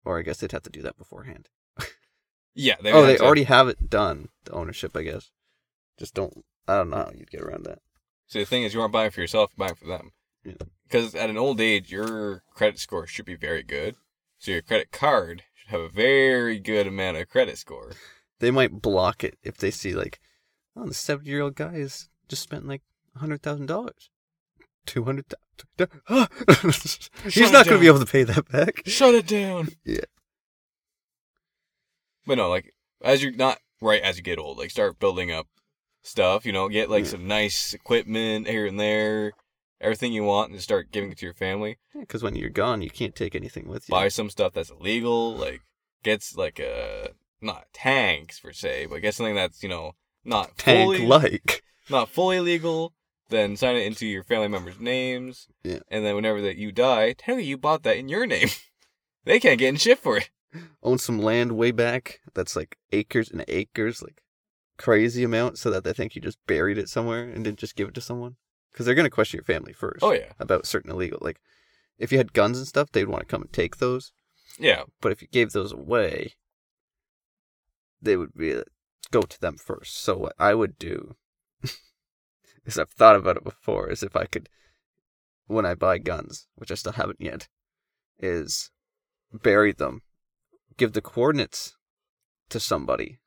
Or 0.04 0.18
I 0.18 0.22
guess 0.22 0.38
they'd 0.40 0.52
have 0.52 0.62
to 0.64 0.70
do 0.70 0.82
that 0.82 0.98
beforehand. 0.98 1.48
yeah, 2.54 2.74
they 2.82 2.92
oh, 2.92 3.06
they 3.06 3.16
to- 3.16 3.22
already 3.24 3.44
have 3.44 3.68
it 3.68 3.88
done. 3.88 4.28
The 4.44 4.52
ownership, 4.52 4.94
I 4.94 5.02
guess. 5.02 5.30
Just 5.98 6.12
don't. 6.14 6.44
I 6.68 6.76
don't 6.76 6.90
know 6.90 6.96
how 6.96 7.12
you'd 7.14 7.30
get 7.30 7.40
around 7.40 7.64
that. 7.64 7.78
So 8.26 8.38
the 8.40 8.44
thing 8.44 8.62
is, 8.64 8.74
you 8.74 8.80
aren't 8.80 8.92
buying 8.92 9.10
for 9.10 9.20
yourself, 9.20 9.50
you're 9.56 9.66
buying 9.66 9.76
for 9.76 9.86
them. 9.86 10.12
Yeah. 10.44 10.54
Because 10.84 11.14
at 11.14 11.30
an 11.30 11.36
old 11.38 11.60
age, 11.60 11.90
your 11.90 12.42
credit 12.54 12.78
score 12.78 13.06
should 13.06 13.24
be 13.24 13.34
very 13.36 13.62
good. 13.62 13.96
So 14.38 14.50
your 14.52 14.62
credit 14.62 14.92
card 14.92 15.42
should 15.54 15.70
have 15.70 15.80
a 15.80 15.88
very 15.88 16.58
good 16.58 16.86
amount 16.86 17.16
of 17.16 17.28
credit 17.28 17.56
score. 17.58 17.92
they 18.40 18.50
might 18.50 18.82
block 18.82 19.24
it 19.24 19.38
if 19.42 19.56
they 19.56 19.70
see 19.70 19.94
like, 19.94 20.20
oh, 20.76 20.86
the 20.86 20.94
seventy 20.94 21.30
year 21.30 21.40
old 21.42 21.54
guy 21.54 21.78
has 21.78 22.08
just 22.28 22.42
spent 22.42 22.66
like 22.66 22.82
a 23.16 23.20
hundred 23.20 23.42
thousand 23.42 23.66
dollars, 23.66 24.10
two 24.86 25.04
hundred. 25.04 25.24
He's 26.08 27.08
Shut 27.32 27.52
not 27.52 27.64
going 27.64 27.76
to 27.76 27.80
be 27.80 27.86
able 27.86 28.00
to 28.00 28.06
pay 28.06 28.24
that 28.24 28.48
back. 28.50 28.82
Shut 28.86 29.14
it 29.14 29.26
down. 29.26 29.68
Yeah. 29.84 30.00
But 32.26 32.38
no, 32.38 32.48
like 32.48 32.74
as 33.02 33.22
you're 33.22 33.32
not 33.32 33.58
right 33.80 34.02
as 34.02 34.16
you 34.16 34.22
get 34.22 34.38
old, 34.38 34.58
like 34.58 34.70
start 34.70 34.98
building 34.98 35.30
up 35.30 35.46
stuff. 36.02 36.44
You 36.46 36.52
know, 36.52 36.68
get 36.68 36.90
like 36.90 37.04
Yeah. 37.04 37.10
some 37.10 37.26
nice 37.26 37.74
equipment 37.74 38.48
here 38.48 38.66
and 38.66 38.78
there, 38.80 39.32
everything 39.80 40.12
you 40.12 40.24
want, 40.24 40.50
and 40.50 40.60
start 40.60 40.92
giving 40.92 41.10
it 41.12 41.18
to 41.18 41.26
your 41.26 41.34
family. 41.34 41.78
Because 41.98 42.22
when 42.22 42.36
you're 42.36 42.50
gone, 42.50 42.82
you 42.82 42.90
can't 42.90 43.14
take 43.14 43.34
anything 43.34 43.68
with 43.68 43.88
you. 43.88 43.92
Buy 43.92 44.08
some 44.08 44.30
stuff 44.30 44.52
that's 44.52 44.70
illegal, 44.70 45.34
like 45.34 45.60
gets 46.02 46.36
like 46.36 46.58
a 46.58 47.10
not 47.40 47.66
tanks 47.72 48.40
per 48.40 48.52
se, 48.52 48.86
but 48.86 49.02
get 49.02 49.14
something 49.14 49.34
that's 49.34 49.62
you 49.62 49.68
know 49.68 49.92
not 50.24 50.56
Tank 50.56 51.00
like. 51.00 51.62
not 51.90 52.08
fully 52.08 52.40
legal, 52.40 52.94
then 53.28 53.56
sign 53.56 53.76
it 53.76 53.86
into 53.86 54.06
your 54.06 54.24
family 54.24 54.48
members' 54.48 54.80
names. 54.80 55.48
Yeah. 55.62 55.80
And 55.88 56.04
then 56.04 56.14
whenever 56.14 56.40
that 56.42 56.56
you 56.56 56.72
die, 56.72 57.14
you 57.28 57.36
you 57.36 57.58
bought 57.58 57.82
that 57.82 57.96
in 57.96 58.08
your 58.08 58.26
name. 58.26 58.48
they 59.24 59.40
can't 59.40 59.58
get 59.58 59.68
in 59.68 59.76
shit 59.76 59.98
for 59.98 60.18
it. 60.18 60.30
Own 60.82 60.98
some 60.98 61.18
land 61.18 61.52
way 61.52 61.72
back 61.72 62.20
that's 62.32 62.54
like 62.54 62.78
acres 62.92 63.30
and 63.30 63.44
acres, 63.48 64.02
like 64.02 64.22
crazy 64.76 65.24
amount, 65.24 65.58
so 65.58 65.70
that 65.70 65.84
they 65.84 65.92
think 65.92 66.14
you 66.14 66.22
just 66.22 66.38
buried 66.46 66.78
it 66.78 66.88
somewhere 66.88 67.24
and 67.24 67.44
didn't 67.44 67.58
just 67.58 67.76
give 67.76 67.88
it 67.88 67.94
to 67.94 68.00
someone. 68.00 68.36
Because 68.74 68.86
they're 68.86 68.96
going 68.96 69.04
to 69.04 69.10
question 69.10 69.38
your 69.38 69.44
family 69.44 69.72
first. 69.72 70.02
Oh 70.02 70.10
yeah. 70.10 70.32
About 70.40 70.66
certain 70.66 70.90
illegal. 70.90 71.18
Like, 71.20 71.40
if 71.96 72.10
you 72.10 72.18
had 72.18 72.32
guns 72.32 72.58
and 72.58 72.66
stuff, 72.66 72.90
they'd 72.90 73.06
want 73.06 73.20
to 73.20 73.26
come 73.26 73.42
and 73.42 73.52
take 73.52 73.76
those. 73.76 74.12
Yeah. 74.58 74.82
But 75.00 75.12
if 75.12 75.22
you 75.22 75.28
gave 75.28 75.52
those 75.52 75.70
away, 75.70 76.34
they 78.02 78.16
would 78.16 78.34
be 78.34 78.60
go 79.12 79.22
to 79.22 79.40
them 79.40 79.56
first. 79.56 80.02
So 80.02 80.16
what 80.16 80.34
I 80.40 80.54
would 80.54 80.76
do 80.76 81.14
is 82.66 82.76
I've 82.76 82.90
thought 82.90 83.14
about 83.14 83.36
it 83.36 83.44
before, 83.44 83.88
is 83.88 84.02
if 84.02 84.16
I 84.16 84.24
could 84.24 84.48
when 85.46 85.64
I 85.64 85.74
buy 85.74 85.98
guns, 85.98 86.48
which 86.56 86.72
I 86.72 86.74
still 86.74 86.92
haven't 86.92 87.20
yet, 87.20 87.48
is 88.18 88.70
bury 89.32 89.72
them, 89.72 90.02
give 90.76 90.94
the 90.94 91.00
coordinates 91.00 91.76
to 92.48 92.58
somebody 92.58 93.18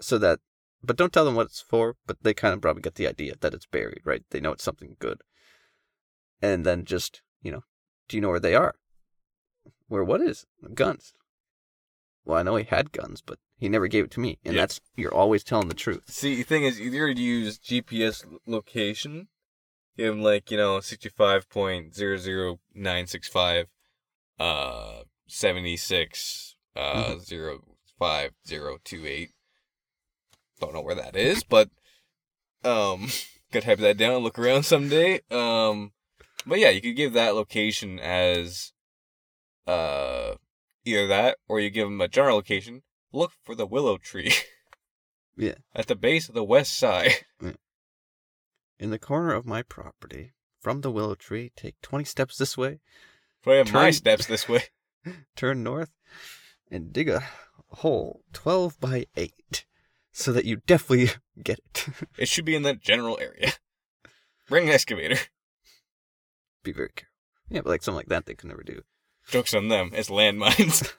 so 0.00 0.16
that 0.18 0.40
but 0.82 0.96
don't 0.96 1.12
tell 1.12 1.24
them 1.24 1.34
what 1.34 1.46
it's 1.46 1.60
for, 1.60 1.96
but 2.06 2.18
they 2.22 2.34
kind 2.34 2.54
of 2.54 2.60
probably 2.60 2.82
get 2.82 2.94
the 2.94 3.08
idea 3.08 3.34
that 3.40 3.54
it's 3.54 3.66
buried, 3.66 4.02
right? 4.04 4.22
They 4.30 4.40
know 4.40 4.52
it's 4.52 4.64
something 4.64 4.96
good. 4.98 5.22
And 6.40 6.64
then 6.64 6.84
just, 6.84 7.22
you 7.42 7.50
know, 7.50 7.64
do 8.08 8.16
you 8.16 8.20
know 8.20 8.28
where 8.30 8.40
they 8.40 8.54
are? 8.54 8.74
Where 9.88 10.04
what 10.04 10.20
is? 10.20 10.46
Guns. 10.74 11.14
Well, 12.24 12.38
I 12.38 12.42
know 12.42 12.56
he 12.56 12.64
had 12.64 12.92
guns, 12.92 13.22
but 13.24 13.38
he 13.56 13.68
never 13.68 13.88
gave 13.88 14.04
it 14.04 14.10
to 14.12 14.20
me. 14.20 14.38
And 14.44 14.54
Yeah. 14.54 14.62
that's 14.62 14.80
you're 14.94 15.14
always 15.14 15.42
telling 15.42 15.68
the 15.68 15.74
truth. 15.74 16.10
See, 16.10 16.36
the 16.36 16.42
thing 16.42 16.64
is, 16.64 16.80
either 16.80 17.08
use 17.08 17.58
GPS 17.58 18.24
location, 18.46 19.28
give 19.96 20.14
them 20.14 20.22
like 20.22 20.50
you 20.50 20.58
know 20.58 20.80
sixty 20.80 21.08
five 21.08 21.48
point 21.48 21.94
zero 21.94 22.18
zero 22.18 22.60
nine 22.74 23.06
six 23.06 23.28
five, 23.28 23.66
uh, 24.38 25.04
seventy 25.26 25.76
six, 25.76 26.56
uh, 26.76 27.16
zero 27.18 27.64
five 27.98 28.32
zero 28.46 28.78
two 28.84 29.06
eight. 29.06 29.30
Don't 30.60 30.74
know 30.74 30.80
where 30.82 30.94
that 30.94 31.16
is, 31.16 31.42
but 31.44 31.68
um, 32.64 33.08
could 33.52 33.62
type 33.64 33.78
that 33.78 33.96
down 33.96 34.14
and 34.16 34.24
look 34.24 34.38
around 34.38 34.64
someday. 34.64 35.20
Um, 35.30 35.92
but 36.46 36.58
yeah, 36.58 36.70
you 36.70 36.80
could 36.80 36.96
give 36.96 37.12
that 37.14 37.34
location 37.34 37.98
as 37.98 38.72
uh 39.66 40.34
either 40.84 41.06
that 41.06 41.36
or 41.46 41.60
you 41.60 41.68
give 41.70 41.86
them 41.88 42.00
a 42.00 42.08
general 42.08 42.36
location. 42.36 42.82
Look 43.12 43.32
for 43.42 43.54
the 43.54 43.66
willow 43.66 43.98
tree. 43.98 44.32
Yeah. 45.40 45.54
At 45.72 45.86
the 45.86 45.94
base 45.94 46.28
of 46.28 46.34
the 46.34 46.42
west 46.42 46.76
side. 46.76 47.12
In 48.80 48.90
the 48.90 48.98
corner 48.98 49.32
of 49.34 49.46
my 49.46 49.62
property, 49.62 50.32
from 50.60 50.80
the 50.80 50.90
willow 50.90 51.14
tree, 51.14 51.52
take 51.54 51.80
20 51.80 52.04
steps 52.04 52.36
this 52.36 52.58
way, 52.58 52.80
I 53.46 53.50
have 53.52 53.72
my 53.72 53.84
Turn- 53.84 53.92
steps 53.92 54.26
this 54.26 54.48
way. 54.48 54.64
turn 55.36 55.62
north, 55.62 55.90
and 56.72 56.92
dig 56.92 57.08
a 57.08 57.22
hole 57.70 58.22
12 58.32 58.80
by 58.80 59.06
8 59.16 59.64
so 60.18 60.32
that 60.32 60.44
you 60.44 60.56
definitely 60.66 61.10
get 61.42 61.60
it. 61.60 61.86
It 62.18 62.28
should 62.28 62.44
be 62.44 62.56
in 62.56 62.62
that 62.62 62.80
general 62.80 63.18
area. 63.20 63.52
Bring 64.48 64.68
an 64.68 64.74
excavator. 64.74 65.18
Be 66.64 66.72
very 66.72 66.90
careful. 66.94 67.12
Yeah, 67.48 67.60
but 67.60 67.70
like 67.70 67.82
something 67.82 67.98
like 67.98 68.08
that 68.08 68.26
they 68.26 68.34
could 68.34 68.48
never 68.48 68.64
do. 68.64 68.82
Jokes 69.28 69.54
on 69.54 69.68
them. 69.68 69.90
It's 69.94 70.10
landmines. 70.10 70.92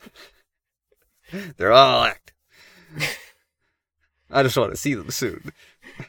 They're 1.58 1.73
all 1.73 2.05
active. 2.05 2.36
I 4.32 4.43
just 4.43 4.58
want 4.58 4.71
to 4.71 4.77
see 4.77 4.93
them 4.93 5.12
soon. 5.12 5.51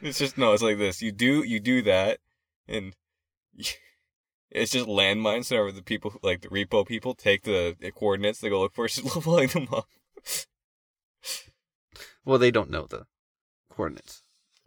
it's 0.00 0.18
just 0.18 0.38
no. 0.38 0.52
It's 0.52 0.62
like 0.62 0.78
this. 0.78 1.02
You 1.02 1.12
do 1.12 1.42
you 1.42 1.60
do 1.60 1.82
that, 1.82 2.18
and 2.68 2.94
it's 4.50 4.70
just 4.70 4.86
landmines. 4.86 5.46
So 5.46 5.70
the 5.70 5.82
people 5.82 6.14
like 6.22 6.42
the 6.42 6.48
repo 6.48 6.86
people 6.86 7.14
take 7.14 7.42
the, 7.42 7.76
the 7.78 7.90
coordinates, 7.90 8.40
they 8.40 8.50
go 8.50 8.60
look 8.60 8.74
for, 8.74 8.84
it's 8.84 8.96
just 8.96 9.16
leveling 9.16 9.48
them 9.48 9.68
up. 9.72 9.88
Well, 12.24 12.38
they 12.38 12.50
don't 12.50 12.70
know 12.70 12.86
the 12.86 13.06
coordinates. 13.70 14.22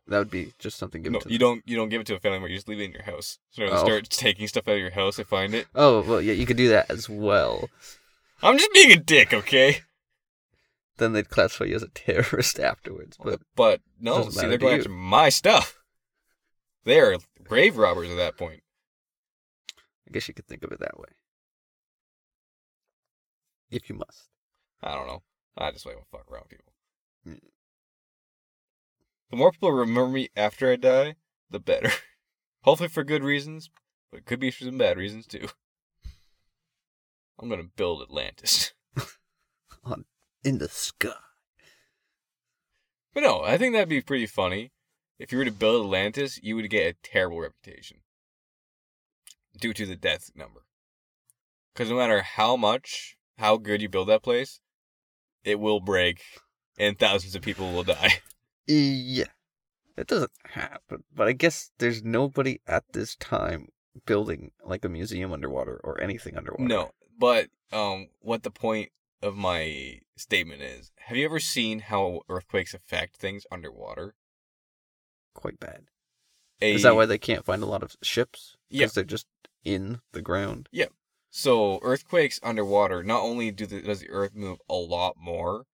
That 0.08 0.18
would 0.20 0.32
be 0.32 0.54
just 0.60 0.78
something 0.78 1.02
given 1.02 1.14
No, 1.14 1.20
to 1.20 1.32
you 1.32 1.38
them. 1.38 1.48
don't. 1.48 1.64
You 1.66 1.78
don't 1.78 1.90
give 1.90 2.02
it 2.02 2.08
to 2.08 2.16
a 2.16 2.20
family 2.20 2.38
member. 2.40 2.50
You 2.50 2.58
just 2.58 2.68
leave 2.68 2.80
it 2.80 2.84
in 2.86 2.92
your 2.92 3.04
house. 3.04 3.40
So 3.52 3.62
they 3.62 3.70
Oh. 3.72 3.78
start 3.86 4.10
taking 4.10 4.48
stuff 4.48 4.68
out 4.68 4.74
of 4.74 4.80
your 4.80 4.90
house, 4.92 5.16
they 5.16 5.24
find 5.24 5.54
it. 5.56 5.68
Oh, 5.74 6.02
well, 6.02 6.22
yeah, 6.22 6.34
you 6.34 6.46
could 6.46 6.58
do 6.58 6.68
that 6.70 6.92
as 6.92 7.08
well. 7.08 7.70
I'm 8.42 8.58
just 8.58 8.74
being 8.74 8.92
a 8.92 8.98
dick, 8.98 9.34
okay? 9.34 9.82
Then 10.98 11.14
they'd 11.14 11.30
classify 11.30 11.66
you 11.66 11.76
as 11.76 11.84
a 11.84 11.88
terrorist 11.88 12.60
afterwards. 12.60 13.18
But 13.24 13.40
But 13.56 13.82
no, 14.00 14.30
see, 14.30 14.46
they're 14.48 14.58
going 14.58 14.80
after 14.80 14.90
my 14.90 15.30
stuff. 15.30 15.80
They 16.84 17.00
are 17.00 17.16
grave 17.42 17.78
robbers 17.78 18.10
at 18.10 18.18
that 18.18 18.36
point. 18.38 18.62
I 20.06 20.12
guess 20.12 20.28
you 20.28 20.34
could 20.34 20.48
think 20.48 20.64
of 20.64 20.72
it 20.74 20.80
that 20.82 21.00
way. 21.00 21.08
If 23.72 23.90
you 23.90 23.96
must. 23.96 24.28
I 24.82 24.94
don't 24.96 25.08
know. 25.08 25.24
I 25.58 25.72
just 25.72 25.86
like 25.86 25.96
to 25.96 26.04
fuck 26.12 26.30
around 26.30 26.50
people. 26.50 26.73
Mm. 27.28 27.40
The 29.30 29.38
more 29.38 29.52
people 29.52 29.72
remember 29.72 30.10
me 30.10 30.30
after 30.36 30.72
I 30.72 30.76
die, 30.76 31.16
the 31.50 31.60
better. 31.60 31.92
Hopefully 32.62 32.90
for 32.90 33.04
good 33.04 33.24
reasons, 33.24 33.70
but 34.12 34.20
it 34.20 34.26
could 34.26 34.40
be 34.40 34.52
for 34.52 34.64
some 34.64 34.78
bad 34.78 34.98
reasons 34.98 35.28
too. 35.28 35.48
I'm 37.40 37.50
gonna 37.50 37.64
build 37.64 38.02
Atlantis. 38.02 38.74
On 39.84 40.06
in 40.44 40.60
the 40.60 40.70
sky. 40.70 41.10
But 43.14 43.24
no, 43.24 43.44
I 43.44 43.58
think 43.58 43.74
that'd 43.74 43.90
be 43.90 44.02
pretty 44.02 44.26
funny. 44.26 44.72
If 45.20 45.32
you 45.32 45.38
were 45.38 45.46
to 45.46 45.52
build 45.52 45.86
Atlantis, 45.86 46.40
you 46.42 46.56
would 46.56 46.70
get 46.70 46.88
a 46.88 46.98
terrible 47.08 47.40
reputation. 47.40 47.98
Due 49.60 49.74
to 49.74 49.86
the 49.86 49.96
death 49.96 50.32
number. 50.36 50.66
Because 51.74 51.90
no 51.90 51.98
matter 51.98 52.22
how 52.22 52.56
much, 52.56 53.18
how 53.38 53.58
good 53.58 53.82
you 53.82 53.90
build 53.90 54.10
that 54.10 54.24
place, 54.24 54.60
it 55.44 55.60
will 55.60 55.80
break 55.80 56.24
and 56.78 56.98
thousands 56.98 57.36
of 57.36 57.42
people 57.42 57.72
will 57.72 57.84
die. 57.84 58.20
Yeah. 58.66 59.26
It 59.98 60.08
doesn't 60.08 60.32
happen. 60.46 61.04
But 61.14 61.28
I 61.28 61.34
guess 61.34 61.72
there's 61.78 62.04
nobody 62.04 62.62
at 62.66 62.84
this 62.94 63.16
time 63.16 63.68
building 64.06 64.52
like 64.66 64.84
a 64.84 64.90
museum 64.90 65.32
underwater 65.34 65.80
or 65.84 66.02
anything 66.02 66.38
underwater. 66.38 66.64
No, 66.64 66.92
but 67.20 67.50
um, 67.72 68.08
what 68.20 68.44
the 68.44 68.52
point 68.52 68.90
of 69.22 69.36
my 69.36 70.00
statement 70.16 70.62
is: 70.62 70.92
Have 71.08 71.18
you 71.18 71.26
ever 71.26 71.40
seen 71.40 71.80
how 71.80 72.22
earthquakes 72.30 72.74
affect 72.74 73.18
things 73.18 73.46
underwater? 73.52 74.16
Quite 75.34 75.60
bad. 75.60 75.84
A, 76.62 76.74
Is 76.74 76.84
that 76.84 76.96
why 76.96 77.06
they 77.06 77.18
can't 77.18 77.46
find 77.46 77.62
a 77.62 77.68
lot 77.68 77.84
of 77.84 77.96
ships? 78.02 78.56
Yeah. 78.70 78.80
Because 78.80 78.94
they're 78.94 79.04
just 79.04 79.28
in 79.64 80.02
the 80.12 80.22
ground. 80.22 80.70
Yeah. 80.72 80.88
So 81.30 81.80
earthquakes 81.82 82.40
underwater, 82.44 83.04
not 83.04 83.22
only 83.22 83.52
do 83.52 83.66
the, 83.66 83.82
does 83.82 84.02
the 84.02 84.10
earth 84.10 84.36
move 84.36 84.60
a 84.70 84.76
lot 84.76 85.16
more, 85.20 85.66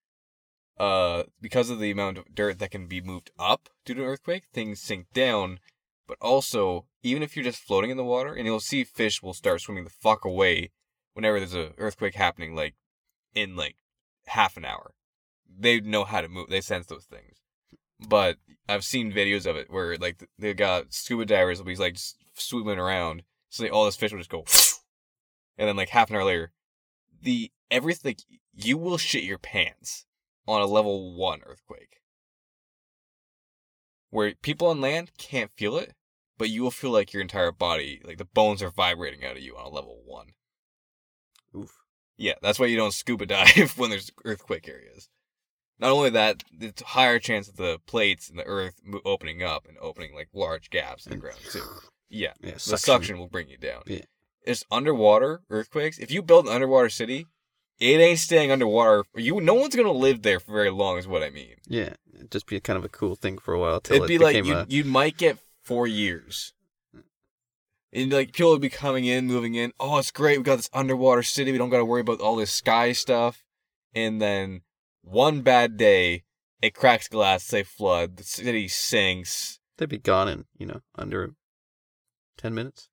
uh, 0.80 1.24
because 1.42 1.70
of 1.70 1.80
the 1.80 1.92
amount 1.92 2.18
of 2.18 2.34
dirt 2.34 2.60
that 2.60 2.72
can 2.72 2.88
be 2.88 3.02
moved 3.02 3.32
up 3.38 3.70
due 3.84 3.94
to 3.96 4.02
an 4.02 4.08
earthquake, 4.08 4.46
things 4.54 4.80
sink 4.82 5.08
down. 5.14 5.60
But 6.08 6.18
also, 6.22 6.86
even 7.04 7.22
if 7.22 7.36
you're 7.36 7.44
just 7.44 7.62
floating 7.62 7.92
in 7.92 7.98
the 7.98 8.04
water, 8.04 8.34
and 8.34 8.46
you'll 8.46 8.62
see 8.62 8.84
fish 8.84 9.22
will 9.22 9.34
start 9.34 9.62
swimming 9.62 9.84
the 9.84 9.90
fuck 9.90 10.26
away 10.26 10.72
whenever 11.14 11.40
there's 11.40 11.54
an 11.54 11.74
earthquake 11.78 12.16
happening, 12.16 12.56
like 12.56 12.76
in 13.36 13.56
like 13.56 13.76
half 14.28 14.58
an 14.58 14.66
hour. 14.66 14.94
They 15.48 15.82
know 15.82 16.06
how 16.06 16.22
to 16.22 16.30
move. 16.30 16.50
They 16.50 16.62
sense 16.62 16.88
those 16.88 17.06
things. 17.06 17.42
But 18.00 18.38
I've 18.68 18.86
seen 18.86 19.12
videos 19.12 19.46
of 19.46 19.58
it 19.58 19.70
where 19.70 19.98
like 19.98 20.24
they 20.40 20.54
got 20.54 20.94
scuba 20.94 21.26
divers 21.26 21.60
will 21.60 21.66
be 21.66 21.76
like 21.76 21.98
swimming 22.34 22.80
around, 22.80 23.24
so 23.50 23.68
all 23.68 23.86
this 23.86 23.98
fish 23.98 24.12
will 24.12 24.20
just 24.20 24.30
go, 24.30 24.46
and 25.58 25.68
then 25.68 25.76
like 25.76 25.90
half 25.90 26.10
an 26.10 26.16
hour 26.16 26.24
later, 26.24 26.54
the 27.22 27.52
everything 27.70 28.16
you 28.56 28.78
will 28.78 28.98
shit 28.98 29.24
your 29.24 29.38
pants 29.38 30.06
on 30.50 30.62
a 30.62 30.66
level 30.66 31.16
one 31.16 31.42
earthquake, 31.46 32.02
where 34.10 34.34
people 34.42 34.68
on 34.68 34.82
land 34.82 35.12
can't 35.18 35.52
feel 35.56 35.78
it, 35.78 35.94
but 36.38 36.50
you 36.50 36.64
will 36.64 36.72
feel 36.72 36.92
like 36.92 37.14
your 37.14 37.22
entire 37.22 37.52
body, 37.52 38.02
like 38.04 38.18
the 38.18 38.26
bones 38.26 38.64
are 38.64 38.72
vibrating 38.72 39.24
out 39.24 39.38
of 39.38 39.44
you 39.44 39.56
on 39.56 39.66
a 39.66 39.70
level 39.70 40.02
one. 40.06 40.34
Oof. 41.56 41.76
Yeah, 42.18 42.34
that's 42.42 42.60
why 42.60 42.66
you 42.66 42.78
don't 42.78 42.94
scuba 42.94 43.26
dive 43.28 43.76
when 43.78 43.90
there's 43.90 44.12
earthquake 44.26 44.68
areas. 44.68 45.10
Not 45.80 45.92
only 45.92 46.10
that, 46.10 46.44
it's 46.60 46.82
a 46.82 46.86
higher 46.86 47.20
chance 47.20 47.48
of 47.48 47.56
the 47.56 47.80
plates 47.86 48.30
in 48.30 48.36
the 48.36 48.44
earth 48.46 48.82
opening 49.06 49.42
up 49.44 49.66
and 49.68 49.78
opening 49.80 50.14
like 50.14 50.28
large 50.34 50.70
gaps 50.70 51.06
in 51.06 51.12
the 51.12 51.18
ground 51.18 51.40
too. 51.52 51.64
Yeah, 52.12 52.34
Yeah, 52.42 52.54
the 52.54 52.80
suction 52.80 53.20
will 53.20 53.28
bring 53.28 53.50
you 53.50 53.58
down. 53.60 53.84
Yeah. 53.86 54.02
It's 54.42 54.64
underwater 54.72 55.44
earthquakes. 55.52 56.00
If 56.00 56.10
you 56.10 56.24
build 56.24 56.48
an 56.48 56.52
underwater 56.52 56.90
city, 56.90 57.28
it 57.80 58.00
ain't 58.00 58.20
staying 58.20 58.52
underwater. 58.52 59.06
You, 59.16 59.40
no 59.42 59.54
one's 59.54 59.76
gonna 59.76 59.92
live 59.92 60.22
there 60.22 60.40
for 60.40 60.52
very 60.52 60.70
long, 60.70 60.98
is 60.98 61.08
what 61.08 61.24
I 61.24 61.30
mean. 61.30 61.56
Yeah, 61.68 61.94
it'd 62.14 62.32
just 62.32 62.48
be 62.48 62.60
kind 62.60 62.78
of 62.78 62.86
a 62.86 62.90
cool 62.90 63.16
thing 63.16 63.38
for 63.38 63.54
a 63.54 63.60
while 63.60 63.80
till 63.80 63.98
It'd 63.98 64.06
it 64.06 64.08
be 64.08 64.18
like 64.18 64.46
you, 64.46 64.56
a 64.56 64.66
you 64.68 64.84
might 64.84 65.18
get 65.18 65.38
four 65.64 65.88
years. 65.88 66.54
And 67.92 68.12
like 68.12 68.34
people 68.34 68.52
would 68.52 68.62
be 68.62 68.70
coming 68.70 69.06
in, 69.06 69.26
moving 69.26 69.56
in. 69.56 69.72
Oh, 69.80 69.98
it's 69.98 70.12
great. 70.12 70.38
We 70.38 70.44
got 70.44 70.58
this 70.58 70.70
underwater 70.74 71.24
city. 71.24 71.52
We 71.52 71.58
don't 71.58 71.72
got 71.72 71.78
to 71.80 71.86
worry 71.86 72.02
about 72.02 72.22
all 72.22 72.36
this 72.36 72.52
sky 72.52 72.92
stuff. 72.92 73.44
And 73.96 74.22
then 74.22 74.62
one 75.02 75.42
bad 75.42 75.76
day, 75.76 76.24
it 76.62 76.76
cracks 76.76 77.08
glass. 77.08 77.48
They 77.48 77.64
flood. 77.64 78.18
The 78.18 78.24
city 78.24 78.68
sinks. 78.68 79.60
they'd 79.78 79.90
be 79.90 79.98
gone 79.98 80.28
in 80.28 80.46
you 80.58 80.68
know 80.68 80.82
under 80.96 81.34
ten 82.38 82.54
minutes. 82.54 82.90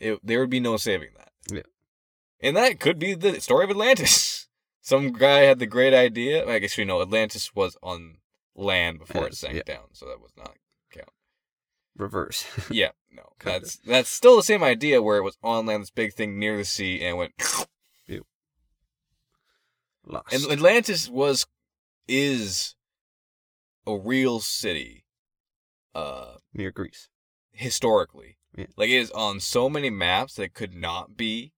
It, 0.00 0.18
there 0.22 0.40
would 0.40 0.50
be 0.50 0.60
no 0.60 0.76
saving 0.76 1.10
that. 1.16 1.30
And 2.44 2.56
that 2.56 2.78
could 2.78 2.98
be 2.98 3.14
the 3.14 3.40
story 3.40 3.64
of 3.64 3.70
Atlantis. 3.70 4.46
Some 4.80 5.12
guy 5.12 5.40
had 5.40 5.58
the 5.58 5.66
great 5.66 5.94
idea. 5.94 6.46
I 6.46 6.58
guess 6.58 6.76
you 6.76 6.84
know 6.84 7.00
Atlantis 7.00 7.54
was 7.54 7.76
on 7.82 8.18
land 8.54 8.98
before 8.98 9.26
it 9.26 9.34
sank 9.34 9.54
yeah. 9.54 9.62
down, 9.62 9.86
so 9.92 10.06
that 10.06 10.20
was 10.20 10.32
not 10.36 10.54
count. 10.92 11.08
Reverse. 11.96 12.44
Yeah, 12.70 12.90
no. 13.10 13.22
That's 13.42 13.76
that's 13.78 14.10
still 14.10 14.36
the 14.36 14.42
same 14.42 14.62
idea 14.62 15.02
where 15.02 15.16
it 15.16 15.22
was 15.22 15.38
on 15.42 15.64
land, 15.66 15.82
this 15.82 15.90
big 15.90 16.12
thing 16.12 16.38
near 16.38 16.58
the 16.58 16.64
sea, 16.64 17.00
and 17.00 17.16
it 17.16 17.16
went. 17.16 17.32
Lost. 20.06 20.34
And 20.34 20.52
Atlantis 20.52 21.08
was 21.08 21.46
is 22.06 22.74
a 23.86 23.96
real 23.96 24.40
city, 24.40 25.06
uh, 25.94 26.34
near 26.52 26.70
Greece. 26.70 27.08
historically. 27.52 28.36
Yeah. 28.54 28.66
Like 28.76 28.90
it 28.90 28.98
is 28.98 29.10
on 29.12 29.40
so 29.40 29.70
many 29.70 29.90
maps 29.90 30.34
that 30.34 30.42
it 30.42 30.54
could 30.54 30.74
not 30.74 31.16
be. 31.16 31.53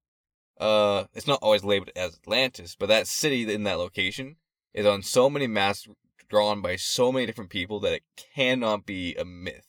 Uh, 0.59 1.05
it's 1.13 1.27
not 1.27 1.39
always 1.43 1.65
labeled 1.65 1.91
as 1.95 2.15
Atlantis, 2.17 2.77
but 2.79 2.87
that 2.87 3.07
city 3.07 3.53
in 3.53 3.65
that 3.65 3.79
location 3.79 4.37
is 4.73 4.87
on 4.87 5.03
so 5.03 5.29
many 5.29 5.47
maps 5.47 5.87
drawn 6.29 6.61
by 6.61 6.77
so 6.77 7.13
many 7.13 7.27
different 7.27 7.51
people 7.51 7.79
that 7.81 7.93
it 7.93 8.03
cannot 8.17 8.87
be 8.87 9.15
a 9.15 9.25
myth. 9.25 9.69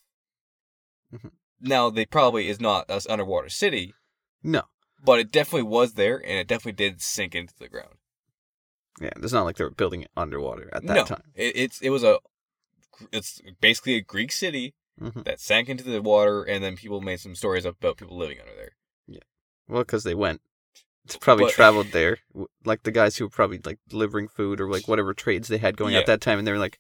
Mhm. 1.14 1.32
Now, 1.60 1.90
they 1.90 2.06
probably 2.06 2.48
is 2.50 2.60
not 2.60 2.90
an 2.90 3.00
underwater 3.10 3.50
city, 3.50 3.94
No. 4.44 4.64
but 5.04 5.20
it 5.20 5.32
definitely 5.32 5.64
was 5.64 5.94
there, 5.94 6.18
and 6.18 6.38
it 6.38 6.48
definitely 6.48 6.74
did 6.74 7.02
sink 7.02 7.36
into 7.36 7.54
the 7.58 7.70
ground. 7.70 7.98
Yeah, 9.00 9.12
it's 9.18 9.34
not 9.34 9.44
like 9.44 9.58
they 9.58 9.64
were 9.64 9.70
building 9.70 10.04
it 10.04 10.12
underwater 10.18 10.70
at 10.74 10.86
that 10.88 10.96
no, 10.96 11.04
time. 11.04 11.32
It, 11.36 11.56
it's 11.56 11.82
it 11.82 11.90
was 11.90 12.04
a, 12.04 12.20
it's 13.12 13.42
basically 13.62 13.96
a 13.96 14.02
Greek 14.02 14.32
city 14.32 14.74
hmm 14.98 15.22
that 15.22 15.40
sank 15.40 15.70
into 15.70 15.84
the 15.84 16.02
water, 16.02 16.44
and 16.44 16.64
then 16.64 16.76
people 16.76 17.02
made 17.02 17.20
some 17.20 17.36
stories 17.36 17.66
up 17.66 17.78
about 17.78 17.98
people 17.98 18.18
living 18.18 18.40
under 18.40 18.56
there. 18.56 18.76
Yeah, 19.08 19.20
well, 19.68 19.84
because 19.84 20.04
they 20.04 20.16
went, 20.16 20.42
probably 21.22 21.45
But- 21.45 21.53
traveled 21.53 21.88
there, 21.91 22.18
like 22.66 22.84
the 22.84 22.91
guys 22.91 23.18
who 23.18 23.26
were 23.26 23.30
probably 23.30 23.60
like 23.64 23.80
delivering 23.88 24.28
food 24.28 24.60
or 24.60 24.70
like 24.70 24.88
whatever 24.88 25.14
trades 25.14 25.47
they 25.47 25.58
had 25.58 25.78
going 25.78 25.93
Yeah. 25.93 25.99
at 26.01 26.05
that 26.08 26.22
time, 26.22 26.38
and 26.39 26.47
they 26.47 26.51
were 26.51 26.58
like 26.60 26.80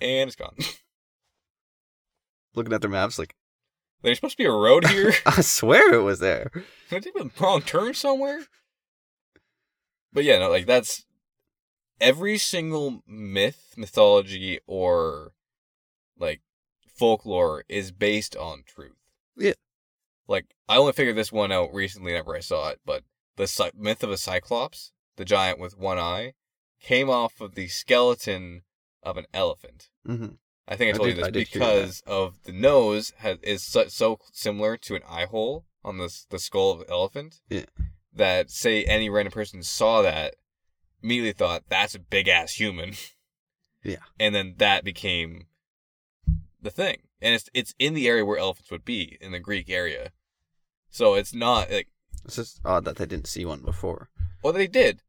And 0.00 0.28
it's 0.28 0.36
gone. 0.36 0.56
looking 2.54 2.72
at 2.72 2.80
their 2.80 2.90
maps, 2.90 3.18
like 3.18 3.34
There's 4.02 4.18
supposed 4.18 4.32
to 4.36 4.42
be 4.42 4.46
a 4.48 4.52
road 4.52 4.86
here. 4.88 5.12
I 5.26 5.40
swear 5.42 5.94
it 5.94 6.02
was 6.02 6.20
there. 6.20 6.50
Can 6.88 6.98
I 6.98 7.00
take 7.00 7.18
a 7.20 7.30
wrong 7.40 7.62
turn 7.62 7.94
somewhere? 7.94 8.40
But 10.12 10.24
yeah, 10.24 10.38
no, 10.38 10.50
like 10.50 10.66
that's 10.66 11.04
every 12.00 12.38
single 12.38 13.02
myth, 13.06 13.74
mythology, 13.76 14.58
or 14.66 15.32
like 16.18 16.40
folklore 16.88 17.64
is 17.68 17.92
based 17.92 18.34
on 18.36 18.62
truth. 18.66 18.96
Yeah. 19.36 19.52
Like 20.26 20.46
I 20.68 20.76
only 20.76 20.92
figured 20.92 21.16
this 21.16 21.30
one 21.32 21.52
out 21.52 21.72
recently 21.72 22.12
whenever 22.12 22.34
I 22.36 22.40
saw 22.40 22.70
it, 22.70 22.80
but 22.84 23.04
the 23.40 23.46
cy- 23.48 23.72
myth 23.76 24.02
of 24.02 24.10
a 24.10 24.16
cyclops, 24.16 24.92
the 25.16 25.24
giant 25.24 25.58
with 25.58 25.76
one 25.78 25.98
eye, 25.98 26.34
came 26.80 27.10
off 27.10 27.40
of 27.40 27.54
the 27.54 27.68
skeleton 27.68 28.62
of 29.02 29.16
an 29.16 29.26
elephant. 29.34 29.88
hmm 30.06 30.26
I 30.68 30.76
think 30.76 30.88
I 30.92 30.94
I 30.94 30.96
told 30.98 31.08
did- 31.08 31.16
you 31.16 31.22
this 31.24 31.32
did 31.32 31.48
hear 31.48 31.60
that. 31.60 31.74
because 31.74 32.02
of 32.06 32.42
the 32.44 32.52
nose 32.52 33.12
has, 33.18 33.38
is 33.42 33.62
so, 33.64 33.88
so 33.88 34.18
similar 34.32 34.76
to 34.76 34.94
an 34.94 35.02
eye 35.08 35.26
hole 35.26 35.64
on 35.84 35.98
the 35.98 36.08
the 36.28 36.38
skull 36.38 36.70
of 36.70 36.78
the 36.80 36.90
elephant. 36.90 37.40
Yeah. 37.48 37.64
That 38.12 38.50
say 38.50 38.84
any 38.84 39.08
random 39.10 39.32
person 39.32 39.62
saw 39.62 40.02
that, 40.02 40.36
immediately 41.02 41.32
thought 41.32 41.64
that's 41.68 41.94
a 41.94 41.98
big 41.98 42.28
ass 42.28 42.52
human. 42.52 42.94
Yeah. 43.82 43.96
And 44.20 44.34
then 44.34 44.54
that 44.58 44.84
became 44.84 45.46
the 46.60 46.70
thing, 46.70 46.98
and 47.22 47.34
it's 47.34 47.48
it's 47.54 47.74
in 47.78 47.94
the 47.94 48.06
area 48.06 48.24
where 48.26 48.36
elephants 48.38 48.70
would 48.70 48.84
be 48.84 49.16
in 49.22 49.32
the 49.32 49.40
Greek 49.40 49.70
area, 49.70 50.12
so 50.90 51.14
it's 51.14 51.32
not 51.34 51.70
like 51.70 51.88
It's 52.24 52.36
just 52.36 52.60
odd 52.64 52.84
that 52.84 52.96
they 52.96 53.06
didn't 53.06 53.26
see 53.28 53.44
one 53.44 53.60
before. 53.62 54.08
well 54.42 54.52
they 54.52 54.66
did, 54.66 55.00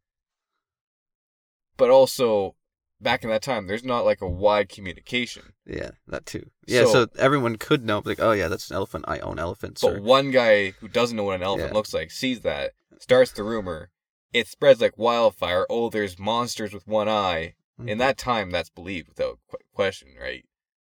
but 1.77 1.89
also 1.89 2.55
back 2.99 3.23
in 3.23 3.29
that 3.29 3.41
time 3.41 3.67
there's 3.67 3.83
not 3.83 4.05
like 4.05 4.21
a 4.21 4.27
wide 4.29 4.69
communication. 4.69 5.53
Yeah, 5.65 5.91
that 6.07 6.25
too. 6.25 6.49
Yeah, 6.67 6.85
So- 6.85 6.91
so, 6.93 7.07
everyone 7.17 7.57
could 7.57 7.83
know, 7.83 8.01
like, 8.03 8.19
oh 8.19 8.31
yeah, 8.31 8.47
that's 8.47 8.69
an 8.69 8.75
elephant. 8.75 9.05
I 9.07 9.19
own 9.19 9.39
elephants. 9.39 9.81
But 9.81 9.95
Or, 9.97 10.01
one 10.01 10.31
guy 10.31 10.71
who 10.71 10.87
doesn't 10.87 11.15
know 11.17 11.23
what 11.23 11.35
an 11.35 11.43
elephant 11.43 11.69
Yeah. 11.71 11.73
looks 11.73 11.93
like 11.93 12.11
sees 12.11 12.41
that, 12.41 12.73
starts 12.99 13.31
the 13.31 13.43
rumor. 13.43 13.89
It 14.33 14.47
spreads 14.47 14.79
like 14.81 14.97
wildfire. 14.97 15.65
Oh, 15.69 15.89
there's 15.89 16.17
monsters 16.19 16.73
with 16.73 16.87
one 16.87 17.09
eye. 17.09 17.55
Mhm. 17.79 17.89
In 17.89 17.97
that 17.97 18.17
time, 18.17 18.51
that's 18.51 18.69
believed 18.69 19.09
without 19.09 19.39
qu- 19.49 19.57
question, 19.73 20.09
right? 20.19 20.45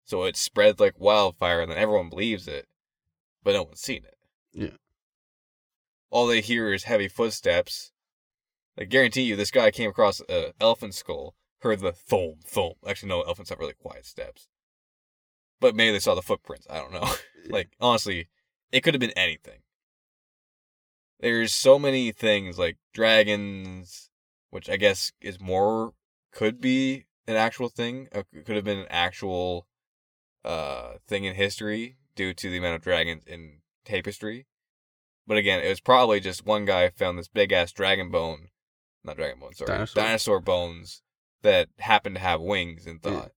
So 0.04 0.24
it 0.24 0.36
spreads 0.36 0.80
like 0.80 0.98
wildfire, 0.98 1.60
and 1.62 1.70
then 1.70 1.78
everyone 1.78 2.10
believes 2.10 2.48
it, 2.48 2.68
but 3.44 3.52
no 3.52 3.62
one's 3.62 3.80
seen 3.80 4.04
it. 4.04 4.18
Yeah. 4.52 4.76
All 6.10 6.26
they 6.26 6.40
hear 6.40 6.72
is 6.72 6.84
heavy 6.84 7.08
footsteps. 7.08 7.92
I 8.78 8.84
guarantee 8.84 9.22
you, 9.22 9.36
this 9.36 9.50
guy 9.50 9.70
came 9.70 9.90
across 9.90 10.20
an 10.28 10.52
elephant 10.60 10.94
skull, 10.94 11.34
heard 11.60 11.80
the 11.80 11.92
thump, 11.92 12.44
thump. 12.44 12.74
Actually, 12.86 13.10
no, 13.10 13.22
elephants 13.22 13.50
have 13.50 13.58
really 13.58 13.74
quiet 13.74 14.06
steps. 14.06 14.48
But 15.60 15.76
maybe 15.76 15.92
they 15.92 15.98
saw 16.00 16.14
the 16.14 16.22
footprints. 16.22 16.66
I 16.70 16.78
don't 16.78 16.92
know. 16.92 17.08
like, 17.50 17.70
honestly, 17.80 18.28
it 18.72 18.80
could 18.80 18.94
have 18.94 19.00
been 19.00 19.10
anything. 19.12 19.60
There's 21.20 21.54
so 21.54 21.78
many 21.78 22.12
things 22.12 22.58
like 22.58 22.78
dragons, 22.94 24.10
which 24.48 24.70
I 24.70 24.76
guess 24.76 25.12
is 25.20 25.38
more 25.38 25.92
could 26.32 26.60
be 26.60 27.04
an 27.26 27.36
actual 27.36 27.68
thing. 27.68 28.08
uh, 28.14 28.22
Could 28.32 28.56
have 28.56 28.64
been 28.64 28.78
an 28.78 28.86
actual 28.90 29.66
uh 30.42 30.94
thing 31.06 31.24
in 31.24 31.34
history 31.34 31.96
due 32.16 32.32
to 32.32 32.48
the 32.48 32.56
amount 32.56 32.76
of 32.76 32.82
dragons 32.82 33.24
in 33.26 33.58
tapestry. 33.84 34.46
But 35.30 35.38
again, 35.38 35.62
it 35.64 35.68
was 35.68 35.78
probably 35.80 36.18
just 36.18 36.44
one 36.44 36.64
guy 36.64 36.90
found 36.90 37.16
this 37.16 37.28
big 37.28 37.52
ass 37.52 37.70
dragon 37.70 38.10
bone, 38.10 38.48
not 39.04 39.16
dragon 39.16 39.38
bone, 39.38 39.54
sorry, 39.54 39.68
Dinosaur. 39.68 40.02
dinosaur 40.02 40.40
bones 40.40 41.02
that 41.42 41.68
happened 41.78 42.16
to 42.16 42.20
have 42.20 42.40
wings 42.40 42.84
and 42.84 42.98
Yeah. 43.04 43.10
thought 43.12 43.32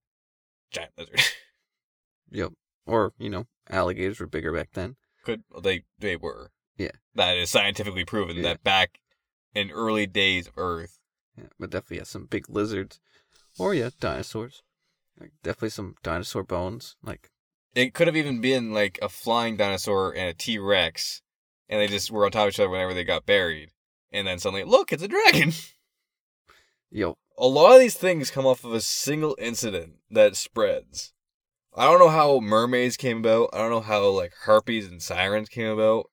giant 0.71 0.91
lizard. 0.97 1.21
Yep. 2.31 2.53
Or 2.87 3.13
you 3.19 3.29
know, 3.29 3.45
alligators 3.69 4.19
were 4.19 4.25
bigger 4.25 4.51
back 4.51 4.69
then. 4.73 4.95
Could 5.23 5.43
they 5.61 5.83
they 5.99 6.15
were. 6.15 6.49
Yeah. 6.77 6.93
That 7.13 7.37
is 7.37 7.51
scientifically 7.51 8.05
proven 8.05 8.37
Yeah. 8.37 8.41
that 8.41 8.63
back 8.63 8.99
in 9.53 9.69
early 9.69 10.07
days 10.07 10.47
of 10.47 10.53
Earth, 10.57 10.97
Yeah, 11.37 11.49
but 11.59 11.69
definitely 11.69 11.97
yeah, 11.97 12.03
some 12.05 12.25
big 12.25 12.49
lizards, 12.49 12.99
or 13.59 13.75
yeah, 13.75 13.91
dinosaurs. 13.99 14.63
Like 15.19 15.33
definitely 15.43 15.69
some 15.69 15.93
dinosaur 16.01 16.43
bones. 16.43 16.95
Like 17.03 17.29
It 17.75 17.93
could 17.93 18.07
have 18.07 18.17
even 18.17 18.41
been 18.41 18.73
like 18.73 18.97
a 18.99 19.09
flying 19.09 19.57
dinosaur 19.57 20.09
and 20.11 20.27
a 20.27 20.33
T 20.33 20.57
Rex, 20.57 21.21
and 21.69 21.79
they 21.79 21.87
just 21.87 22.11
were 22.11 22.25
on 22.25 22.31
top 22.31 22.47
of 22.47 22.49
each 22.49 22.59
other 22.59 22.69
whenever 22.69 22.93
they 22.93 23.03
got 23.03 23.25
buried. 23.25 23.69
And 24.11 24.27
then 24.27 24.39
suddenly, 24.39 24.63
look, 24.63 24.93
it's 24.93 25.03
a 25.03 25.07
dragon. 25.07 25.53
yo, 26.91 27.17
a 27.37 27.47
lot 27.47 27.73
of 27.73 27.79
these 27.79 27.95
things 27.95 28.31
come 28.31 28.45
off 28.45 28.63
of 28.63 28.73
a 28.73 28.81
single 28.81 29.35
incident 29.39 29.93
that 30.11 30.35
spreads. 30.35 31.13
I 31.75 31.85
don't 31.85 31.99
know 31.99 32.09
how 32.09 32.39
mermaids 32.39 32.97
came 32.97 33.17
about. 33.17 33.49
I 33.53 33.57
don't 33.57 33.71
know 33.71 33.81
how 33.81 34.07
like 34.09 34.33
harpies 34.45 34.87
and 34.87 35.01
sirens 35.01 35.49
came 35.49 35.67
about. 35.67 36.09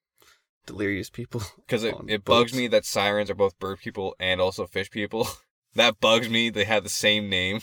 delirious 0.66 1.11
people. 1.11 1.42
Because 1.59 1.84
it, 1.84 1.94
it 2.09 2.24
bugs 2.24 2.53
me 2.53 2.66
that 2.68 2.84
sirens 2.84 3.30
are 3.30 3.34
both 3.34 3.59
bird 3.59 3.78
people 3.78 4.16
and 4.18 4.40
also 4.40 4.66
fish 4.66 4.90
people. 4.90 5.28
that 5.74 6.01
bugs 6.01 6.28
me. 6.28 6.51
They 6.51 6.64
have 6.64 6.82
the 6.82 6.88
same 6.88 7.28
name. 7.28 7.61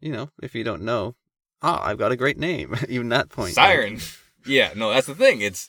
You 0.00 0.12
know, 0.12 0.30
if 0.42 0.54
you 0.54 0.64
don't 0.64 0.82
know, 0.82 1.14
ah, 1.62 1.80
I've 1.84 1.98
got 1.98 2.12
a 2.12 2.16
great 2.16 2.38
name. 2.38 2.76
Even 2.88 3.08
that 3.10 3.30
point. 3.30 3.54
Siren. 3.54 3.98
Yeah, 4.44 4.72
no, 4.76 4.90
that's 4.90 5.06
the 5.06 5.14
thing. 5.14 5.40
It's 5.40 5.68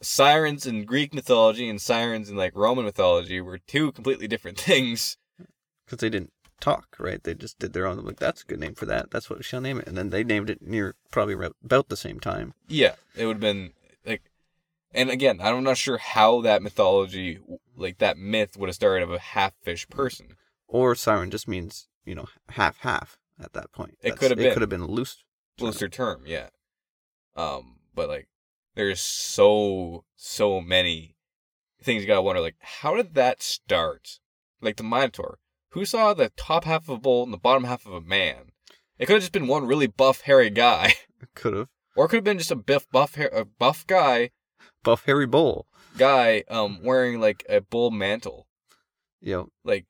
sirens 0.00 0.66
in 0.66 0.84
Greek 0.84 1.14
mythology 1.14 1.68
and 1.68 1.80
sirens 1.80 2.28
in 2.28 2.36
like 2.36 2.54
Roman 2.54 2.84
mythology 2.84 3.40
were 3.40 3.58
two 3.58 3.92
completely 3.92 4.28
different 4.28 4.58
things. 4.68 5.16
because 5.84 5.98
they 5.98 6.10
didn't 6.10 6.32
talk, 6.60 6.96
right? 6.98 7.22
They 7.22 7.34
just 7.34 7.58
did 7.58 7.72
their 7.72 7.86
own. 7.86 8.04
Like 8.04 8.18
that's 8.18 8.42
a 8.42 8.46
good 8.46 8.60
name 8.60 8.74
for 8.74 8.86
that. 8.86 9.10
That's 9.10 9.28
what 9.28 9.38
we 9.38 9.42
shall 9.42 9.60
name 9.60 9.78
it. 9.78 9.86
And 9.86 9.96
then 9.96 10.10
they 10.10 10.24
named 10.24 10.50
it 10.50 10.62
near 10.62 10.94
probably 11.10 11.34
about 11.64 11.88
the 11.88 11.96
same 11.96 12.20
time. 12.20 12.54
Yeah, 12.68 12.94
it 13.14 13.26
would 13.26 13.36
have 13.36 13.40
been 13.40 13.72
like, 14.04 14.22
and 14.92 15.10
again, 15.10 15.40
I'm 15.42 15.62
not 15.64 15.76
sure 15.76 15.98
how 15.98 16.40
that 16.42 16.62
mythology, 16.62 17.38
like 17.76 17.98
that 17.98 18.16
myth, 18.18 18.56
would 18.56 18.68
have 18.68 18.76
started 18.76 19.02
of 19.02 19.12
a 19.12 19.18
half 19.18 19.52
fish 19.62 19.88
person. 19.88 20.36
Or 20.68 20.94
siren 20.94 21.30
just 21.30 21.46
means 21.46 21.88
you 22.04 22.14
know 22.14 22.26
half 22.50 22.78
half 22.80 23.18
at 23.40 23.52
that 23.52 23.72
point. 23.72 23.98
It 24.02 24.16
could 24.16 24.30
have 24.30 24.38
been. 24.38 24.46
It 24.46 24.52
could 24.52 24.62
have 24.62 24.70
been 24.70 24.86
loose. 24.86 25.22
Looser 25.58 25.88
term, 25.88 26.22
yeah. 26.26 26.48
Um, 27.34 27.76
but 27.94 28.08
like, 28.08 28.28
there's 28.76 29.00
so 29.00 30.04
so 30.14 30.60
many 30.60 31.16
things 31.82 32.02
you 32.02 32.06
gotta 32.06 32.22
wonder. 32.22 32.40
Like, 32.40 32.56
how 32.60 32.94
did 32.94 33.14
that 33.14 33.42
start? 33.42 34.20
Like 34.60 34.76
the 34.76 34.84
Minotaur, 34.84 35.38
who 35.70 35.84
saw 35.84 36.14
the 36.14 36.30
top 36.36 36.64
half 36.64 36.84
of 36.84 36.88
a 36.90 36.98
bull 36.98 37.24
and 37.24 37.32
the 37.32 37.36
bottom 37.38 37.64
half 37.64 37.84
of 37.86 37.92
a 37.92 38.00
man? 38.00 38.52
It 38.98 39.06
could 39.06 39.14
have 39.14 39.22
just 39.22 39.32
been 39.32 39.46
one 39.48 39.66
really 39.66 39.86
buff, 39.86 40.22
hairy 40.22 40.48
guy, 40.50 40.94
Could 41.34 41.54
have 41.54 41.68
or 41.96 42.06
it 42.06 42.08
could 42.08 42.16
have 42.18 42.24
been 42.24 42.38
just 42.38 42.50
a 42.50 42.56
biff, 42.56 42.88
buff, 42.90 43.14
hair, 43.16 43.28
a 43.32 43.44
buff 43.44 43.86
guy, 43.86 44.30
buff 44.82 45.04
hairy 45.04 45.26
bull. 45.26 45.66
guy, 45.98 46.44
um, 46.48 46.82
wearing 46.82 47.20
like 47.20 47.44
a 47.48 47.60
bull 47.60 47.90
mantle. 47.90 48.46
You 49.20 49.32
know, 49.32 49.48
Like, 49.64 49.86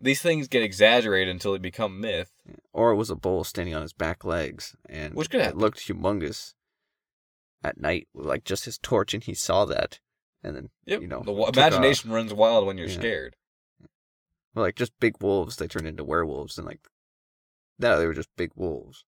these 0.00 0.22
things 0.22 0.48
get 0.48 0.62
exaggerated 0.62 1.28
until 1.28 1.52
they 1.52 1.58
become 1.58 2.00
myth. 2.00 2.32
or 2.72 2.90
it 2.92 2.96
was 2.96 3.10
a 3.10 3.16
bull 3.16 3.44
standing 3.44 3.74
on 3.74 3.82
his 3.82 3.92
back 3.92 4.24
legs, 4.24 4.74
and 4.88 5.14
Which 5.14 5.30
could 5.30 5.40
it 5.40 5.44
happen. 5.44 5.58
looked 5.60 5.86
humongous. 5.86 6.54
At 7.62 7.78
night, 7.78 8.08
with 8.14 8.24
like 8.26 8.44
just 8.44 8.64
his 8.64 8.78
torch, 8.78 9.12
and 9.12 9.22
he 9.22 9.34
saw 9.34 9.64
that, 9.66 10.00
and 10.42 10.56
then 10.56 10.70
Yep. 10.86 11.02
you 11.02 11.06
know 11.08 11.22
the 11.22 11.32
imagination 11.34 12.10
runs 12.10 12.32
wild 12.32 12.66
when 12.66 12.78
you're 12.78 12.88
Yeah. 12.88 12.98
scared. 12.98 13.36
Well, 14.54 14.64
like 14.64 14.76
just 14.76 14.98
big 14.98 15.22
wolves, 15.22 15.56
they 15.56 15.68
turned 15.68 15.86
into 15.86 16.02
werewolves, 16.04 16.56
and 16.58 16.66
like 16.66 16.80
no, 17.78 17.98
they 17.98 18.06
were 18.06 18.14
just 18.14 18.34
big 18.36 18.50
wolves. 18.54 19.04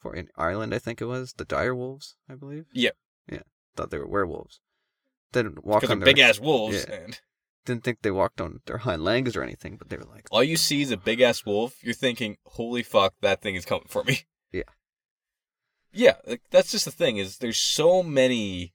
For 0.00 0.14
in 0.14 0.28
Ireland, 0.36 0.74
I 0.74 0.78
think 0.78 1.00
it 1.00 1.06
was 1.06 1.32
the 1.34 1.44
dire 1.44 1.74
wolves, 1.74 2.16
I 2.28 2.34
believe. 2.36 2.66
Yep. 2.72 2.96
Yeah, 3.30 3.42
thought 3.76 3.90
they 3.90 3.98
were 3.98 4.06
werewolves. 4.08 4.60
They 5.32 5.42
didn't 5.42 5.64
walk 5.64 5.80
Because 5.82 5.92
on 5.92 5.98
their, 6.00 6.06
big 6.06 6.18
ass 6.20 6.38
wolves, 6.40 6.86
Yeah. 6.88 6.94
and 6.94 7.20
Didn't 7.64 7.84
think 7.84 8.00
they 8.00 8.10
walked 8.10 8.40
on 8.40 8.60
their 8.64 8.78
hind 8.78 9.04
legs 9.04 9.36
or 9.36 9.42
anything, 9.42 9.76
but 9.76 9.88
they 9.90 9.96
were 9.98 10.04
like, 10.04 10.26
all 10.30 10.42
you 10.42 10.56
see 10.56 10.80
is 10.80 10.90
a 10.90 10.96
big 10.96 11.20
ass 11.20 11.44
wolf. 11.44 11.82
You're 11.84 11.92
thinking, 11.92 12.38
"Holy 12.46 12.82
fuck, 12.82 13.14
that 13.20 13.42
thing 13.42 13.56
is 13.56 13.66
coming 13.66 13.88
for 13.88 14.04
me." 14.04 14.24
Yeah. 15.92 16.04
Yeah, 16.04 16.14
like, 16.30 16.42
that's 16.50 16.70
just 16.72 16.84
the 16.84 16.90
thing. 16.90 17.16
Is 17.16 17.38
there's 17.38 17.58
so 17.58 18.02
many. 18.02 18.74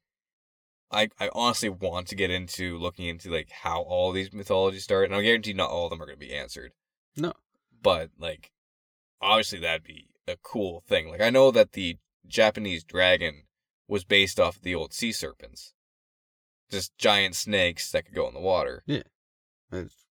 I 0.92 1.10
I 1.20 1.30
honestly 1.34 1.70
want 1.70 2.08
to 2.10 2.16
get 2.16 2.30
into 2.32 2.78
looking 2.78 3.08
into 3.08 3.32
like 3.32 3.50
how 3.50 3.82
all 3.82 4.12
these 4.12 4.32
mythologies 4.34 4.84
start, 4.84 5.06
and 5.06 5.16
I 5.16 5.22
guarantee 5.22 5.54
not 5.54 5.70
all 5.72 5.86
of 5.86 5.90
them 5.90 6.02
are 6.02 6.06
going 6.06 6.20
to 6.20 6.26
be 6.26 6.34
answered. 6.34 6.72
no, 7.16 7.34
but 7.82 8.10
like 8.20 8.52
obviously 9.22 9.60
that'd 9.60 9.84
be 9.84 10.10
a 10.28 10.36
cool 10.42 10.82
thing 10.88 11.10
like 11.10 11.22
i 11.22 11.30
know 11.30 11.50
that 11.52 11.74
the 11.74 11.98
japanese 12.28 12.84
dragon 12.84 13.44
was 13.88 14.04
based 14.06 14.40
off 14.40 14.60
the 14.62 14.74
old 14.76 14.94
sea 14.94 15.12
serpents 15.14 15.74
just 16.70 16.98
giant 16.98 17.36
snakes 17.36 17.92
that 17.92 18.06
could 18.06 18.16
go 18.16 18.28
in 18.28 18.34
the 18.34 18.40
water 18.40 18.84
it's- 19.72 20.06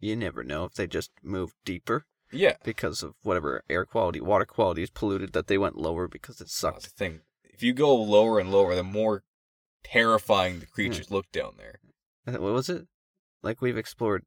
you 0.00 0.16
never 0.16 0.42
know 0.42 0.64
if 0.64 0.74
they 0.74 0.86
just 0.86 1.10
moved 1.22 1.54
deeper 1.64 2.04
yeah 2.32 2.54
because 2.64 3.02
of 3.02 3.14
whatever 3.22 3.62
air 3.68 3.84
quality, 3.84 4.20
water 4.20 4.44
quality 4.44 4.82
is 4.82 4.90
polluted 4.90 5.32
that 5.32 5.46
they 5.46 5.58
went 5.58 5.76
lower 5.76 6.08
because 6.08 6.36
it 6.36 6.44
that's 6.44 6.60
the 6.60 6.68
sucked. 6.68 6.86
thing 6.86 7.20
if 7.44 7.62
you 7.62 7.72
go 7.72 7.94
lower 7.94 8.38
and 8.38 8.50
lower 8.50 8.74
the 8.74 8.82
more 8.82 9.22
terrifying 9.84 10.60
the 10.60 10.66
hmm. 10.66 10.72
creatures 10.72 11.10
look 11.10 11.30
down 11.32 11.54
there 11.58 11.78
What 12.24 12.40
was 12.40 12.68
it? 12.68 12.86
Like 13.42 13.60
we've 13.60 13.76
explored 13.76 14.24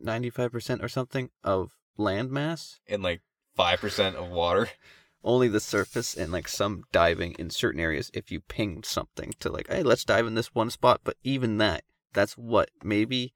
ninety 0.00 0.30
five 0.30 0.52
percent 0.52 0.82
or 0.82 0.88
something 0.88 1.30
of 1.42 1.72
land 1.96 2.30
mass. 2.30 2.80
in 2.86 3.02
like 3.02 3.20
5% 3.58 4.14
of 4.14 4.30
water 4.30 4.70
only 5.24 5.48
the 5.48 5.60
surface 5.60 6.14
and 6.16 6.32
like 6.32 6.48
some 6.48 6.84
diving 6.90 7.32
in 7.38 7.50
certain 7.50 7.80
areas 7.80 8.10
if 8.14 8.30
you 8.32 8.40
pinged 8.40 8.84
something 8.84 9.34
to 9.40 9.50
like 9.50 9.68
hey 9.68 9.82
let's 9.82 10.04
dive 10.04 10.26
in 10.26 10.34
this 10.34 10.54
one 10.54 10.70
spot 10.70 11.00
but 11.04 11.16
even 11.22 11.58
that 11.58 11.84
that's 12.12 12.32
what 12.36 12.70
maybe 12.82 13.34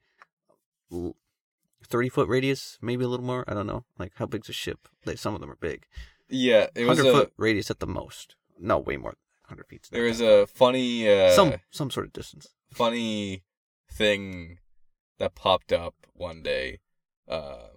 30 1.86 2.08
foot 2.08 2.28
radius 2.28 2.78
maybe 2.80 3.04
a 3.04 3.08
little 3.08 3.24
more 3.24 3.44
i 3.48 3.54
don't 3.54 3.66
know 3.66 3.84
like 3.98 4.12
how 4.16 4.26
big's 4.26 4.48
a 4.48 4.52
ship 4.52 4.88
they, 5.04 5.16
some 5.16 5.34
of 5.34 5.40
them 5.40 5.50
are 5.50 5.58
big 5.60 5.86
yeah 6.28 6.66
it 6.74 6.84
was 6.86 6.98
100 6.98 7.08
a 7.08 7.12
foot 7.12 7.32
radius 7.36 7.70
at 7.70 7.80
the 7.80 7.86
most 7.86 8.36
no 8.58 8.78
way 8.78 8.96
more 8.96 9.12
than 9.12 9.56
100 9.56 9.66
feet 9.66 9.88
there 9.90 10.04
was 10.04 10.20
a 10.20 10.46
funny 10.46 11.08
uh 11.08 11.30
some 11.30 11.54
some 11.70 11.90
sort 11.90 12.06
of 12.06 12.12
distance 12.12 12.48
funny 12.72 13.42
thing 13.90 14.58
that 15.18 15.34
popped 15.34 15.72
up 15.72 15.94
one 16.12 16.42
day. 16.42 16.80
Uh, 17.28 17.68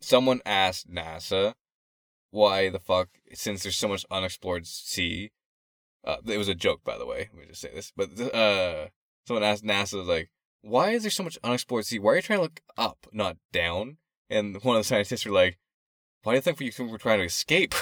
someone 0.00 0.40
asked 0.44 0.90
NASA 0.90 1.54
why 2.30 2.68
the 2.68 2.78
fuck, 2.78 3.08
since 3.32 3.62
there's 3.62 3.76
so 3.76 3.88
much 3.88 4.04
unexplored 4.10 4.66
sea. 4.66 5.30
Uh, 6.04 6.16
it 6.26 6.38
was 6.38 6.48
a 6.48 6.54
joke, 6.54 6.82
by 6.84 6.96
the 6.96 7.06
way. 7.06 7.28
Let 7.32 7.40
me 7.40 7.46
just 7.48 7.60
say 7.60 7.70
this, 7.74 7.92
but 7.94 8.18
uh, 8.34 8.86
someone 9.26 9.44
asked 9.44 9.64
NASA 9.64 10.04
like, 10.06 10.30
"Why 10.62 10.90
is 10.90 11.02
there 11.02 11.10
so 11.10 11.22
much 11.24 11.38
unexplored 11.42 11.86
sea? 11.86 11.98
Why 11.98 12.12
are 12.12 12.16
you 12.16 12.22
trying 12.22 12.38
to 12.38 12.42
look 12.44 12.60
up, 12.76 13.06
not 13.12 13.36
down?" 13.52 13.98
And 14.28 14.62
one 14.62 14.76
of 14.76 14.80
the 14.80 14.84
scientists 14.88 15.24
were 15.26 15.32
like, 15.32 15.58
"Why 16.22 16.32
do 16.32 16.36
you 16.36 16.42
think 16.42 16.58
we 16.60 16.70
think 16.70 16.90
we're 16.90 16.98
trying 16.98 17.18
to 17.20 17.24
escape?" 17.26 17.74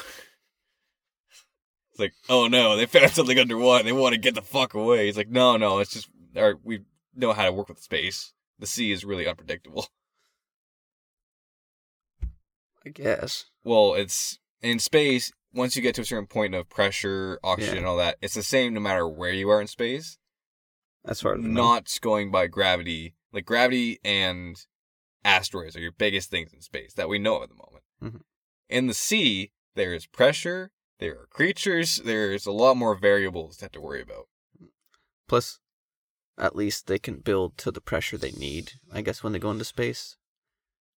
It's 1.90 1.98
like, 1.98 2.14
oh 2.28 2.46
no, 2.48 2.76
they 2.76 2.86
found 2.86 3.10
something 3.12 3.38
underwater. 3.38 3.84
They 3.84 3.92
want 3.92 4.14
to 4.14 4.20
get 4.20 4.34
the 4.34 4.42
fuck 4.42 4.74
away. 4.74 5.06
He's 5.06 5.16
like, 5.16 5.28
no, 5.28 5.56
no, 5.56 5.78
it's 5.78 5.92
just, 5.92 6.08
or 6.36 6.58
we 6.62 6.80
know 7.14 7.32
how 7.32 7.44
to 7.44 7.52
work 7.52 7.68
with 7.68 7.80
space. 7.80 8.32
The 8.58 8.66
sea 8.66 8.92
is 8.92 9.04
really 9.04 9.26
unpredictable. 9.26 9.88
i 12.84 12.88
guess 12.90 13.46
Well, 13.64 13.94
it's 13.94 14.38
in 14.62 14.78
space. 14.78 15.32
Once 15.52 15.76
you 15.76 15.82
get 15.82 15.94
to 15.96 16.02
a 16.02 16.04
certain 16.04 16.26
point 16.26 16.54
of 16.54 16.68
pressure, 16.68 17.38
oxygen, 17.42 17.74
Yeah. 17.74 17.78
and 17.78 17.86
all 17.86 17.96
that, 17.96 18.18
it's 18.20 18.34
the 18.34 18.42
same 18.42 18.74
no 18.74 18.80
matter 18.80 19.08
where 19.08 19.32
you 19.32 19.48
are 19.50 19.60
in 19.60 19.66
space. 19.66 20.17
As 21.04 21.20
far 21.20 21.34
as 21.34 21.40
Not 21.42 21.98
going 22.00 22.30
by 22.30 22.46
gravity. 22.46 23.14
Like 23.32 23.44
gravity 23.44 23.98
and 24.04 24.56
asteroids 25.24 25.76
are 25.76 25.80
your 25.80 25.92
biggest 25.92 26.30
things 26.30 26.52
in 26.52 26.60
space 26.60 26.94
that 26.94 27.08
we 27.08 27.18
know 27.18 27.36
of 27.36 27.42
at 27.44 27.48
the 27.50 27.54
moment. 27.54 27.84
Mhm. 28.02 28.22
In 28.68 28.86
the 28.86 28.94
sea, 28.94 29.52
there 29.74 29.94
is 29.94 30.06
pressure. 30.06 30.70
There 30.98 31.20
are 31.20 31.26
creatures. 31.26 31.96
There's 31.96 32.46
a 32.46 32.52
lot 32.52 32.76
more 32.76 32.94
variables 32.96 33.58
to 33.58 33.64
have 33.66 33.72
to 33.72 33.80
worry 33.80 34.02
about. 34.02 34.28
plus 35.28 35.60
at 36.38 36.56
least 36.56 36.86
they 36.86 36.98
can 36.98 37.18
build 37.20 37.58
to 37.58 37.70
the 37.70 37.80
pressure 37.82 38.16
they 38.16 38.30
need 38.32 38.72
i 38.92 39.02
guess 39.02 39.22
when 39.22 39.32
they 39.34 39.38
go 39.38 39.50
into 39.50 39.64
space 39.64 40.16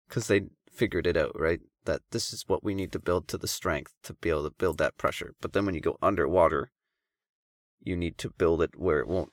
because 0.07 0.27
they 0.27 0.41
figured 0.71 1.07
it 1.07 1.17
out 1.17 1.31
right 1.39 1.61
that 1.85 2.01
this 2.11 2.31
is 2.31 2.43
what 2.47 2.63
we 2.63 2.75
need 2.75 2.91
to 2.91 2.99
build 2.99 3.27
to 3.27 3.37
the 3.39 3.47
strength 3.47 3.95
to 4.03 4.13
be 4.13 4.29
able 4.29 4.43
to 4.43 4.51
build 4.51 4.77
that 4.77 4.97
pressure 4.97 5.33
but 5.41 5.53
then 5.53 5.65
when 5.65 5.73
you 5.73 5.81
go 5.81 5.97
underwater 6.01 6.71
you 7.81 7.95
need 7.95 8.17
to 8.19 8.29
build 8.29 8.61
it 8.61 8.77
where 8.77 8.99
it 8.99 9.07
won't 9.07 9.31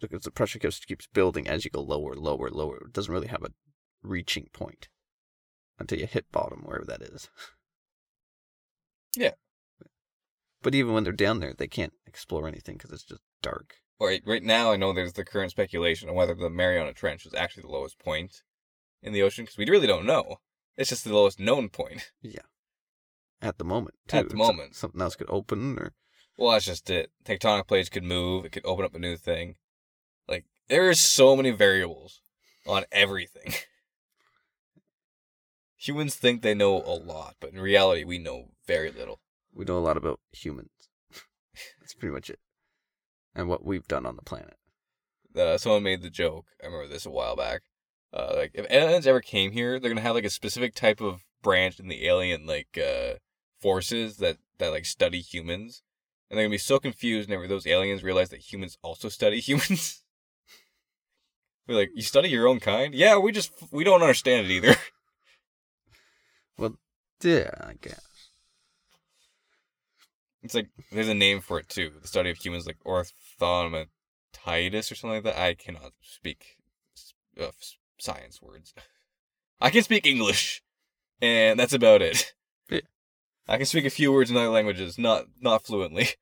because 0.00 0.22
the 0.22 0.30
pressure 0.30 0.58
just 0.58 0.86
keeps 0.86 1.06
building 1.08 1.46
as 1.48 1.64
you 1.64 1.70
go 1.70 1.80
lower 1.80 2.14
lower 2.14 2.48
lower 2.50 2.78
it 2.86 2.92
doesn't 2.92 3.12
really 3.12 3.28
have 3.28 3.42
a 3.42 3.52
reaching 4.02 4.48
point 4.52 4.88
until 5.78 5.98
you 5.98 6.06
hit 6.06 6.30
bottom 6.32 6.62
wherever 6.64 6.84
that 6.84 7.02
is 7.02 7.28
Yeah. 9.16 9.32
but 10.62 10.74
even 10.74 10.92
when 10.94 11.04
they're 11.04 11.12
down 11.12 11.40
there 11.40 11.54
they 11.56 11.68
can't 11.68 11.92
explore 12.06 12.48
anything 12.48 12.76
because 12.76 12.92
it's 12.92 13.04
just 13.04 13.22
dark 13.42 13.76
Right, 14.00 14.22
right 14.26 14.42
now, 14.42 14.72
I 14.72 14.76
know 14.76 14.92
there's 14.92 15.12
the 15.12 15.24
current 15.24 15.52
speculation 15.52 16.08
on 16.08 16.16
whether 16.16 16.34
the 16.34 16.50
Mariana 16.50 16.92
Trench 16.92 17.24
was 17.24 17.34
actually 17.34 17.62
the 17.62 17.68
lowest 17.68 18.00
point 18.00 18.42
in 19.00 19.12
the 19.12 19.22
ocean 19.22 19.44
because 19.44 19.56
we 19.56 19.70
really 19.70 19.86
don't 19.86 20.06
know. 20.06 20.38
It's 20.76 20.90
just 20.90 21.04
the 21.04 21.14
lowest 21.14 21.38
known 21.38 21.68
point. 21.68 22.10
Yeah. 22.20 22.40
At 23.40 23.58
the 23.58 23.64
moment. 23.64 23.94
Too. 24.08 24.16
At 24.16 24.28
the 24.28 24.34
moment. 24.34 24.74
something 24.74 25.00
else 25.00 25.14
could 25.14 25.30
open, 25.30 25.78
or 25.78 25.92
Well, 26.36 26.50
that's 26.50 26.64
just 26.64 26.90
it. 26.90 27.12
Tectonic 27.24 27.68
plates 27.68 27.88
could 27.88 28.02
move. 28.02 28.44
It 28.44 28.50
could 28.50 28.66
open 28.66 28.84
up 28.84 28.94
a 28.96 28.98
new 28.98 29.16
thing. 29.16 29.54
There 30.72 30.88
is 30.88 31.02
so 31.02 31.36
many 31.36 31.50
variables 31.50 32.22
on 32.66 32.84
everything. 32.90 33.52
Humans 35.76 36.14
think 36.14 36.40
they 36.40 36.54
know 36.54 36.76
a 36.76 36.96
lot, 36.96 37.34
but 37.40 37.52
in 37.52 37.60
reality, 37.60 38.04
we 38.04 38.18
know 38.18 38.52
very 38.66 38.90
little. 38.90 39.20
We 39.52 39.66
know 39.66 39.76
a 39.76 39.80
lot 39.80 39.98
about 39.98 40.20
humans. 40.32 40.70
That's 41.78 41.92
pretty 41.92 42.14
much 42.14 42.30
it. 42.30 42.38
And 43.34 43.48
what 43.48 43.66
we've 43.66 43.86
done 43.86 44.06
on 44.06 44.16
the 44.16 44.22
planet. 44.22 44.56
Uh, 45.36 45.58
someone 45.58 45.82
made 45.82 46.00
the 46.00 46.08
joke. 46.08 46.46
I 46.62 46.68
remember 46.68 46.88
this 46.88 47.04
a 47.04 47.10
while 47.10 47.36
back. 47.36 47.64
Uh, 48.10 48.32
like 48.34 48.52
if 48.54 48.64
aliens 48.70 49.06
ever 49.06 49.20
came 49.20 49.52
here, 49.52 49.78
they're 49.78 49.90
gonna 49.90 50.00
have 50.00 50.14
like 50.14 50.24
a 50.24 50.30
specific 50.30 50.74
type 50.74 51.02
of 51.02 51.26
branch 51.42 51.80
in 51.80 51.88
the 51.88 52.06
alien 52.06 52.46
like 52.46 52.78
uh, 52.78 53.16
forces 53.60 54.16
that 54.16 54.38
that 54.56 54.70
like 54.70 54.86
study 54.86 55.20
humans, 55.20 55.82
and 56.30 56.38
they're 56.38 56.46
gonna 56.46 56.54
be 56.54 56.56
so 56.56 56.78
confused 56.78 57.28
whenever 57.28 57.46
those 57.46 57.66
aliens 57.66 58.02
realize 58.02 58.30
that 58.30 58.50
humans 58.50 58.78
also 58.82 59.10
study 59.10 59.38
humans. 59.40 60.01
We're 61.66 61.76
like, 61.76 61.90
you 61.94 62.02
study 62.02 62.28
your 62.28 62.48
own 62.48 62.60
kind? 62.60 62.94
Yeah, 62.94 63.18
we 63.18 63.32
just 63.32 63.52
we 63.70 63.84
don't 63.84 64.02
understand 64.02 64.46
it 64.46 64.52
either. 64.52 64.76
Well, 66.58 66.76
yeah, 67.22 67.50
I 67.60 67.72
guess. 67.80 68.00
It's 70.42 70.54
like 70.54 70.68
there's 70.90 71.08
a 71.08 71.14
name 71.14 71.40
for 71.40 71.58
it 71.58 71.68
too. 71.68 71.90
The 72.00 72.08
study 72.08 72.30
of 72.30 72.36
humans, 72.36 72.66
like 72.66 72.78
orthomatidis 72.84 73.88
or 74.90 74.94
something 74.94 75.10
like 75.10 75.24
that. 75.24 75.38
I 75.38 75.54
cannot 75.54 75.92
speak 76.00 76.56
uh, 77.40 77.52
science 77.98 78.42
words. 78.42 78.74
I 79.60 79.70
can 79.70 79.82
speak 79.82 80.06
English, 80.06 80.62
and 81.20 81.58
that's 81.58 81.72
about 81.72 82.02
it. 82.02 82.34
Yeah. 82.68 82.80
I 83.48 83.56
can 83.56 83.66
speak 83.66 83.84
a 83.84 83.90
few 83.90 84.12
words 84.12 84.30
in 84.30 84.36
other 84.36 84.48
languages, 84.48 84.98
not 84.98 85.26
not 85.40 85.64
fluently. 85.64 86.08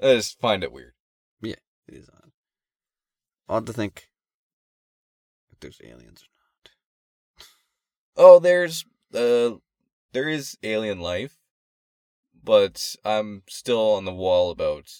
I 0.00 0.14
just 0.14 0.40
find 0.40 0.62
it 0.62 0.72
weird. 0.72 0.92
Yeah, 1.40 1.54
it 1.86 1.94
is 1.94 2.08
odd. 2.08 2.32
Odd 3.48 3.66
to 3.66 3.72
think 3.72 4.08
if 5.52 5.60
there's 5.60 5.80
aliens 5.82 6.22
or 6.22 6.30
not. 6.40 6.70
Oh, 8.16 8.38
there's 8.38 8.84
uh, 9.14 9.56
there 10.12 10.28
is 10.28 10.56
alien 10.62 11.00
life, 11.00 11.38
but 12.42 12.96
I'm 13.04 13.42
still 13.48 13.92
on 13.92 14.04
the 14.04 14.14
wall 14.14 14.50
about 14.50 14.90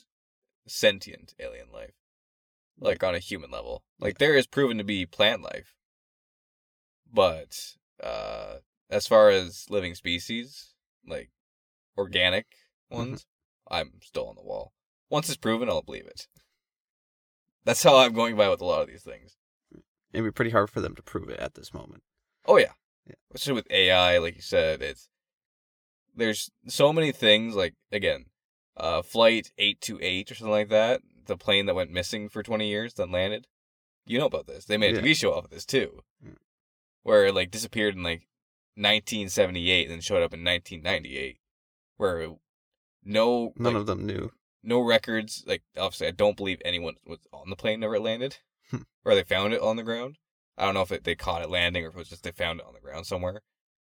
sentient 0.67 1.35
alien 1.39 1.69
life, 1.73 1.95
like 2.79 3.03
on 3.03 3.15
a 3.15 3.21
human 3.21 3.51
level. 3.51 3.83
Like 3.99 4.19
there 4.19 4.37
is 4.37 4.47
proven 4.47 4.79
to 4.79 4.85
be 4.85 5.07
plant 5.07 5.43
life, 5.43 5.75
but 7.13 7.75
uh, 8.03 8.57
as 8.91 9.07
far 9.07 9.31
as 9.31 9.67
living 9.71 9.95
species, 9.95 10.75
like 11.07 11.31
organic 11.97 12.47
ones, 12.91 13.27
I'm 13.71 13.93
still 14.03 14.29
on 14.29 14.37
the 14.37 14.43
wall. 14.43 14.73
Once 15.15 15.29
it's 15.29 15.37
proven, 15.37 15.69
I'll 15.69 15.81
believe 15.81 16.07
it. 16.07 16.27
That's 17.65 17.85
how 17.85 17.99
I'm 17.99 18.15
going 18.15 18.35
by 18.35 18.49
with 18.49 18.61
a 18.61 18.65
lot 18.65 18.81
of 18.83 18.89
these 18.89 19.05
things. 19.05 19.37
It'd 20.13 20.25
be 20.25 20.33
pretty 20.33 20.51
hard 20.51 20.71
for 20.71 20.81
them 20.81 20.97
to 20.97 21.05
prove 21.05 21.29
it 21.29 21.39
at 21.39 21.55
this 21.55 21.73
moment. 21.73 22.03
Oh 22.47 22.57
yeah. 22.57 22.73
Yeah. 23.07 23.15
Especially 23.33 23.53
with 23.53 23.71
AI, 23.71 24.19
like 24.19 24.35
you 24.35 24.43
said, 24.43 24.83
it's 24.83 25.09
there's 26.17 26.51
so 26.67 26.93
many 26.93 27.13
things. 27.13 27.55
Like 27.55 27.75
again, 27.93 28.25
uh, 28.77 29.03
flight 29.03 29.53
eight 29.57 29.81
two 29.81 30.01
eight 30.03 30.33
or 30.33 30.35
something 30.35 30.51
like 30.51 30.69
that, 30.71 31.01
the 31.27 31.37
plane 31.37 31.67
that 31.67 31.77
went 31.77 31.93
missing 31.93 32.29
for 32.29 32.43
twenty 32.43 32.67
years, 32.67 32.95
then 32.95 33.13
landed. 33.13 33.47
You 34.07 34.19
know 34.19 34.27
about 34.27 34.49
this? 34.49 34.65
They 34.65 34.77
made 34.77 34.95
a 34.95 34.97
Yeah. 34.97 35.05
TV 35.05 35.15
show 35.17 35.33
off 35.33 35.45
of 35.45 35.51
this 35.53 35.65
too, 35.65 36.03
Mm. 36.27 36.39
where 37.05 37.27
it 37.27 37.37
like 37.37 37.53
disappeared 37.53 37.95
in 37.95 38.03
like 38.03 38.27
1978 38.75 39.85
and 39.85 39.93
then 39.93 40.01
showed 40.01 40.25
up 40.25 40.35
in 40.35 40.43
1998, 40.43 41.39
where 41.99 42.33
no 43.05 43.53
None 43.57 43.75
like, 43.75 43.81
of 43.81 43.87
them 43.87 44.05
knew. 44.07 44.33
No 44.65 44.81
records. 44.81 45.45
Like 45.47 45.63
obviously, 45.77 46.07
I 46.09 46.13
don't 46.13 46.37
believe 46.37 46.61
anyone 46.65 46.95
was 47.07 47.19
on 47.33 47.51
the 47.51 47.57
plane 47.57 47.79
whenever 47.81 47.97
it 47.97 48.03
landed, 48.03 48.39
Hmm. 48.71 48.83
or 49.05 49.15
they 49.15 49.23
found 49.25 49.53
it 49.55 49.61
on 49.61 49.77
the 49.77 49.83
ground. 49.83 50.19
I 50.57 50.65
don't 50.65 50.75
know 50.75 50.83
if 50.83 50.93
it, 50.93 51.05
they 51.05 51.15
caught 51.15 51.43
it 51.43 51.51
landing 51.51 51.85
or 51.85 51.89
if 51.89 51.95
it 51.95 51.99
was 51.99 52.09
just 52.09 52.23
they 52.23 52.31
found 52.33 52.61
it 52.61 52.67
on 52.67 52.75
the 52.75 52.81
ground 52.81 53.07
somewhere. 53.07 53.43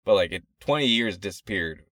But 0.05 0.15
like 0.15 0.33
it, 0.33 0.45
twenty 0.61 0.87
years 0.87 1.17
disappeared. 1.19 1.83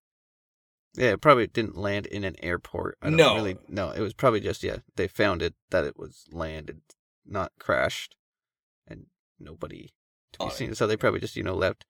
Yeah, 0.95 1.11
it 1.13 1.21
probably 1.21 1.47
didn't 1.47 1.77
land 1.77 2.07
in 2.07 2.25
an 2.25 2.37
airport. 2.43 2.97
I 3.03 3.09
don't 3.09 3.17
No. 3.19 3.35
really 3.35 3.57
no, 3.69 3.91
it 3.91 4.01
was 4.01 4.15
probably 4.15 4.41
just 4.41 4.63
yeah, 4.63 4.79
they 4.97 5.09
found 5.09 5.43
it 5.43 5.55
that 5.71 5.85
it 5.85 5.99
was 5.99 6.25
landed, 6.31 6.81
not 7.25 7.53
crashed, 7.59 8.17
and 8.89 9.07
nobody 9.39 9.91
to 10.33 10.39
be 10.39 10.45
it. 10.47 10.53
seen. 10.53 10.75
So 10.75 10.87
they 10.87 10.97
probably 10.97 11.21
just, 11.21 11.37
you 11.37 11.43
know, 11.43 11.55
left 11.55 11.85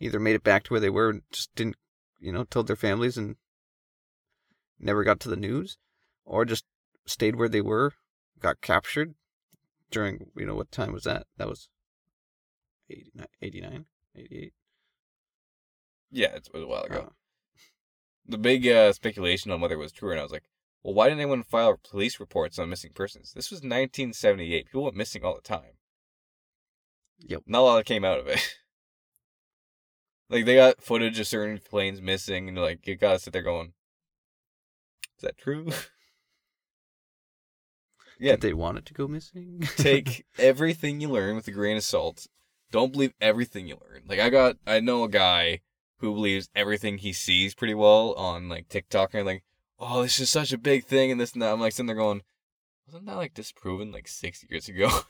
either 0.00 0.18
made 0.20 0.34
it 0.34 0.42
back 0.44 0.64
to 0.64 0.72
where 0.72 0.80
they 0.80 0.90
were 0.90 1.10
and 1.10 1.22
just 1.32 1.54
didn't 1.54 1.76
you 2.18 2.32
know, 2.32 2.44
told 2.44 2.66
their 2.66 2.76
families 2.76 3.18
and 3.18 3.36
never 4.78 5.04
got 5.04 5.20
to 5.20 5.28
the 5.28 5.36
news. 5.36 5.76
Or 6.26 6.44
just 6.44 6.64
stayed 7.06 7.36
where 7.36 7.48
they 7.48 7.62
were, 7.62 7.92
got 8.40 8.60
captured 8.60 9.14
during 9.90 10.26
you 10.36 10.44
know, 10.44 10.54
what 10.54 10.70
time 10.70 10.92
was 10.92 11.04
that? 11.04 11.26
That 11.38 11.48
was 11.48 11.68
89, 12.90 13.26
89 13.40 13.84
88. 14.16 14.52
Yeah, 16.10 16.34
it 16.34 16.48
was 16.52 16.62
a 16.62 16.66
while 16.66 16.84
ago. 16.84 17.08
Oh. 17.08 17.12
The 18.26 18.38
big 18.38 18.66
uh, 18.66 18.92
speculation 18.92 19.50
on 19.50 19.60
whether 19.60 19.74
it 19.74 19.78
was 19.78 19.92
true 19.92 20.10
or 20.10 20.14
not 20.14 20.20
I 20.20 20.24
was 20.24 20.32
like, 20.32 20.48
well, 20.82 20.94
why 20.94 21.08
didn't 21.08 21.20
anyone 21.20 21.42
file 21.42 21.78
police 21.88 22.20
reports 22.20 22.58
on 22.58 22.70
missing 22.70 22.92
persons? 22.94 23.32
This 23.32 23.50
was 23.50 23.58
1978. 23.58 24.66
People 24.66 24.84
went 24.84 24.96
missing 24.96 25.24
all 25.24 25.34
the 25.34 25.40
time. 25.40 25.78
Yep. 27.20 27.42
Not 27.46 27.60
a 27.60 27.62
lot 27.62 27.84
came 27.84 28.04
out 28.04 28.20
of 28.20 28.26
it. 28.26 28.40
like 30.30 30.44
they 30.44 30.56
got 30.56 30.82
footage 30.82 31.18
of 31.18 31.26
certain 31.26 31.58
planes 31.58 32.00
missing, 32.00 32.48
and 32.48 32.58
like 32.58 32.86
you 32.86 32.96
gotta 32.96 33.18
sit 33.18 33.32
there 33.32 33.42
going, 33.42 33.72
"Is 35.16 35.22
that 35.22 35.38
true?" 35.38 35.70
yeah, 38.18 38.32
Did 38.32 38.40
they 38.40 38.52
want 38.54 38.78
it 38.78 38.86
to 38.86 38.94
go 38.94 39.06
missing? 39.08 39.60
take 39.76 40.24
everything 40.38 41.00
you 41.00 41.08
learn 41.08 41.36
with 41.36 41.48
a 41.48 41.52
grain 41.52 41.76
of 41.76 41.84
salt. 41.84 42.26
Don't 42.70 42.92
believe 42.92 43.14
everything 43.20 43.66
you 43.66 43.78
learn. 43.88 44.02
Like 44.06 44.20
I 44.20 44.30
got, 44.30 44.56
I 44.66 44.80
know 44.80 45.04
a 45.04 45.08
guy 45.08 45.60
who 45.98 46.14
believes 46.14 46.48
everything 46.54 46.98
he 46.98 47.12
sees 47.12 47.54
pretty 47.54 47.74
well 47.74 48.12
on 48.14 48.48
like 48.48 48.68
TikTok 48.68 49.14
and 49.14 49.26
like, 49.26 49.44
oh, 49.78 50.02
this 50.02 50.20
is 50.20 50.30
such 50.30 50.52
a 50.52 50.58
big 50.58 50.84
thing 50.84 51.10
and 51.10 51.20
this 51.20 51.32
and 51.32 51.42
that. 51.42 51.52
I'm 51.52 51.60
like 51.60 51.72
sitting 51.72 51.86
there 51.86 51.96
going, 51.96 52.22
wasn't 52.86 53.06
that 53.06 53.16
like 53.16 53.34
disproven 53.34 53.92
like 53.92 54.08
six 54.08 54.44
years 54.48 54.68
ago? 54.68 54.90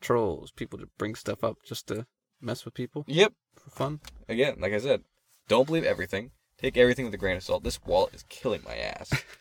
trolls, 0.00 0.50
people 0.50 0.78
to 0.78 0.88
bring 0.98 1.14
stuff 1.14 1.44
up 1.44 1.58
just 1.64 1.86
to 1.88 2.06
mess 2.40 2.64
with 2.64 2.74
people 2.74 3.04
yep. 3.06 3.32
for 3.54 3.70
fun. 3.70 4.00
Again, 4.28 4.56
like 4.58 4.72
I 4.72 4.78
said, 4.78 5.02
don't 5.48 5.66
believe 5.66 5.84
everything. 5.84 6.30
Take 6.58 6.76
everything 6.76 7.04
with 7.04 7.14
a 7.14 7.18
grain 7.18 7.36
of 7.36 7.42
salt. 7.42 7.64
This 7.64 7.82
wallet 7.84 8.14
is 8.14 8.24
killing 8.28 8.62
my 8.64 8.76
ass. 8.76 9.12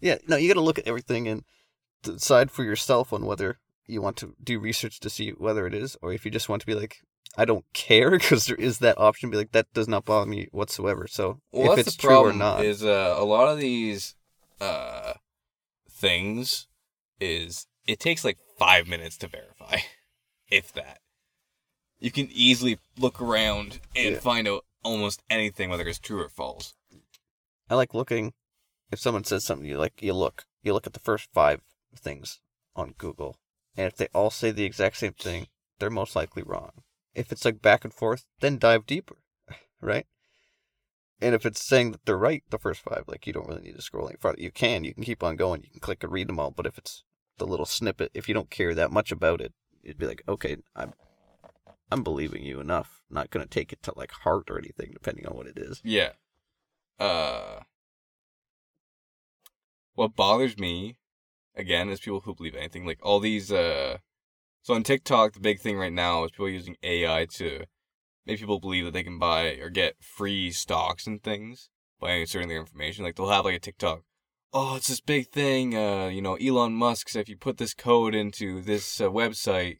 Yeah, 0.00 0.18
no, 0.26 0.36
you 0.36 0.48
got 0.48 0.54
to 0.54 0.60
look 0.64 0.78
at 0.78 0.86
everything 0.86 1.28
and 1.28 1.42
decide 2.02 2.50
for 2.50 2.64
yourself 2.64 3.12
on 3.12 3.26
whether 3.26 3.58
you 3.86 4.02
want 4.02 4.16
to 4.18 4.34
do 4.42 4.58
research 4.60 5.00
to 5.00 5.10
see 5.10 5.30
whether 5.30 5.66
it 5.66 5.74
is, 5.74 5.96
or 6.02 6.12
if 6.12 6.24
you 6.24 6.30
just 6.30 6.48
want 6.48 6.60
to 6.60 6.66
be 6.66 6.74
like, 6.74 6.98
I 7.36 7.44
don't 7.44 7.64
care, 7.72 8.10
because 8.18 8.46
there 8.46 8.56
is 8.56 8.78
that 8.78 8.98
option. 8.98 9.30
Be 9.30 9.36
like, 9.36 9.52
that 9.52 9.72
does 9.74 9.88
not 9.88 10.04
bother 10.04 10.30
me 10.30 10.48
whatsoever. 10.52 11.06
So 11.06 11.40
Well, 11.52 11.72
if 11.72 11.78
it's 11.78 11.96
true 11.96 12.18
or 12.20 12.32
not, 12.32 12.64
is 12.64 12.84
uh, 12.84 13.14
a 13.18 13.24
lot 13.24 13.48
of 13.48 13.58
these 13.58 14.14
uh, 14.60 15.14
things 15.90 16.66
is 17.20 17.66
it 17.86 17.98
takes 17.98 18.24
like 18.24 18.38
five 18.58 18.86
minutes 18.86 19.16
to 19.18 19.28
verify, 19.28 19.78
if 20.50 20.72
that. 20.72 21.00
You 22.00 22.12
can 22.12 22.28
easily 22.30 22.78
look 22.96 23.20
around 23.20 23.80
and 23.96 24.14
Yeah. 24.14 24.20
find 24.20 24.46
out 24.46 24.64
almost 24.84 25.20
anything, 25.28 25.68
whether 25.68 25.86
it's 25.88 25.98
true 25.98 26.22
or 26.22 26.28
false. 26.28 26.74
I 27.68 27.74
like 27.74 27.92
looking. 27.92 28.34
If 28.90 28.98
someone 28.98 29.24
says 29.24 29.44
something, 29.44 29.66
you 29.66 29.78
like 29.78 30.02
you 30.02 30.14
look. 30.14 30.44
You 30.62 30.72
look 30.72 30.86
at 30.86 30.92
the 30.92 31.00
first 31.00 31.28
five 31.32 31.60
things 31.96 32.40
on 32.74 32.94
Google, 32.98 33.36
and 33.76 33.86
if 33.86 33.96
they 33.96 34.08
all 34.14 34.30
say 34.30 34.50
the 34.50 34.64
exact 34.64 34.96
same 34.96 35.12
thing, 35.12 35.48
they're 35.78 35.90
most 35.90 36.16
likely 36.16 36.42
wrong. 36.42 36.70
If 37.14 37.32
it's 37.32 37.44
like 37.44 37.62
back 37.62 37.84
and 37.84 37.92
forth, 37.92 38.26
then 38.40 38.58
dive 38.58 38.86
deeper, 38.86 39.16
right? 39.80 40.06
And 41.20 41.34
if 41.34 41.44
it's 41.44 41.64
saying 41.64 41.92
that 41.92 42.04
they're 42.04 42.16
right, 42.16 42.44
the 42.50 42.58
first 42.58 42.80
five, 42.80 43.04
like 43.08 43.26
you 43.26 43.32
don't 43.32 43.48
really 43.48 43.62
need 43.62 43.76
to 43.76 43.82
scroll 43.82 44.08
any 44.08 44.16
farther. 44.16 44.40
You 44.40 44.52
can, 44.52 44.84
you 44.84 44.94
can 44.94 45.02
keep 45.02 45.22
on 45.22 45.36
going, 45.36 45.62
you 45.64 45.70
can 45.70 45.80
click 45.80 46.04
and 46.04 46.12
read 46.12 46.28
them 46.28 46.38
all. 46.38 46.52
But 46.52 46.66
if 46.66 46.78
it's 46.78 47.02
the 47.38 47.46
little 47.46 47.66
snippet, 47.66 48.12
if 48.14 48.28
you 48.28 48.34
don't 48.34 48.50
care 48.50 48.74
that 48.74 48.92
much 48.92 49.10
about 49.10 49.40
it, 49.40 49.52
you'd 49.82 49.98
be 49.98 50.06
like, 50.06 50.22
okay, 50.28 50.56
I'm, 50.76 50.92
I'm 51.90 52.04
believing 52.04 52.44
you 52.44 52.60
enough. 52.60 53.02
Not 53.10 53.30
gonna 53.30 53.46
take 53.46 53.72
it 53.72 53.82
to 53.84 53.92
like 53.96 54.12
heart 54.12 54.48
or 54.48 54.58
anything, 54.58 54.90
depending 54.92 55.26
on 55.26 55.36
what 55.36 55.46
it 55.46 55.58
is. 55.58 55.80
Yeah. 55.82 56.12
Uh. 57.00 57.60
What 59.98 60.14
bothers 60.14 60.56
me, 60.56 60.94
again, 61.56 61.88
is 61.88 61.98
people 61.98 62.20
who 62.20 62.32
believe 62.32 62.54
anything. 62.54 62.86
Like 62.86 63.00
all 63.02 63.18
these. 63.18 63.50
Uh. 63.50 63.98
So 64.62 64.74
on 64.74 64.84
TikTok, 64.84 65.32
the 65.32 65.40
big 65.40 65.58
thing 65.58 65.76
right 65.76 65.92
now 65.92 66.22
is 66.22 66.30
people 66.30 66.48
using 66.48 66.76
AI 66.84 67.26
to 67.32 67.64
make 68.24 68.38
people 68.38 68.60
believe 68.60 68.84
that 68.84 68.92
they 68.92 69.02
can 69.02 69.18
buy 69.18 69.56
or 69.56 69.70
get 69.70 69.96
free 70.00 70.52
stocks 70.52 71.08
and 71.08 71.20
things 71.20 71.68
by 71.98 72.12
inserting 72.12 72.48
their 72.48 72.60
information. 72.60 73.04
Like 73.04 73.16
they'll 73.16 73.28
have 73.28 73.44
like 73.44 73.56
a 73.56 73.58
TikTok. 73.58 74.02
Oh, 74.52 74.76
it's 74.76 74.86
this 74.86 75.00
big 75.00 75.30
thing. 75.30 75.76
Uh, 75.76 76.06
you 76.06 76.22
know, 76.22 76.36
Elon 76.36 76.74
Musk 76.74 77.08
said 77.08 77.22
if 77.22 77.28
you 77.28 77.36
put 77.36 77.58
this 77.58 77.74
code 77.74 78.14
into 78.14 78.60
this 78.62 79.00
uh, 79.00 79.08
website, 79.08 79.78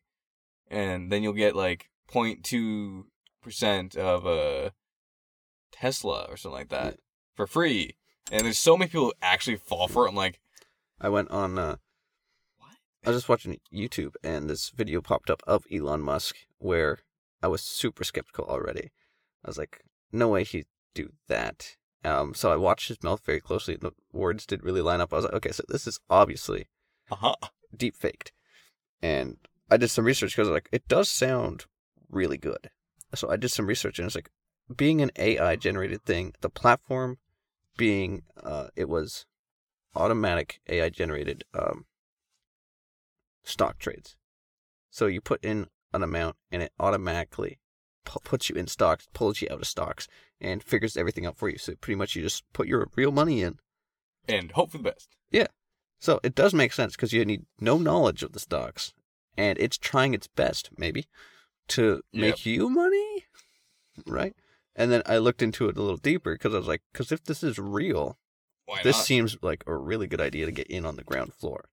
and 0.68 1.12
then 1.12 1.22
you'll 1.22 1.32
get 1.32 1.54
like 1.54 1.90
0.2 2.12 3.04
percent 3.40 3.94
of 3.94 4.26
uh 4.26 4.70
Tesla 5.70 6.26
or 6.28 6.36
something 6.36 6.58
like 6.58 6.70
that 6.70 6.96
for 7.36 7.46
free. 7.46 7.97
And 8.30 8.44
there's 8.44 8.58
so 8.58 8.76
many 8.76 8.88
people 8.90 9.06
who 9.06 9.12
actually 9.22 9.56
fall 9.56 9.88
for 9.88 10.04
it. 10.06 10.10
I'm 10.10 10.14
like, 10.14 10.40
I 11.00 11.08
went 11.08 11.30
on 11.30 11.58
uh, 11.58 11.76
I 13.04 13.10
was 13.10 13.16
just 13.18 13.28
watching 13.28 13.58
YouTube 13.72 14.14
and 14.24 14.50
this 14.50 14.70
video 14.70 15.00
popped 15.00 15.30
up 15.30 15.42
of 15.46 15.64
Elon 15.72 16.02
Musk 16.02 16.36
where 16.58 16.98
I 17.42 17.46
was 17.48 17.62
super 17.62 18.04
skeptical 18.04 18.44
already. 18.44 18.90
I 19.44 19.48
was 19.48 19.56
like, 19.56 19.80
no 20.12 20.28
way 20.28 20.44
he'd 20.44 20.66
do 20.94 21.12
that. 21.28 21.76
Um, 22.04 22.34
so 22.34 22.52
I 22.52 22.56
watched 22.56 22.88
his 22.88 23.02
mouth 23.02 23.24
very 23.24 23.40
closely. 23.40 23.74
and 23.74 23.82
The 23.82 23.92
words 24.12 24.44
didn't 24.46 24.64
really 24.64 24.82
line 24.82 25.00
up. 25.00 25.12
I 25.12 25.16
was 25.16 25.24
like, 25.24 25.34
okay, 25.34 25.52
so 25.52 25.62
this 25.68 25.86
is 25.86 26.00
obviously 26.10 26.66
Uh-huh. 27.10 27.34
deep 27.74 27.96
faked. 27.96 28.32
And 29.00 29.36
I 29.70 29.76
did 29.76 29.88
some 29.88 30.04
research 30.04 30.34
because 30.36 30.48
like 30.48 30.68
it 30.72 30.88
does 30.88 31.08
sound 31.08 31.66
really 32.10 32.36
good. 32.38 32.70
So 33.14 33.30
I 33.30 33.36
did 33.36 33.50
some 33.50 33.66
research 33.66 33.98
and 33.98 34.06
it's 34.06 34.14
like 34.16 34.30
being 34.76 35.00
an 35.00 35.12
AI 35.16 35.56
generated 35.56 36.02
thing, 36.04 36.34
the 36.40 36.50
platform 36.50 37.18
being 37.78 38.24
uh 38.42 38.68
it 38.76 38.90
was 38.90 39.24
automatic 39.94 40.60
AI 40.68 40.90
generated 40.90 41.44
um 41.54 41.86
stock 43.42 43.78
trades. 43.78 44.18
So 44.90 45.06
you 45.06 45.22
put 45.22 45.42
in 45.42 45.68
an 45.94 46.02
amount 46.02 46.36
and 46.52 46.62
it 46.62 46.72
automatically 46.78 47.58
pu- 48.04 48.20
puts 48.20 48.50
you 48.50 48.56
in 48.56 48.66
stocks, 48.66 49.08
pulls 49.14 49.40
you 49.40 49.48
out 49.50 49.60
of 49.60 49.66
stocks 49.66 50.06
and 50.40 50.62
figures 50.62 50.96
everything 50.96 51.24
out 51.24 51.36
for 51.36 51.48
you. 51.48 51.56
So 51.56 51.74
pretty 51.80 51.96
much 51.96 52.14
you 52.14 52.22
just 52.22 52.44
put 52.52 52.68
your 52.68 52.88
real 52.94 53.12
money 53.12 53.42
in 53.42 53.58
And 54.28 54.52
hope 54.52 54.72
for 54.72 54.78
the 54.78 54.84
best. 54.84 55.08
Yeah. 55.30 55.46
So 55.98 56.20
it 56.22 56.34
does 56.34 56.52
make 56.52 56.72
sense 56.72 56.94
because 56.94 57.12
you 57.12 57.24
need 57.24 57.46
no 57.60 57.78
knowledge 57.78 58.22
of 58.22 58.32
the 58.32 58.38
stocks, 58.38 58.92
and 59.36 59.58
it's 59.58 59.76
trying 59.78 60.14
its 60.14 60.28
best, 60.28 60.70
maybe, 60.76 61.08
to 61.68 62.02
make 62.12 62.46
you 62.46 62.68
money, 62.70 63.24
right? 64.06 64.34
And 64.78 64.92
then 64.92 65.02
I 65.06 65.18
looked 65.18 65.42
into 65.42 65.68
it 65.68 65.76
a 65.76 65.82
little 65.82 65.96
deeper 65.96 66.34
because 66.34 66.54
I 66.54 66.58
was 66.58 66.68
like, 66.68 66.82
because 66.92 67.10
if 67.10 67.24
this 67.24 67.42
is 67.42 67.58
real, 67.58 68.16
Why 68.64 68.80
this 68.84 68.96
not? 68.96 69.04
seems 69.04 69.36
like 69.42 69.64
a 69.66 69.74
really 69.74 70.06
good 70.06 70.20
idea 70.20 70.46
to 70.46 70.52
get 70.52 70.68
in 70.68 70.86
on 70.86 70.94
the 70.94 71.02
ground 71.02 71.34
floor. 71.34 71.68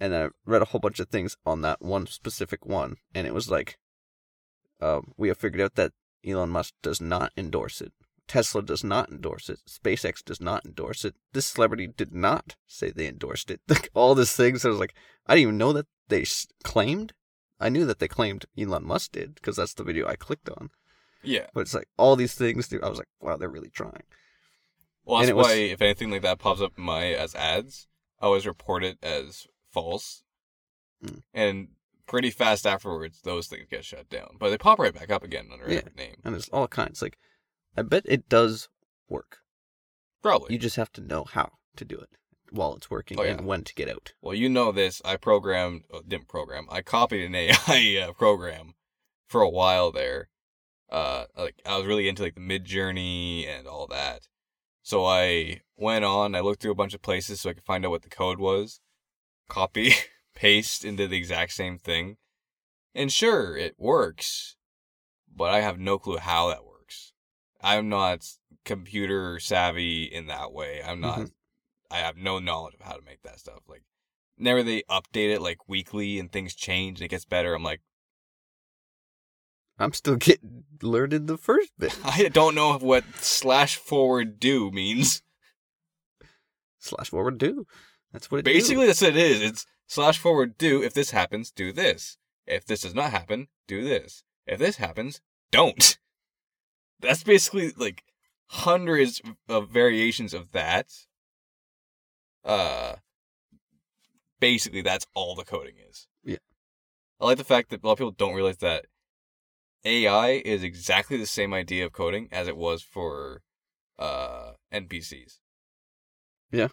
And 0.00 0.14
I 0.14 0.28
read 0.46 0.62
a 0.62 0.66
whole 0.66 0.78
bunch 0.80 1.00
of 1.00 1.08
things 1.08 1.36
on 1.44 1.62
that 1.62 1.82
one 1.82 2.06
specific 2.06 2.64
one, 2.64 2.98
and 3.16 3.26
it 3.26 3.34
was 3.34 3.50
like, 3.50 3.78
um, 4.80 5.12
we 5.16 5.26
have 5.26 5.38
figured 5.38 5.60
out 5.60 5.74
that 5.74 5.92
Elon 6.24 6.50
Musk 6.50 6.74
does 6.82 7.00
not 7.00 7.32
endorse 7.36 7.80
it. 7.80 7.92
Tesla 8.28 8.62
does 8.62 8.84
not 8.84 9.10
endorse 9.10 9.48
it. 9.48 9.58
SpaceX 9.68 10.24
does 10.24 10.40
not 10.40 10.64
endorse 10.64 11.04
it. 11.04 11.16
This 11.32 11.46
celebrity 11.46 11.88
did 11.88 12.14
not 12.14 12.54
say 12.68 12.90
they 12.90 13.08
endorsed 13.08 13.50
it. 13.50 13.60
Like 13.68 13.90
all 13.92 14.14
these 14.14 14.32
things, 14.36 14.64
I 14.64 14.68
was 14.68 14.78
like, 14.78 14.94
I 15.26 15.34
didn't 15.34 15.42
even 15.42 15.58
know 15.58 15.72
that 15.72 15.86
they 16.08 16.24
claimed. 16.62 17.12
I 17.58 17.68
knew 17.70 17.84
that 17.86 17.98
they 17.98 18.08
claimed 18.08 18.46
Elon 18.56 18.86
Musk 18.86 19.12
did 19.12 19.34
because 19.34 19.56
that's 19.56 19.74
the 19.74 19.84
video 19.84 20.06
I 20.06 20.14
clicked 20.14 20.48
on. 20.48 20.70
Yeah. 21.24 21.46
But 21.54 21.60
it's 21.60 21.74
like 21.74 21.88
all 21.96 22.16
these 22.16 22.34
things. 22.34 22.72
I 22.72 22.88
was 22.88 22.98
like, 22.98 23.08
wow, 23.20 23.36
they're 23.36 23.48
really 23.48 23.70
trying. 23.70 24.02
Well, 25.04 25.18
that's 25.18 25.30
it 25.30 25.36
was- 25.36 25.46
why 25.46 25.52
if 25.54 25.82
anything 25.82 26.10
like 26.10 26.22
that 26.22 26.38
pops 26.38 26.60
up 26.60 26.72
in 26.78 26.84
my 26.84 27.06
as 27.06 27.34
ads, 27.34 27.86
I 28.20 28.26
always 28.26 28.46
report 28.46 28.84
it 28.84 28.98
as 29.02 29.46
false. 29.70 30.22
Mm. 31.04 31.22
And 31.34 31.68
pretty 32.06 32.30
fast 32.30 32.66
afterwards, 32.66 33.20
those 33.22 33.46
things 33.46 33.66
get 33.70 33.84
shut 33.84 34.08
down. 34.08 34.36
But 34.38 34.50
they 34.50 34.58
pop 34.58 34.78
right 34.78 34.94
back 34.94 35.10
up 35.10 35.22
again 35.22 35.48
under 35.52 35.64
a 35.66 35.70
different 35.70 35.96
name. 35.96 36.16
And 36.24 36.34
there's 36.34 36.48
all 36.48 36.68
kinds. 36.68 37.02
Like, 37.02 37.18
I 37.76 37.82
bet 37.82 38.04
it 38.06 38.28
does 38.28 38.68
work. 39.08 39.38
Probably. 40.22 40.52
You 40.54 40.58
just 40.58 40.76
have 40.76 40.92
to 40.92 41.00
know 41.02 41.24
how 41.24 41.50
to 41.76 41.84
do 41.84 41.96
it 41.98 42.08
while 42.50 42.74
it's 42.76 42.90
working 42.90 43.18
Oh, 43.18 43.24
yeah. 43.24 43.32
and 43.32 43.46
when 43.46 43.64
to 43.64 43.74
get 43.74 43.88
out. 43.90 44.12
Well, 44.22 44.34
you 44.34 44.48
know 44.48 44.72
this. 44.72 45.02
I 45.04 45.16
programmed, 45.16 45.82
oh, 45.92 46.00
didn't 46.06 46.28
program. 46.28 46.66
I 46.70 46.80
copied 46.82 47.24
an 47.24 47.34
AI 47.34 48.06
uh, 48.08 48.12
program 48.12 48.74
for 49.26 49.42
a 49.42 49.50
while 49.50 49.90
there. 49.92 50.28
Uh, 50.94 51.26
like 51.36 51.60
I 51.66 51.76
was 51.76 51.86
really 51.86 52.08
into 52.08 52.22
like 52.22 52.36
the 52.36 52.40
Midjourney 52.40 53.48
and 53.48 53.66
all 53.66 53.88
that. 53.88 54.28
So 54.82 55.04
I 55.04 55.60
went 55.76 56.04
on. 56.04 56.36
I 56.36 56.40
looked 56.40 56.62
through 56.62 56.70
a 56.70 56.76
bunch 56.76 56.94
of 56.94 57.02
places 57.02 57.40
so 57.40 57.50
I 57.50 57.54
could 57.54 57.64
find 57.64 57.84
out 57.84 57.90
what 57.90 58.02
the 58.02 58.08
code 58.08 58.38
was. 58.38 58.80
Copy, 59.48 59.92
paste 60.36 60.84
into 60.84 61.08
the 61.08 61.16
exact 61.16 61.52
same 61.52 61.78
thing, 61.78 62.18
and 62.94 63.12
sure, 63.12 63.56
it 63.56 63.74
works. 63.76 64.54
But 65.36 65.50
I 65.50 65.62
have 65.62 65.80
no 65.80 65.98
clue 65.98 66.18
how 66.18 66.50
that 66.50 66.64
works. 66.64 67.12
I'm 67.60 67.88
not 67.88 68.24
computer 68.64 69.40
savvy 69.40 70.04
in 70.04 70.28
that 70.28 70.52
way. 70.52 70.80
I'm 70.80 71.00
not. 71.00 71.18
Mhm. 71.18 71.32
I 71.90 71.98
have 71.98 72.16
no 72.16 72.38
knowledge 72.38 72.74
of 72.74 72.82
how 72.82 72.92
to 72.92 73.02
make 73.02 73.22
that 73.22 73.40
stuff. 73.40 73.62
Like, 73.68 73.82
whenever 74.36 74.62
they 74.62 74.82
update 74.88 75.34
it 75.34 75.42
like 75.42 75.68
weekly 75.68 76.20
and 76.20 76.30
things 76.30 76.54
change 76.54 77.00
and 77.00 77.06
it 77.06 77.10
gets 77.10 77.24
better, 77.24 77.52
I'm 77.52 77.64
like, 77.64 77.80
I'm 79.78 79.92
still 79.92 80.16
getting 80.18 80.64
learning 80.82 81.26
the 81.26 81.38
first 81.38 81.72
bit. 81.78 81.98
I 82.04 82.28
don't 82.28 82.54
know 82.54 82.78
what 82.78 83.04
slash 83.16 83.76
forward 83.76 84.38
do 84.38 84.70
means. 84.70 85.22
Slash 86.78 87.10
forward 87.10 87.38
do. 87.38 87.66
That's 88.12 88.30
what 88.30 88.38
it 88.38 88.44
Basically, 88.44 88.86
that's 88.86 89.00
what 89.00 89.10
it 89.10 89.16
is. 89.16 89.42
It's 89.42 89.66
slash 89.86 90.18
forward 90.18 90.56
do. 90.58 90.82
If 90.82 90.94
this 90.94 91.10
happens, 91.10 91.50
do 91.50 91.72
this. 91.72 92.18
If 92.46 92.66
this 92.66 92.82
does 92.82 92.94
not 92.94 93.10
happen, 93.10 93.48
do 93.66 93.82
this. 93.82 94.22
If 94.46 94.58
this 94.58 94.76
happens, 94.76 95.20
don't. 95.50 95.98
That's 97.00 97.22
basically 97.22 97.72
like 97.76 98.02
hundreds 98.46 99.20
of 99.48 99.68
variations 99.68 100.32
of 100.32 100.52
that. 100.52 100.86
Uh, 102.44 102.94
basically, 104.40 104.80
that's 104.80 105.06
all 105.14 105.34
the 105.34 105.44
coding 105.44 105.74
is. 105.90 106.06
Yeah. 106.22 106.38
I 107.20 107.26
like 107.26 107.38
the 107.38 107.44
fact 107.44 107.70
that 107.70 107.82
a 107.82 107.86
lot 107.86 107.92
of 107.92 107.98
people 107.98 108.12
don't 108.12 108.34
realize 108.34 108.58
that 108.58 108.86
AI 109.84 110.42
is 110.44 110.62
exactly 110.62 111.16
the 111.16 111.26
same 111.26 111.52
idea 111.52 111.84
of 111.84 111.92
coding 111.92 112.28
as 112.32 112.48
it 112.48 112.56
was 112.56 112.82
for 112.82 113.42
uh 113.98 114.52
NPCs. 114.72 115.38
Yeah. 116.50 116.68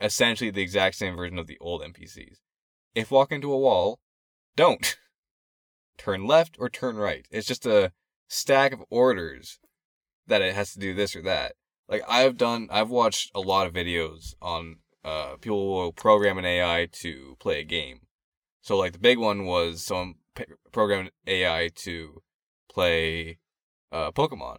Essentially 0.00 0.50
the 0.50 0.62
exact 0.62 0.96
same 0.96 1.16
version 1.16 1.38
of 1.38 1.46
the 1.46 1.58
old 1.60 1.82
NPCs. 1.82 2.38
If 2.94 3.10
walk 3.10 3.32
into 3.32 3.52
a 3.52 3.58
wall, 3.58 4.00
don't. 4.56 4.96
Turn 5.98 6.26
left 6.26 6.56
or 6.58 6.68
turn 6.68 6.96
right. 6.96 7.26
It's 7.30 7.46
just 7.46 7.66
a 7.66 7.92
stack 8.28 8.72
of 8.72 8.84
orders 8.88 9.58
that 10.28 10.42
it 10.42 10.54
has 10.54 10.72
to 10.72 10.78
do 10.78 10.94
this 10.94 11.16
or 11.16 11.22
that. 11.22 11.54
Like 11.88 12.02
I've 12.08 12.36
done 12.36 12.68
I've 12.70 12.90
watched 12.90 13.30
a 13.34 13.40
lot 13.40 13.66
of 13.66 13.72
videos 13.72 14.34
on 14.40 14.76
uh 15.04 15.36
people 15.40 15.74
will 15.74 15.92
program 15.92 16.38
an 16.38 16.44
AI 16.44 16.88
to 16.92 17.36
play 17.40 17.60
a 17.60 17.64
game. 17.64 18.00
So 18.60 18.76
like 18.76 18.92
the 18.92 18.98
big 18.98 19.18
one 19.18 19.44
was 19.44 19.82
someone 19.82 20.14
p- 20.34 20.44
programmed 20.70 21.10
AI 21.26 21.70
to 21.76 22.22
play 22.78 23.38
uh, 23.90 24.12
Pokemon. 24.12 24.58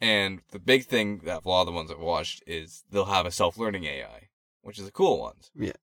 And 0.00 0.40
the 0.50 0.58
big 0.58 0.84
thing 0.86 1.20
that 1.24 1.44
a 1.44 1.48
lot 1.48 1.62
of 1.62 1.66
the 1.66 1.72
ones 1.72 1.90
I've 1.90 1.98
watched 1.98 2.42
is 2.46 2.84
they'll 2.90 3.04
have 3.06 3.24
a 3.24 3.30
self-learning 3.30 3.84
AI, 3.84 4.28
which 4.62 4.78
is 4.78 4.84
the 4.84 4.90
cool 4.90 5.20
ones. 5.20 5.50
Yeah. 5.54 5.78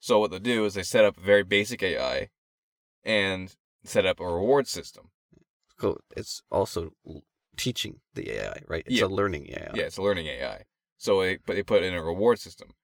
So 0.00 0.18
what 0.18 0.30
they'll 0.30 0.40
do 0.40 0.64
is 0.64 0.74
they 0.74 0.82
set 0.82 1.04
up 1.04 1.16
a 1.16 1.20
very 1.20 1.44
basic 1.44 1.82
AI 1.82 2.30
and 3.04 3.54
set 3.84 4.04
up 4.04 4.20
a 4.20 4.26
reward 4.26 4.66
system. 4.66 5.10
Cool. 5.78 5.98
It's 6.16 6.42
also 6.50 6.92
teaching 7.56 8.00
the 8.14 8.32
AI, 8.32 8.62
right? 8.68 8.82
It's 8.86 8.98
Yeah. 8.98 9.06
a 9.06 9.08
learning 9.20 9.46
AI. 9.50 9.70
Yeah, 9.74 9.84
it's 9.84 9.96
a 9.96 10.02
learning 10.02 10.26
AI. 10.26 10.64
So 10.98 11.20
they 11.20 11.38
but 11.46 11.54
they 11.56 11.62
put 11.62 11.82
in 11.82 11.94
a 11.94 12.02
reward 12.02 12.38
system. 12.40 12.74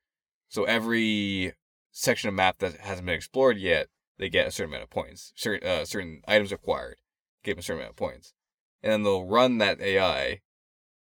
So 0.49 0.64
every 0.64 1.55
section 1.91 2.28
of 2.28 2.35
map 2.35 2.59
that 2.59 2.78
hasn't 2.81 3.07
been 3.07 3.14
explored 3.16 3.59
yet, 3.59 3.89
they 4.18 4.28
get 4.28 4.47
a 4.47 4.51
certain 4.51 4.70
amount 4.72 4.85
of 4.85 4.91
points. 4.91 5.33
Certain 5.37 5.68
uh, 5.68 5.85
certain 5.85 6.22
items 6.26 6.53
acquired, 6.53 6.97
give 7.43 7.57
them 7.57 7.61
a 7.61 7.62
certain 7.62 7.80
amount 7.80 7.93
of 7.93 7.97
points, 7.97 8.34
and 8.82 8.93
then 8.93 9.03
they'll 9.03 9.24
run 9.24 9.59
that 9.59 9.80
AI, 9.80 10.41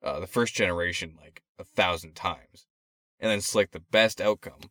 uh, 0.03 0.21
the 0.21 0.27
first 0.27 0.55
generation 0.55 1.19
like 1.21 1.43
a 1.59 1.65
thousand 1.65 2.15
times, 2.15 2.67
and 3.19 3.31
then 3.31 3.41
select 3.41 3.73
the 3.73 3.81
best 3.81 4.21
outcome. 4.21 4.71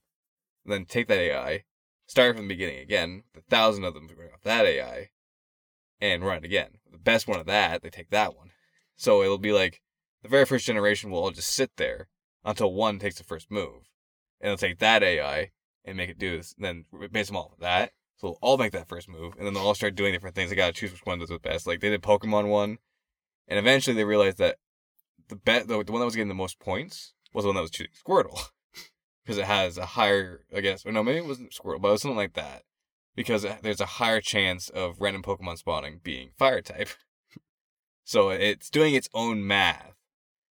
Then 0.65 0.85
take 0.85 1.07
that 1.07 1.17
AI, 1.17 1.63
start 2.05 2.35
from 2.35 2.47
the 2.47 2.53
beginning 2.53 2.79
again, 2.79 3.23
the 3.33 3.41
thousand 3.41 3.83
of 3.83 3.93
them 3.93 4.07
bring 4.07 4.29
off 4.31 4.41
that 4.43 4.65
AI, 4.65 5.09
and 6.01 6.23
run 6.23 6.37
it 6.37 6.45
again. 6.45 6.77
The 6.91 6.97
best 6.97 7.27
one 7.27 7.39
of 7.39 7.45
that, 7.47 7.81
they 7.81 7.89
take 7.89 8.09
that 8.09 8.35
one. 8.35 8.51
So 8.95 9.23
it'll 9.23 9.37
be 9.37 9.51
like 9.51 9.81
the 10.21 10.29
very 10.29 10.45
first 10.45 10.65
generation 10.65 11.09
will 11.09 11.19
all 11.19 11.31
just 11.31 11.53
sit 11.53 11.71
there 11.77 12.07
until 12.43 12.73
one 12.73 12.99
takes 12.99 13.17
the 13.17 13.23
first 13.23 13.51
move. 13.51 13.89
And 14.41 14.49
they'll 14.49 14.57
take 14.57 14.79
that 14.79 15.03
AI 15.03 15.51
and 15.85 15.97
make 15.97 16.09
it 16.09 16.19
do 16.19 16.37
this, 16.37 16.53
and 16.53 16.65
then 16.65 17.09
base 17.11 17.27
them 17.27 17.35
all 17.35 17.51
off 17.53 17.59
that. 17.59 17.91
So 18.19 18.27
they'll 18.27 18.37
all 18.41 18.57
make 18.57 18.73
that 18.73 18.89
first 18.89 19.07
move, 19.07 19.33
and 19.37 19.45
then 19.45 19.53
they'll 19.53 19.63
all 19.63 19.75
start 19.75 19.95
doing 19.95 20.11
different 20.11 20.35
things. 20.35 20.49
They 20.49 20.55
gotta 20.55 20.73
choose 20.73 20.91
which 20.91 21.05
one 21.05 21.19
does 21.19 21.29
the 21.29 21.39
best. 21.39 21.65
Like 21.65 21.79
they 21.79 21.89
did 21.89 22.01
Pokemon 22.01 22.49
one, 22.49 22.77
and 23.47 23.57
eventually 23.57 23.95
they 23.95 24.03
realized 24.03 24.37
that 24.39 24.57
the 25.29 25.37
bet 25.37 25.67
the, 25.67 25.83
the 25.83 25.91
one 25.91 25.99
that 26.01 26.05
was 26.05 26.15
getting 26.15 26.27
the 26.27 26.33
most 26.33 26.59
points 26.59 27.13
was 27.33 27.43
the 27.43 27.49
one 27.49 27.55
that 27.55 27.61
was 27.61 27.71
choosing 27.71 27.93
Squirtle. 27.93 28.39
Because 29.25 29.37
it 29.37 29.45
has 29.45 29.77
a 29.77 29.85
higher, 29.85 30.39
I 30.55 30.59
guess, 30.59 30.83
or 30.87 30.91
no, 30.91 31.03
maybe 31.03 31.19
it 31.19 31.27
wasn't 31.27 31.51
Squirtle, 31.51 31.81
but 31.81 31.89
it 31.89 31.91
was 31.91 32.01
something 32.01 32.17
like 32.17 32.33
that. 32.33 32.63
Because 33.15 33.45
uh, 33.45 33.57
there's 33.61 33.81
a 33.81 33.85
higher 33.85 34.21
chance 34.21 34.69
of 34.69 34.99
random 34.99 35.21
Pokemon 35.21 35.59
spawning 35.59 35.99
being 36.03 36.31
fire 36.37 36.61
type. 36.61 36.89
So 38.03 38.31
it's 38.31 38.71
doing 38.71 38.95
its 38.95 39.07
own 39.13 39.45
math 39.45 39.93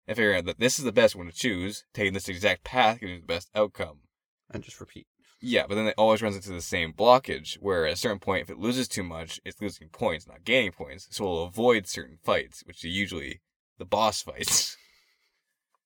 and 0.06 0.16
figuring 0.16 0.38
out 0.38 0.44
that 0.44 0.60
this 0.60 0.78
is 0.78 0.84
the 0.84 0.92
best 0.92 1.16
one 1.16 1.26
to 1.26 1.32
choose, 1.32 1.82
taking 1.92 2.12
this 2.12 2.28
exact 2.28 2.62
path, 2.62 3.00
giving 3.00 3.20
the 3.20 3.26
best 3.26 3.50
outcome. 3.52 4.02
And 4.48 4.62
just 4.62 4.78
repeat. 4.78 5.08
Yeah, 5.40 5.66
but 5.68 5.76
then 5.76 5.86
it 5.86 5.94
always 5.96 6.20
runs 6.20 6.34
into 6.34 6.50
the 6.50 6.60
same 6.60 6.92
blockage 6.92 7.54
where 7.60 7.86
at 7.86 7.92
a 7.92 7.96
certain 7.96 8.18
point, 8.18 8.42
if 8.42 8.50
it 8.50 8.58
loses 8.58 8.88
too 8.88 9.04
much, 9.04 9.40
it's 9.44 9.60
losing 9.60 9.88
points, 9.88 10.26
not 10.26 10.44
gaining 10.44 10.72
points. 10.72 11.06
So 11.10 11.24
it'll 11.24 11.44
avoid 11.44 11.86
certain 11.86 12.18
fights, 12.24 12.62
which 12.66 12.84
are 12.84 12.88
usually 12.88 13.40
the 13.78 13.84
boss 13.84 14.20
fights. 14.22 14.76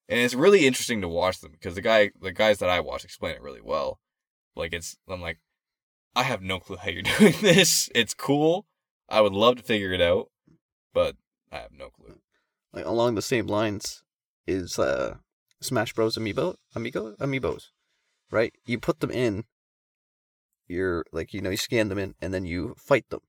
and 0.08 0.20
it's 0.20 0.34
really 0.34 0.66
interesting 0.66 1.02
to 1.02 1.08
watch 1.08 1.40
them 1.40 1.52
because 1.52 1.74
the 1.74 1.82
guy, 1.82 2.12
the 2.20 2.32
guys 2.32 2.58
that 2.58 2.70
I 2.70 2.80
watch 2.80 3.04
explain 3.04 3.34
it 3.34 3.42
really 3.42 3.60
well. 3.62 4.00
Like 4.56 4.72
it's, 4.72 4.96
I'm 5.08 5.20
like, 5.20 5.38
I 6.14 6.22
have 6.24 6.42
no 6.42 6.58
clue 6.58 6.76
how 6.76 6.88
you're 6.90 7.02
doing 7.18 7.34
this. 7.42 7.90
It's 7.94 8.14
cool. 8.14 8.66
I 9.08 9.20
would 9.20 9.32
love 9.32 9.56
to 9.56 9.62
figure 9.62 9.92
it 9.92 10.00
out, 10.00 10.30
but 10.94 11.16
I 11.50 11.58
have 11.58 11.72
no 11.72 11.90
clue. 11.90 12.20
Like 12.72 12.86
along 12.86 13.14
the 13.14 13.22
same 13.22 13.46
lines 13.46 14.02
is 14.46 14.78
uh 14.78 15.16
Smash 15.60 15.92
Bros. 15.92 16.16
Amiibo, 16.16 16.56
Amigo, 16.74 17.14
Amiibos, 17.20 17.68
right? 18.32 18.52
You 18.66 18.80
put 18.80 18.98
them 19.00 19.10
in. 19.12 19.44
You're 20.66 21.04
like 21.12 21.32
you 21.34 21.40
know 21.40 21.50
you 21.50 21.56
scan 21.56 21.88
them 21.88 21.98
in 21.98 22.14
and 22.20 22.32
then 22.32 22.44
you 22.44 22.74
fight 22.78 23.08
them 23.10 23.20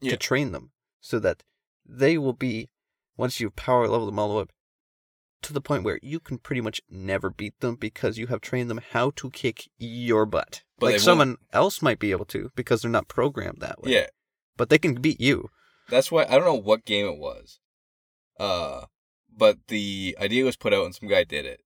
Yeah. 0.00 0.10
to 0.12 0.16
train 0.16 0.52
them 0.52 0.72
so 1.00 1.18
that 1.20 1.42
they 1.86 2.18
will 2.18 2.32
be 2.32 2.68
once 3.16 3.40
you 3.40 3.50
power 3.50 3.88
level 3.88 4.06
them 4.06 4.18
all 4.18 4.28
the 4.28 4.34
way 4.34 4.42
up 4.42 4.50
to 5.42 5.52
the 5.52 5.60
point 5.60 5.84
where 5.84 6.00
you 6.02 6.18
can 6.18 6.38
pretty 6.38 6.60
much 6.60 6.80
never 6.90 7.30
beat 7.30 7.58
them 7.60 7.76
because 7.76 8.18
you 8.18 8.26
have 8.26 8.40
trained 8.40 8.68
them 8.68 8.80
how 8.90 9.10
to 9.10 9.30
kick 9.30 9.68
your 9.78 10.26
butt. 10.26 10.64
But 10.78 10.86
like 10.86 10.92
won't- 10.94 11.02
someone 11.02 11.36
else 11.52 11.80
might 11.80 12.00
be 12.00 12.10
able 12.10 12.24
to 12.26 12.50
because 12.56 12.82
they're 12.82 12.90
not 12.90 13.06
programmed 13.06 13.60
that 13.60 13.80
way. 13.80 13.92
Yeah, 13.92 14.06
But 14.56 14.68
they 14.68 14.78
can 14.78 14.94
beat 15.00 15.20
you. 15.20 15.50
that's 15.88 16.10
why 16.10 16.24
I 16.24 16.30
don't 16.32 16.44
know 16.44 16.54
what 16.54 16.84
game 16.84 17.06
it 17.06 17.18
was. 17.18 17.60
Uh, 18.40 18.86
but 19.32 19.58
the 19.68 20.16
idea 20.20 20.44
was 20.44 20.56
put 20.56 20.74
out 20.74 20.84
and 20.86 20.94
some 20.94 21.08
guy 21.08 21.22
did 21.22 21.46
it. 21.46 21.60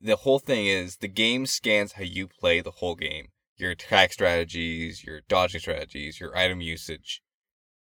The 0.00 0.16
whole 0.16 0.38
thing 0.38 0.66
is 0.66 0.96
the 0.96 1.08
game 1.08 1.46
scans 1.46 1.92
how 1.92 2.04
you 2.04 2.28
play 2.28 2.60
the 2.60 2.70
whole 2.70 2.94
game. 2.94 3.28
Your 3.56 3.72
attack 3.72 4.12
strategies, 4.12 5.02
your 5.04 5.22
dodging 5.28 5.60
strategies, 5.60 6.20
your 6.20 6.36
item 6.36 6.60
usage. 6.60 7.20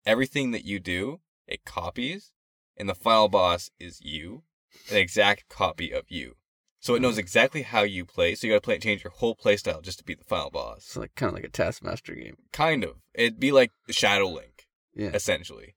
Everything 0.06 0.52
that 0.52 0.64
you 0.64 0.80
do, 0.80 1.20
it 1.48 1.66
copies, 1.66 2.32
and 2.78 2.88
the 2.88 2.96
final 2.96 3.28
boss 3.28 3.70
is 3.80 4.00
you, 4.02 4.44
an 4.90 4.98
exact 4.98 5.50
copy 5.50 5.92
of 5.92 6.06
you. 6.08 6.36
So 6.80 6.96
it 6.96 7.02
knows 7.02 7.16
hmm. 7.16 7.22
exactly 7.22 7.64
how 7.64 7.82
you 7.82 8.06
play, 8.06 8.36
so 8.36 8.48
you 8.48 8.54
gotta 8.54 8.62
play 8.62 8.78
change 8.80 9.04
your 9.04 9.12
whole 9.12 9.36
playstyle 9.36 9.82
just 9.82 9.98
to 10.00 10.06
beat 10.06 10.20
the 10.20 10.24
final 10.24 10.52
boss. 10.52 10.78
It's 10.78 10.98
like 10.98 11.16
kind 11.16 11.30
of 11.30 11.34
like 11.34 11.44
a 11.44 11.50
Taskmaster 11.50 12.16
game. 12.16 12.38
Kind 12.54 12.84
of. 12.84 12.98
It'd 13.14 13.40
be 13.40 13.52
like 13.52 13.72
Shadow 13.90 14.28
Link 14.28 14.68
Yeah. 14.94 15.10
essentially, 15.14 15.76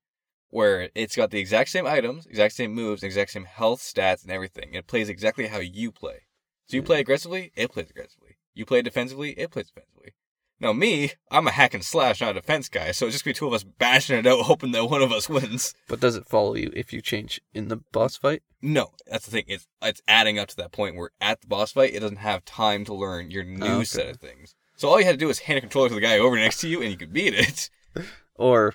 where 0.51 0.91
it's 0.95 1.17
got 1.17 1.31
the 1.31 1.41
exact 1.41 1.71
same 1.71 1.87
items, 1.87 2.27
exact 2.27 2.55
same 2.55 2.75
moves, 2.75 3.03
exact 3.03 3.31
same 3.31 3.47
health 3.47 3.81
stats, 3.81 4.23
and 4.23 4.31
everything. 4.31 4.75
It 4.75 4.87
plays 4.87 5.09
exactly 5.09 5.49
how 5.49 5.59
you 5.59 5.91
play. 5.91 6.28
So 6.69 6.77
you 6.77 6.83
play 6.83 7.01
aggressively, 7.01 7.51
it 7.57 7.73
plays 7.73 7.91
aggressively. 7.91 8.37
You 8.55 8.67
play 8.67 8.83
defensively, 8.83 9.31
it 9.33 9.51
plays 9.51 9.69
defensively. 9.69 10.13
Now 10.61 10.73
me, 10.73 11.13
I'm 11.31 11.47
a 11.47 11.53
hack 11.53 11.73
and 11.73 11.85
slash, 11.85 12.21
not 12.21 12.33
a 12.33 12.41
defense 12.41 12.69
guy, 12.69 12.91
so 12.91 13.07
it's 13.07 13.15
just 13.15 13.25
be 13.25 13.33
two 13.33 13.47
of 13.47 13.53
us 13.53 13.63
bashing 13.65 14.19
it 14.19 14.27
out, 14.27 14.41
hoping 14.47 14.73
that 14.73 14.91
one 14.91 15.01
of 15.03 15.13
us 15.13 15.29
wins. 15.29 15.75
But 15.89 16.01
does 16.01 16.17
it 16.17 16.27
follow 16.27 16.55
you 16.57 16.71
if 16.75 16.93
you 16.93 17.01
change 17.01 17.41
in 17.55 17.69
the 17.69 17.77
boss 17.93 18.17
fight? 18.17 18.43
No, 18.61 18.91
that's 19.07 19.25
the 19.25 19.31
thing. 19.31 19.45
It's 19.47 19.67
it's 19.81 20.03
adding 20.09 20.39
up 20.39 20.49
to 20.49 20.57
that 20.57 20.73
point 20.73 20.97
where 20.97 21.11
at 21.21 21.41
the 21.41 21.47
boss 21.47 21.73
fight, 21.73 21.95
it 21.95 22.01
doesn't 22.01 22.17
have 22.17 22.45
time 22.45 22.85
to 22.87 22.95
learn 22.95 23.31
your 23.31 23.45
ah, 23.45 23.47
new 23.47 23.67
Oh, 23.67 23.75
okay. 23.77 23.85
set 23.85 24.09
of 24.09 24.17
things. 24.17 24.55
So 24.77 24.89
all 24.89 24.99
you 24.99 25.07
had 25.07 25.13
to 25.13 25.17
do 25.17 25.29
was 25.29 25.39
hand 25.41 25.59
a 25.59 25.61
controller 25.61 25.89
to 25.89 25.95
the 25.95 26.01
guy 26.01 26.19
over 26.19 26.37
next 26.37 26.59
to 26.61 26.69
you, 26.69 26.83
and 26.83 26.91
you 26.91 26.97
could 26.97 27.13
beat 27.13 27.35
it. 27.35 27.71
Or 28.35 28.75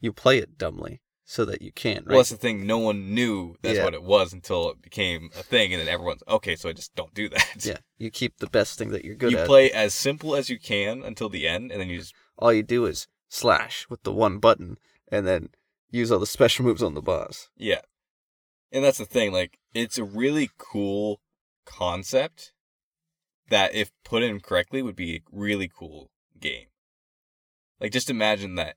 you 0.00 0.12
play 0.12 0.38
it 0.38 0.58
dumbly 0.58 1.00
so 1.34 1.44
that 1.44 1.60
you 1.60 1.72
can, 1.72 1.96
right? 1.96 2.06
Well, 2.08 2.18
that's 2.18 2.30
the 2.30 2.36
thing. 2.36 2.64
No 2.64 2.78
one 2.78 3.12
knew 3.12 3.56
that's 3.60 3.78
Yeah. 3.78 3.84
what 3.84 3.94
it 3.94 4.04
was 4.04 4.32
until 4.32 4.70
it 4.70 4.80
became 4.80 5.30
a 5.36 5.42
thing, 5.42 5.72
and 5.72 5.80
then 5.80 5.88
everyone's 5.88 6.22
okay. 6.28 6.54
So 6.54 6.68
I 6.68 6.72
just 6.72 6.94
don't 6.94 7.12
do 7.12 7.28
that. 7.30 7.56
yeah. 7.66 7.78
You 7.98 8.10
keep 8.10 8.38
the 8.38 8.46
best 8.46 8.78
thing 8.78 8.90
that 8.90 9.04
you're 9.04 9.16
good 9.16 9.32
you 9.32 9.38
at. 9.38 9.46
play 9.46 9.72
as 9.72 9.94
simple 9.94 10.36
as 10.36 10.48
you 10.48 10.58
can 10.60 11.02
until 11.02 11.28
the 11.28 11.48
end, 11.48 11.72
and 11.72 11.80
then 11.80 11.88
you 11.88 11.98
just 11.98 12.14
All 12.38 12.52
you 12.52 12.62
do 12.62 12.86
is 12.86 13.08
slash 13.28 13.86
with 13.90 14.04
the 14.04 14.12
one 14.12 14.38
button 14.38 14.78
and 15.10 15.26
then 15.26 15.48
use 15.90 16.12
all 16.12 16.20
the 16.20 16.26
special 16.26 16.64
moves 16.64 16.82
on 16.82 16.94
the 16.94 17.02
boss. 17.02 17.50
yeah. 17.56 17.80
And 18.72 18.84
that's 18.84 18.98
the 18.98 19.04
thing. 19.04 19.32
Like, 19.32 19.58
it's 19.72 19.98
a 19.98 20.04
really 20.04 20.50
cool 20.58 21.20
concept 21.64 22.52
that, 23.48 23.72
if 23.74 23.92
put 24.04 24.22
in 24.24 24.40
correctly, 24.40 24.82
would 24.82 24.96
be 24.96 25.16
a 25.16 25.20
really 25.30 25.68
cool 25.68 26.10
game. 26.40 26.66
Like, 27.80 27.92
just 27.92 28.10
imagine 28.10 28.54
that 28.56 28.76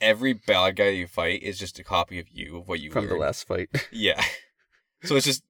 every 0.00 0.32
bad 0.32 0.76
guy 0.76 0.88
you 0.88 1.06
fight 1.06 1.42
is 1.42 1.58
just 1.58 1.78
a 1.78 1.84
copy 1.84 2.18
of 2.18 2.26
you 2.30 2.58
of 2.58 2.68
what 2.68 2.80
you 2.80 2.90
from 2.90 3.08
the 3.08 3.14
last 3.16 3.46
fight. 3.46 3.68
Yeah. 3.92 4.22
So 5.02 5.16
it's 5.16 5.26
just 5.26 5.42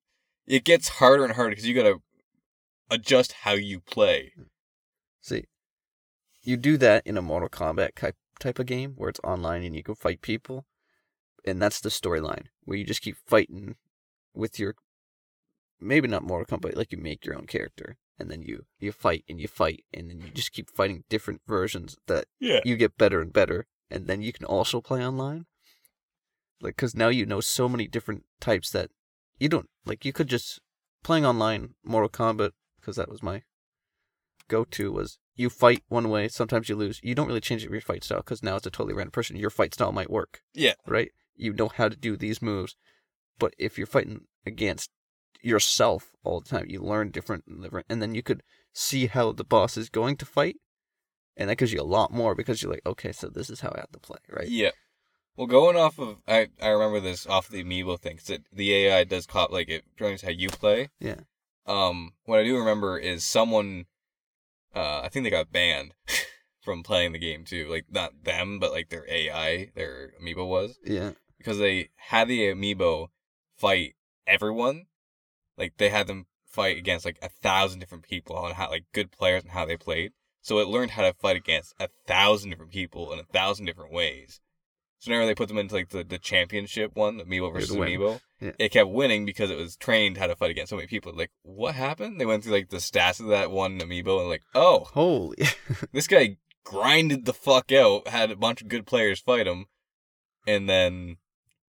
it 0.47 0.65
gets 0.65 0.89
harder 0.89 1.25
and 1.25 1.35
harder 1.35 1.51
because 1.51 1.67
you 1.67 1.75
gotta 1.75 1.99
adjust 2.91 3.33
how 3.43 3.53
you 3.53 3.81
play. 3.81 4.33
See, 5.21 5.45
you 6.43 6.57
do 6.57 6.77
that 6.79 7.07
in 7.07 7.17
a 7.17 7.23
Mortal 7.23 7.49
Kombat 7.49 7.95
type 7.97 8.17
type 8.39 8.59
of 8.59 8.67
game 8.67 8.95
where 8.97 9.09
it's 9.09 9.21
online 9.25 9.63
and 9.65 9.75
you 9.77 9.83
can 9.83 9.95
fight 9.95 10.23
people, 10.23 10.67
and 11.45 11.61
that's 11.61 11.81
the 11.81 11.89
storyline 11.91 12.47
where 12.65 12.77
you 12.79 12.85
just 12.85 13.03
keep 13.03 13.17
fighting 13.27 13.77
with 14.35 14.59
your 14.59 14.75
maybe 15.81 16.09
not 16.09 16.23
Mortal 16.23 16.59
Kombat, 16.59 16.77
like 16.77 16.93
you 16.93 16.99
make 16.99 17.25
your 17.25 17.37
own 17.37 17.47
character 17.47 17.97
and 18.19 18.31
then 18.31 18.43
you 18.43 18.65
you 18.79 18.93
fight 18.93 19.25
and 19.29 19.41
you 19.41 19.49
fight 19.49 19.85
and 19.93 20.11
then 20.11 20.21
you 20.21 20.29
just 20.33 20.53
keep 20.53 20.71
fighting 20.71 21.05
different 21.09 21.41
versions 21.47 21.97
that 22.07 22.27
Yeah. 22.39 22.61
you 22.65 22.77
get 22.77 22.99
better 22.99 23.21
and 23.21 23.33
better, 23.33 23.67
and 23.91 24.07
then 24.07 24.23
you 24.23 24.33
can 24.33 24.45
also 24.47 24.81
play 24.81 25.05
online. 25.05 25.47
Like, 26.61 26.77
cause 26.77 26.95
now 26.95 27.09
you 27.09 27.25
know 27.27 27.41
so 27.41 27.69
many 27.69 27.87
different 27.87 28.25
types 28.41 28.71
that 28.71 28.91
you 29.39 29.49
don't 29.49 29.69
like. 29.87 30.05
You 30.05 30.13
could 30.13 30.29
just 30.29 30.61
playing 31.03 31.25
online 31.25 31.75
Mortal 31.83 32.11
Kombat 32.11 32.51
because 32.79 32.97
that 32.97 33.09
was 33.09 33.23
my 33.23 33.43
go-to. 34.49 34.93
Was 34.93 35.19
you 35.35 35.49
fight 35.49 35.83
one 35.89 36.11
way, 36.11 36.29
sometimes 36.29 36.69
you 36.69 36.77
lose. 36.77 37.01
You 37.03 37.15
don't 37.15 37.29
really 37.29 37.41
change 37.41 37.65
your 37.65 37.81
fight 37.81 38.05
style 38.05 38.19
because 38.19 38.43
now 38.43 38.57
it's 38.57 38.67
a 38.67 38.71
totally 38.71 38.95
random 38.95 39.13
person. 39.13 39.37
Your 39.37 39.51
fight 39.51 39.73
style 39.75 39.93
might 39.93 40.11
work, 40.11 40.43
Yeah. 40.55 40.75
right? 40.87 41.11
You 41.35 41.55
know 41.55 41.69
how 41.69 41.89
to 41.89 41.97
do 41.97 42.17
these 42.17 42.43
moves, 42.43 42.77
but 43.39 43.55
if 43.59 43.79
you're 43.79 43.87
fighting 43.87 44.27
against 44.45 44.91
yourself 45.41 46.11
all 46.23 46.41
the 46.41 46.49
time, 46.49 46.67
you 46.69 46.83
learn 46.83 47.11
different, 47.11 47.45
and 47.47 47.63
different, 47.63 47.87
and 47.89 48.03
then 48.03 48.15
you 48.15 48.23
could 48.23 48.43
see 48.75 49.07
how 49.07 49.33
the 49.33 49.45
boss 49.45 49.79
is 49.79 49.89
going 49.89 50.17
to 50.19 50.27
fight, 50.27 50.57
and 51.37 51.49
that 51.51 51.57
gives 51.57 51.73
you 51.73 51.81
a 51.81 51.85
lot 51.85 52.13
more 52.13 52.35
because 52.35 52.63
you're 52.63 52.73
like, 52.73 52.85
okay, 52.87 53.13
so 53.13 53.29
this 53.29 53.51
is 53.51 53.61
how 53.61 53.71
I 53.75 53.81
have 53.81 53.93
to 53.93 53.99
play, 53.99 54.19
right? 54.31 54.49
Yeah. 54.49 54.71
Well, 55.37 55.47
going 55.47 55.77
off 55.77 55.99
of 55.99 56.19
I 56.29 56.49
I 56.61 56.69
remember 56.69 57.01
this 57.01 57.27
off 57.27 57.49
the 57.49 57.65
amiibo 57.65 57.99
thing 57.99 58.17
'cause 58.19 58.31
it 58.31 58.43
the 58.53 58.75
AI 58.75 59.05
does 59.05 59.27
cop 59.27 59.51
like 59.51 59.69
it 59.69 59.85
joins 59.97 60.23
how 60.23 60.31
you 60.31 60.49
play. 60.51 60.89
Yeah. 60.99 61.21
Um, 61.67 62.15
what 62.25 62.41
I 62.41 62.45
do 62.45 62.59
remember 62.59 62.99
is 62.99 63.25
someone, 63.25 63.87
uh, 64.75 65.01
I 65.03 65.09
think 65.09 65.25
they 65.25 65.31
got 65.31 65.53
banned 65.53 65.95
from 66.61 66.83
playing 66.83 67.13
the 67.13 67.19
game 67.19 67.45
too. 67.45 67.69
Like 67.69 67.87
not 67.91 68.25
them, 68.25 68.59
but 68.59 68.73
like 68.73 68.89
their 68.91 69.07
AI, 69.09 69.71
their 69.75 70.13
amiibo 70.21 70.47
was. 70.47 70.79
Yeah. 70.85 71.13
because 71.39 71.59
they 71.59 71.89
had 71.97 72.29
the 72.29 72.41
amiibo 72.53 73.09
fight 73.57 73.95
everyone. 74.27 74.87
Like 75.57 75.77
they 75.79 75.89
had 75.89 76.07
them 76.07 76.27
fight 76.45 76.77
against 76.77 77.05
like 77.07 77.19
a 77.23 77.29
thousand 77.31 77.79
different 77.81 78.05
people 78.05 78.37
on 78.37 78.53
how 78.55 78.69
like 78.69 78.85
good 78.93 79.11
players 79.13 79.43
and 79.43 79.53
how 79.53 79.65
they 79.65 79.77
played. 79.77 80.13
So 80.43 80.59
it 80.59 80.69
learned 80.69 80.93
how 80.93 81.03
to 81.03 81.13
fight 81.13 81.37
against 81.37 81.75
a 81.79 81.89
thousand 82.07 82.51
different 82.51 82.73
people 82.73 83.13
in 83.13 83.19
a 83.19 83.25
thousand 83.25 83.67
different 83.67 83.93
ways. 83.93 84.41
So 84.99 85.11
whenever 85.11 85.27
they 85.27 85.35
put 85.35 85.49
them 85.49 85.59
into 85.59 85.75
like 85.75 85.91
the, 85.91 86.05
the 86.05 86.19
championship 86.19 86.95
one, 86.95 87.19
amiibo 87.21 87.53
versus 87.53 87.75
amiibo, 87.75 88.21
Yeah. 88.41 88.53
it 88.59 88.71
kept 88.71 88.91
winning 88.91 89.25
because 89.25 89.51
it 89.51 89.57
was 89.57 89.77
trained 89.77 90.19
how 90.19 90.27
to 90.27 90.37
fight 90.37 90.51
against 90.51 90.71
so 90.71 90.77
many 90.77 90.89
people. 90.89 91.15
Like, 91.15 91.31
what 91.43 91.75
happened? 91.75 92.21
They 92.21 92.27
went 92.27 92.45
through 92.45 92.53
like 92.53 92.69
the 92.69 92.77
stats 92.79 93.19
of 93.21 93.29
that 93.29 93.51
one 93.51 93.79
amiibo 93.81 94.21
and 94.21 94.29
like, 94.29 94.43
oh, 94.55 94.85
Holy. 94.93 95.39
this 95.93 96.07
guy 96.07 96.37
grinded 96.65 97.25
the 97.25 97.33
fuck 97.33 97.73
out, 97.73 98.09
had 98.09 98.31
a 98.31 98.37
bunch 98.37 98.61
of 98.61 98.69
good 98.69 98.87
players 98.87 99.21
fight 99.21 99.47
him, 99.47 99.67
and 100.47 100.69
then 100.69 101.17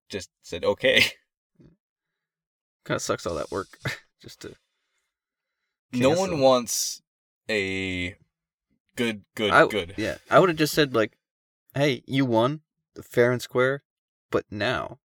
just 0.10 0.30
said 0.42 0.66
okay. 0.66 1.02
kind 2.84 2.96
of 2.98 3.02
sucks 3.02 3.26
all 3.26 3.36
that 3.36 3.52
work 3.52 3.68
just 4.22 4.42
to. 4.42 4.56
no 5.94 6.10
one 6.12 6.40
wants 6.40 7.02
a 7.50 8.16
good, 8.96 9.24
good, 9.36 9.52
I- 9.52 9.68
good. 9.68 9.94
Yeah, 9.98 10.18
I 10.30 10.40
would 10.40 10.50
have 10.50 10.58
just 10.58 10.74
said 10.74 10.94
like, 10.94 11.18
"Hey, 11.76 12.04
you 12.08 12.26
won, 12.26 12.62
fair 13.04 13.32
and 13.32 13.42
square, 13.42 13.84
but 14.30 14.46
now, 14.52 15.00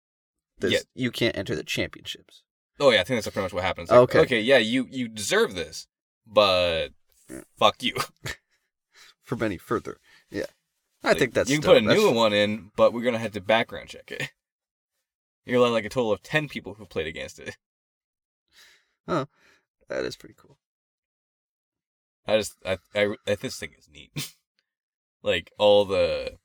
Yeah. 0.61 0.81
you 0.95 1.11
can't 1.11 1.37
enter 1.37 1.55
the 1.57 1.65
championships." 1.65 2.43
Oh 2.81 2.91
yeah, 2.91 3.01
I 3.01 3.05
think 3.05 3.23
that's 3.23 3.33
pretty 3.35 3.45
much 3.45 3.53
what 3.53 3.65
happens. 3.65 3.91
Like, 3.91 3.99
Okay. 4.01 4.19
Okay, 4.21 4.41
yeah, 4.41 4.59
you 4.59 4.87
you 4.91 5.09
deserve 5.09 5.55
this, 5.55 5.87
but 6.27 6.89
fuck 7.59 7.83
you. 7.83 7.95
From 9.23 9.43
any 9.43 9.57
further, 9.59 9.99
yeah, 10.31 10.47
I 11.03 11.09
Like, 11.11 11.19
think 11.19 11.35
that's 11.35 11.49
you 11.49 11.57
can 11.57 11.63
still- 11.63 11.73
put 11.75 11.79
a 11.83 11.87
new 11.87 11.95
that's- 12.01 12.15
one 12.17 12.33
in, 12.33 12.71
but 12.77 12.93
we're 12.93 13.03
gonna 13.03 13.19
have 13.19 13.33
to 13.33 13.41
background 13.41 13.89
check 13.89 14.11
it. 14.11 14.31
You're 15.47 15.59
allowed 15.59 15.71
like 15.71 15.85
a 15.85 15.89
total 15.89 16.13
of 16.13 16.23
ten 16.23 16.49
people 16.49 16.75
who 16.75 16.83
have 16.83 16.91
played 16.91 17.07
against 17.07 17.39
it. 17.39 17.57
Oh, 19.09 19.27
that 19.89 20.05
is 20.05 20.17
pretty 20.17 20.35
cool. 20.39 20.59
I 22.27 22.37
just 22.39 22.55
I 22.65 22.79
I, 22.95 23.15
I 23.27 23.35
this 23.35 23.59
thing 23.59 23.71
is 23.79 23.89
neat. 23.93 24.35
like 25.23 25.51
all 25.59 25.85
the 25.85 26.39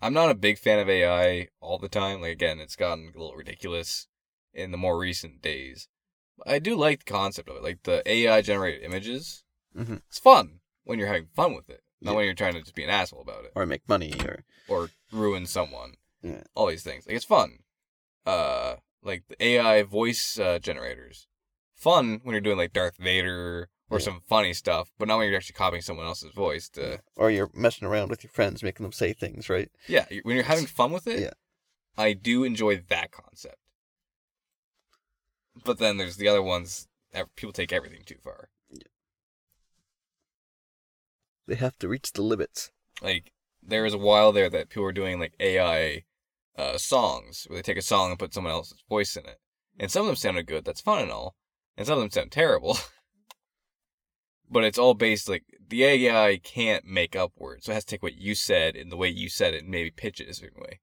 I'm 0.00 0.12
not 0.14 0.30
a 0.30 0.34
big 0.34 0.58
fan 0.58 0.78
of 0.80 0.88
AI 0.88 1.48
all 1.60 1.78
the 1.78 1.88
time. 1.88 2.20
Like 2.20 2.32
again, 2.32 2.58
it's 2.60 2.76
gotten 2.76 3.12
a 3.14 3.18
little 3.18 3.36
ridiculous 3.36 4.08
in 4.52 4.70
the 4.72 4.76
more 4.78 4.98
recent 4.98 5.40
days. 5.42 5.88
I 6.46 6.58
do 6.58 6.74
like 6.76 7.04
the 7.04 7.12
concept 7.12 7.48
of 7.48 7.56
it. 7.56 7.62
Like 7.62 7.84
the 7.84 8.02
AI 8.10 8.42
generated 8.42 8.82
images. 8.82 9.44
Mhm. 9.76 10.02
It's 10.08 10.18
fun 10.18 10.60
when 10.84 10.98
you're 10.98 11.06
having 11.08 11.28
fun 11.34 11.54
with 11.54 11.70
it. 11.70 11.82
Not 12.00 12.12
Yeah. 12.12 12.16
when 12.16 12.24
you're 12.24 12.34
trying 12.34 12.54
to 12.54 12.60
just 12.60 12.74
be 12.74 12.82
an 12.84 12.90
asshole 12.90 13.22
about 13.22 13.44
it 13.44 13.52
Or 13.54 13.64
make 13.64 13.88
money, 13.88 14.12
or 14.24 14.44
or 14.68 14.90
ruin 15.12 15.46
someone. 15.46 15.94
Yeah. 16.22 16.42
All 16.54 16.66
these 16.66 16.82
things. 16.82 17.06
Like 17.06 17.16
it's 17.16 17.24
fun. 17.24 17.60
Uh 18.26 18.76
like 19.04 19.24
the 19.28 19.42
AI 19.44 19.82
voice 19.82 20.38
uh, 20.38 20.58
generators. 20.60 21.26
Fun 21.74 22.20
when 22.22 22.34
you're 22.34 22.40
doing 22.40 22.56
like 22.58 22.72
Darth 22.72 22.96
Vader 22.96 23.68
or 23.92 23.98
Yeah. 23.98 24.04
some 24.04 24.20
funny 24.26 24.54
stuff, 24.54 24.90
but 24.98 25.06
not 25.06 25.18
when 25.18 25.28
you're 25.28 25.36
actually 25.36 25.54
copying 25.54 25.82
someone 25.82 26.06
else's 26.06 26.32
voice. 26.32 26.68
To 26.70 27.00
Or 27.16 27.30
you're 27.30 27.50
messing 27.52 27.86
around 27.86 28.08
with 28.10 28.24
your 28.24 28.30
friends, 28.30 28.62
making 28.62 28.84
them 28.84 28.92
say 28.92 29.12
things, 29.12 29.48
right? 29.50 29.70
yeah, 29.86 30.06
when 30.22 30.34
you're 30.36 30.44
having 30.44 30.66
fun 30.66 30.92
with 30.92 31.06
it, 31.06 31.20
Yeah. 31.20 31.32
I 31.96 32.14
do 32.14 32.42
enjoy 32.42 32.78
that 32.88 33.10
concept. 33.12 33.58
But 35.64 35.78
then 35.78 35.98
there's 35.98 36.16
the 36.16 36.28
other 36.28 36.42
ones. 36.42 36.88
that 37.12 37.34
People 37.36 37.52
take 37.52 37.72
everything 37.72 38.02
too 38.06 38.16
far. 38.24 38.48
They 41.46 41.56
have 41.56 41.76
to 41.80 41.88
reach 41.88 42.12
the 42.12 42.22
limits. 42.22 42.70
like 43.02 43.32
there 43.62 43.82
was 43.82 43.92
a 43.94 43.98
while 43.98 44.32
there 44.32 44.48
that 44.48 44.70
people 44.70 44.84
were 44.84 44.92
doing 44.92 45.20
like 45.20 45.34
AI 45.38 46.04
uh, 46.56 46.78
songs 46.78 47.44
where 47.48 47.58
they 47.58 47.62
take 47.62 47.76
a 47.76 47.82
song 47.82 48.10
and 48.10 48.18
put 48.18 48.32
someone 48.32 48.52
else's 48.52 48.82
voice 48.88 49.16
in 49.16 49.26
it, 49.26 49.38
and 49.78 49.90
some 49.90 50.02
of 50.02 50.06
them 50.06 50.16
sounded 50.16 50.46
good. 50.46 50.64
That's 50.64 50.80
fun 50.80 51.02
and 51.02 51.10
all, 51.12 51.36
and 51.76 51.86
some 51.86 51.98
of 51.98 52.02
them 52.02 52.10
sound 52.10 52.32
terrible. 52.32 52.78
but 54.52 54.64
it's 54.64 54.78
all 54.78 54.94
based 54.94 55.28
like 55.28 55.44
the 55.68 55.84
AI 55.84 56.38
can't 56.42 56.84
make 56.84 57.16
up 57.16 57.32
words, 57.38 57.64
so 57.64 57.72
it 57.72 57.74
has 57.74 57.84
to 57.84 57.90
take 57.96 58.02
what 58.02 58.14
you 58.16 58.34
said 58.34 58.76
and 58.76 58.92
the 58.92 58.96
way 58.96 59.08
you 59.08 59.28
said 59.28 59.54
it 59.54 59.62
and 59.62 59.70
maybe 59.70 59.90
pitch 59.90 60.20
it 60.20 60.28
a 60.28 60.34
certain 60.34 60.60
way. 60.62 60.80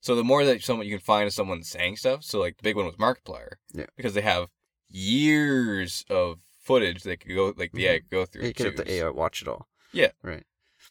So 0.00 0.14
the 0.14 0.24
more 0.24 0.44
that 0.44 0.62
someone 0.62 0.86
you 0.86 0.92
can 0.98 1.04
find 1.04 1.32
someone 1.32 1.62
saying 1.62 1.96
stuff, 1.96 2.24
so 2.24 2.40
like 2.40 2.56
the 2.58 2.62
big 2.62 2.76
one 2.76 2.84
was 2.86 2.96
Markiplier, 2.96 3.54
Yeah. 3.72 3.86
because 3.96 4.12
they 4.14 4.20
have 4.20 4.48
years 5.14 6.04
of 6.10 6.38
footage 6.62 7.02
they 7.02 7.16
could 7.16 7.34
go 7.34 7.52
like 7.56 7.72
the 7.72 7.86
AI 7.86 7.98
could 8.00 8.10
go 8.10 8.24
through. 8.24 8.42
You 8.46 8.52
have 8.64 8.76
the 8.76 8.90
AI 8.90 9.10
watch 9.10 9.42
it 9.42 9.48
all. 9.48 9.68
Yeah. 9.92 10.10
Right. 10.22 10.44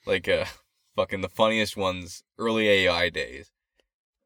like 0.06 0.28
uh 0.28 0.46
fucking 0.96 1.22
the 1.22 1.30
funniest 1.30 1.76
ones 1.76 2.24
early 2.38 2.68
AI 2.70 3.10
days. 3.10 3.52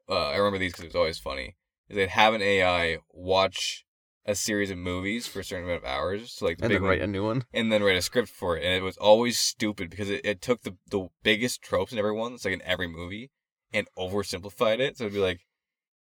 Uh, 0.08 0.28
I 0.28 0.36
remember 0.36 0.58
these 0.58 0.72
because 0.72 0.84
it 0.84 0.88
was 0.88 0.96
always 0.96 1.18
funny. 1.18 1.56
Is 1.88 1.96
they'd 1.96 2.08
have 2.10 2.34
an 2.34 2.42
AI 2.42 2.98
watch 3.12 3.84
a 4.28 4.34
series 4.34 4.70
of 4.70 4.76
movies 4.78 5.26
for 5.26 5.40
a 5.40 5.44
certain 5.44 5.64
amount 5.64 5.82
of 5.82 5.88
hours, 5.88 6.32
so 6.32 6.44
like 6.44 6.58
the 6.58 6.64
And 6.64 6.68
big 6.70 6.76
then 6.76 6.82
one, 6.82 6.90
write 6.90 7.02
a 7.02 7.06
new 7.06 7.24
one. 7.24 7.44
and 7.52 7.72
then 7.72 7.82
write 7.82 7.96
a 7.96 8.02
script 8.02 8.28
for 8.28 8.56
it, 8.56 8.62
and 8.62 8.74
it 8.74 8.82
was 8.82 8.98
always 8.98 9.38
stupid 9.38 9.88
because 9.90 10.10
it, 10.10 10.20
it 10.24 10.42
took 10.42 10.62
the 10.62 10.76
the 10.90 11.08
biggest 11.22 11.62
tropes 11.62 11.92
in 11.92 11.98
everyone, 11.98 12.34
it's 12.34 12.44
like 12.44 12.54
in 12.54 12.62
every 12.62 12.86
movie, 12.86 13.30
and 13.72 13.88
oversimplified 13.98 14.80
it. 14.80 14.98
So 14.98 15.04
it'd 15.04 15.14
be 15.14 15.20
like 15.20 15.40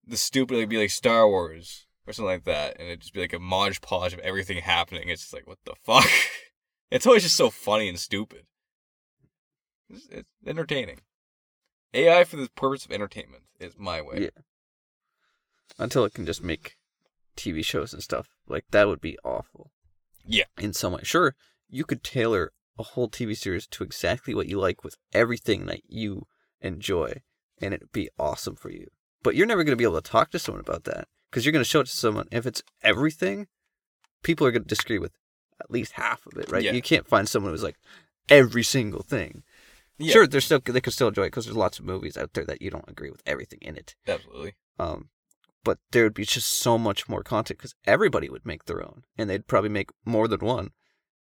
the 0.05 0.17
stupid, 0.17 0.57
it'd 0.57 0.69
be 0.71 0.79
like 0.79 0.91
Star 0.91 1.29
Wars 1.29 1.87
or 2.07 2.13
something 2.13 2.31
like 2.33 2.45
that, 2.45 2.79
and 2.79 2.89
it'd 2.89 3.01
just 3.03 3.13
be 3.15 3.21
like 3.21 3.33
a 3.35 3.39
modge 3.39 3.81
podge 3.83 4.15
of 4.15 4.21
everything 4.21 4.59
happening. 4.59 5.09
It's 5.09 5.23
just 5.23 5.35
like 5.35 5.47
what 5.47 5.59
the 5.65 5.75
fuck. 5.85 6.09
it's 6.91 7.07
always 7.07 7.23
just 7.23 7.37
so 7.37 7.51
funny 7.51 7.89
and 7.89 7.99
stupid. 7.99 8.47
It's, 9.91 10.07
it's 10.11 10.29
entertaining. 10.47 11.01
AI 11.93 12.25
for 12.25 12.37
the 12.37 12.49
purpose 12.57 12.85
of 12.85 12.93
entertainment 12.93 13.45
is 13.61 13.75
my 13.79 14.01
way. 14.01 14.23
Yeah. 14.23 14.43
Until 15.79 16.05
it 16.05 16.15
can 16.15 16.25
just 16.27 16.43
make 16.43 16.76
TV 17.37 17.65
shows 17.65 17.93
and 17.93 18.03
stuff. 18.03 18.29
Like 18.49 18.65
that 18.71 18.89
would 18.89 19.01
be 19.01 19.19
awful. 19.25 19.73
Yeah. 20.27 20.45
In 20.59 20.73
some 20.73 20.93
way. 20.93 21.01
Sure, 21.03 21.35
you 21.69 21.85
could 21.85 22.03
tailor 22.03 22.53
a 22.79 22.83
whole 22.83 23.09
TV 23.09 23.37
series 23.37 23.67
to 23.69 23.85
exactly 23.85 24.35
what 24.35 24.49
you 24.49 24.59
like 24.59 24.85
with 24.85 24.97
everything 25.13 25.67
that 25.67 25.81
you 25.89 26.27
enjoy, 26.61 27.23
and 27.61 27.73
it'd 27.73 27.93
be 27.93 28.11
awesome 28.19 28.57
for 28.57 28.71
you. 28.71 28.89
But 29.23 29.35
you're 29.35 29.47
never 29.47 29.65
going 29.65 29.73
to 29.73 29.77
be 29.77 29.85
able 29.85 30.01
to 30.01 30.11
talk 30.11 30.31
to 30.31 30.39
someone 30.39 30.61
about 30.61 30.85
that 30.85 31.09
because 31.31 31.45
you're 31.45 31.53
going 31.53 31.65
to 31.65 31.69
show 31.69 31.81
it 31.81 31.87
to 31.87 31.93
someone. 31.93 32.29
If 32.31 32.47
it's 32.47 32.63
everything, 32.83 33.49
people 34.23 34.47
are 34.47 34.51
going 34.51 34.63
to 34.63 34.69
disagree 34.69 34.99
with 34.99 35.13
at 35.61 35.71
least 35.71 35.93
half 35.93 36.27
of 36.27 36.39
it, 36.39 36.51
right? 36.51 36.63
Yeah. 36.63 36.73
You 36.73 36.83
can't 36.83 37.09
find 37.09 37.29
someone 37.29 37.53
who's 37.53 37.63
like 37.63 37.79
every 38.29 38.63
single 38.63 39.03
thing. 39.03 39.43
Yeah. 39.99 40.13
Sure, 40.13 40.27
they're 40.27 40.41
still 40.41 40.61
they 40.61 40.81
could 40.81 40.93
still 40.93 41.09
enjoy 41.09 41.23
it 41.23 41.27
because 41.29 41.47
there's 41.47 41.57
lots 41.57 41.79
of 41.79 41.87
movies 41.87 42.17
out 42.17 42.35
there 42.35 42.45
that 42.45 42.61
you 42.61 42.71
don't 42.71 42.89
agree 42.89 43.11
with 43.11 43.23
everything 43.25 43.61
in 43.63 43.77
it. 43.77 43.95
Absolutely. 44.07 44.55
Um, 44.79 45.09
but 45.67 45.79
there 45.91 46.05
would 46.05 46.15
be 46.15 46.25
just 46.25 46.61
so 46.61 46.79
much 46.79 47.09
more 47.09 47.25
content 47.25 47.59
because 47.59 47.75
everybody 47.87 48.29
would 48.31 48.47
make 48.47 48.65
their 48.67 48.81
own, 48.81 49.03
and 49.19 49.29
they'd 49.29 49.49
probably 49.49 49.69
make 49.69 49.91
more 50.05 50.29
than 50.29 50.39
one, 50.41 50.71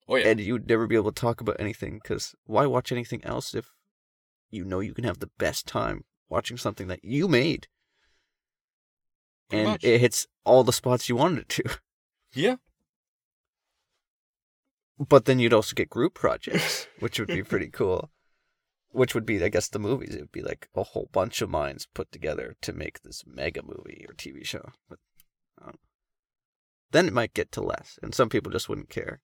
Oh 0.08 0.16
yeah. 0.16 0.28
and 0.28 0.40
you'd 0.40 0.70
never 0.70 0.86
be 0.86 0.96
able 0.96 1.12
to 1.12 1.20
talk 1.20 1.42
about 1.42 1.60
anything 1.60 2.00
because 2.02 2.36
why 2.46 2.68
watch 2.68 2.92
anything 2.92 3.24
else 3.26 3.56
if 3.56 3.72
you 4.52 4.64
know 4.64 4.80
you 4.80 4.94
can 4.94 5.04
have 5.06 5.18
the 5.20 5.32
best 5.40 5.66
time 5.66 6.04
watching 6.30 6.56
something 6.58 6.88
that 6.88 7.04
you 7.04 7.28
made, 7.28 7.68
Pretty 9.50 9.64
and 9.64 9.72
much. 9.72 9.84
it 9.84 10.00
hits 10.00 10.28
all 10.46 10.64
the 10.64 10.72
spots 10.72 11.10
you 11.10 11.16
wanted 11.16 11.40
it 11.40 11.50
to. 11.50 11.64
yeah. 12.34 12.58
But 15.00 15.26
then 15.26 15.40
you'd 15.40 15.54
also 15.54 15.74
get 15.74 15.90
group 15.90 16.14
projects, 16.14 16.88
which 17.00 17.20
would 17.20 17.28
be 17.28 17.44
pretty 17.44 17.70
cool. 17.70 18.12
Which 18.98 19.14
would 19.14 19.28
be, 19.28 19.44
I 19.44 19.50
guess, 19.50 19.68
the 19.68 19.78
movies. 19.78 20.16
It 20.16 20.22
would 20.22 20.32
be 20.32 20.42
like 20.42 20.70
a 20.74 20.82
whole 20.82 21.08
bunch 21.12 21.44
of 21.44 21.52
minds 21.52 21.86
put 21.94 22.12
together 22.12 22.56
to 22.62 22.74
make 22.74 23.04
this 23.04 23.24
mega 23.28 23.62
movie 23.62 24.04
or 24.10 24.16
TV 24.16 24.44
show. 24.44 24.72
But 24.90 24.98
I 25.62 25.72
then 26.92 27.06
it 27.06 27.14
might 27.14 27.36
get 27.36 27.52
to 27.52 27.62
less, 27.62 28.00
and 28.02 28.16
some 28.16 28.28
people 28.28 28.52
just 28.52 28.68
wouldn't 28.68 28.90
care. 28.90 29.22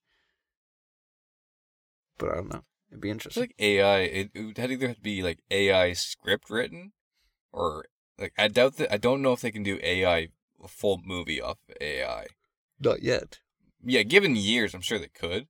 But 2.20 2.30
I 2.30 2.36
don't 2.36 2.50
know. 2.50 2.64
It'd 2.92 3.02
be 3.02 3.10
interesting. 3.10 3.42
like 3.42 3.56
AI, 3.58 4.00
it, 4.02 4.30
it 4.36 4.42
would 4.44 4.60
either 4.60 4.90
have 4.90 4.98
to 4.98 5.02
be 5.02 5.24
like 5.24 5.40
AI 5.50 5.94
script 5.94 6.52
written, 6.52 6.92
or 7.52 7.86
like 8.20 8.34
I 8.38 8.50
doubt 8.50 8.78
that. 8.78 8.94
I 8.94 8.98
don't 8.98 9.24
know 9.24 9.34
if 9.34 9.42
they 9.42 9.50
can 9.50 9.64
do 9.64 9.80
AI 9.82 10.28
a 10.64 10.68
full 10.68 11.02
movie 11.04 11.42
off 11.42 11.58
of 11.68 11.76
AI. 11.82 12.28
Not 12.80 13.02
yet. 13.02 13.40
Yeah, 13.84 14.04
given 14.04 14.36
years, 14.36 14.76
I'm 14.76 14.82
sure 14.82 15.00
they 15.00 15.08
could. 15.08 15.48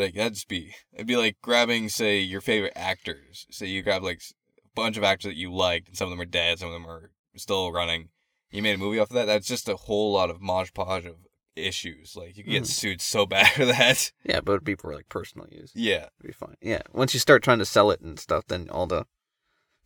Like 0.00 0.14
that'd 0.14 0.34
just 0.34 0.48
be 0.48 0.74
it'd 0.92 1.06
be 1.06 1.16
like 1.16 1.36
grabbing, 1.42 1.88
say, 1.88 2.18
your 2.20 2.40
favorite 2.40 2.72
actors. 2.76 3.46
Say 3.50 3.66
you 3.66 3.82
grab 3.82 4.02
like 4.02 4.20
a 4.58 4.68
bunch 4.74 4.96
of 4.96 5.04
actors 5.04 5.30
that 5.30 5.36
you 5.38 5.52
liked, 5.54 5.88
and 5.88 5.96
some 5.96 6.06
of 6.06 6.10
them 6.10 6.20
are 6.20 6.24
dead, 6.26 6.58
some 6.58 6.68
of 6.68 6.74
them 6.74 6.86
are 6.86 7.10
still 7.36 7.72
running. 7.72 8.08
You 8.50 8.62
made 8.62 8.74
a 8.74 8.78
movie 8.78 8.98
off 8.98 9.10
of 9.10 9.14
that. 9.14 9.26
That's 9.26 9.46
just 9.48 9.68
a 9.68 9.76
whole 9.76 10.12
lot 10.12 10.30
of 10.30 10.40
modge 10.40 10.72
podge 10.74 11.06
of 11.06 11.16
issues. 11.56 12.14
Like 12.16 12.36
you 12.36 12.44
could 12.44 12.52
get 12.52 12.62
Mhm. 12.64 12.66
sued 12.66 13.00
so 13.00 13.24
bad 13.26 13.48
for 13.52 13.64
that. 13.66 14.10
Yeah, 14.24 14.40
but 14.40 14.52
it'd 14.52 14.64
be 14.64 14.74
for 14.74 14.94
like 14.94 15.08
personal 15.08 15.46
use. 15.50 15.72
yeah, 15.74 16.08
It'd 16.20 16.26
be 16.26 16.32
fine. 16.32 16.56
Yeah. 16.60 16.82
Once 16.92 17.14
you 17.14 17.20
start 17.20 17.42
trying 17.42 17.58
to 17.60 17.64
sell 17.64 17.90
it 17.90 18.00
and 18.00 18.18
stuff, 18.18 18.44
then 18.48 18.68
all 18.70 18.86
the 18.86 19.06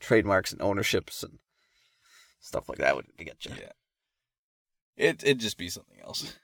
trademarks 0.01 0.53
and 0.53 0.63
ownerships 0.63 1.23
and 1.23 1.39
stuff 2.41 2.69
like 2.69 2.79
that 2.79 2.95
would 2.97 3.07
get 3.19 3.45
you. 3.45 3.53
yeah. 3.59 3.73
It 4.97 5.23
it'd 5.23 5.41
just 5.41 5.59
be 5.59 5.69
something 5.69 5.99
else. 6.03 6.35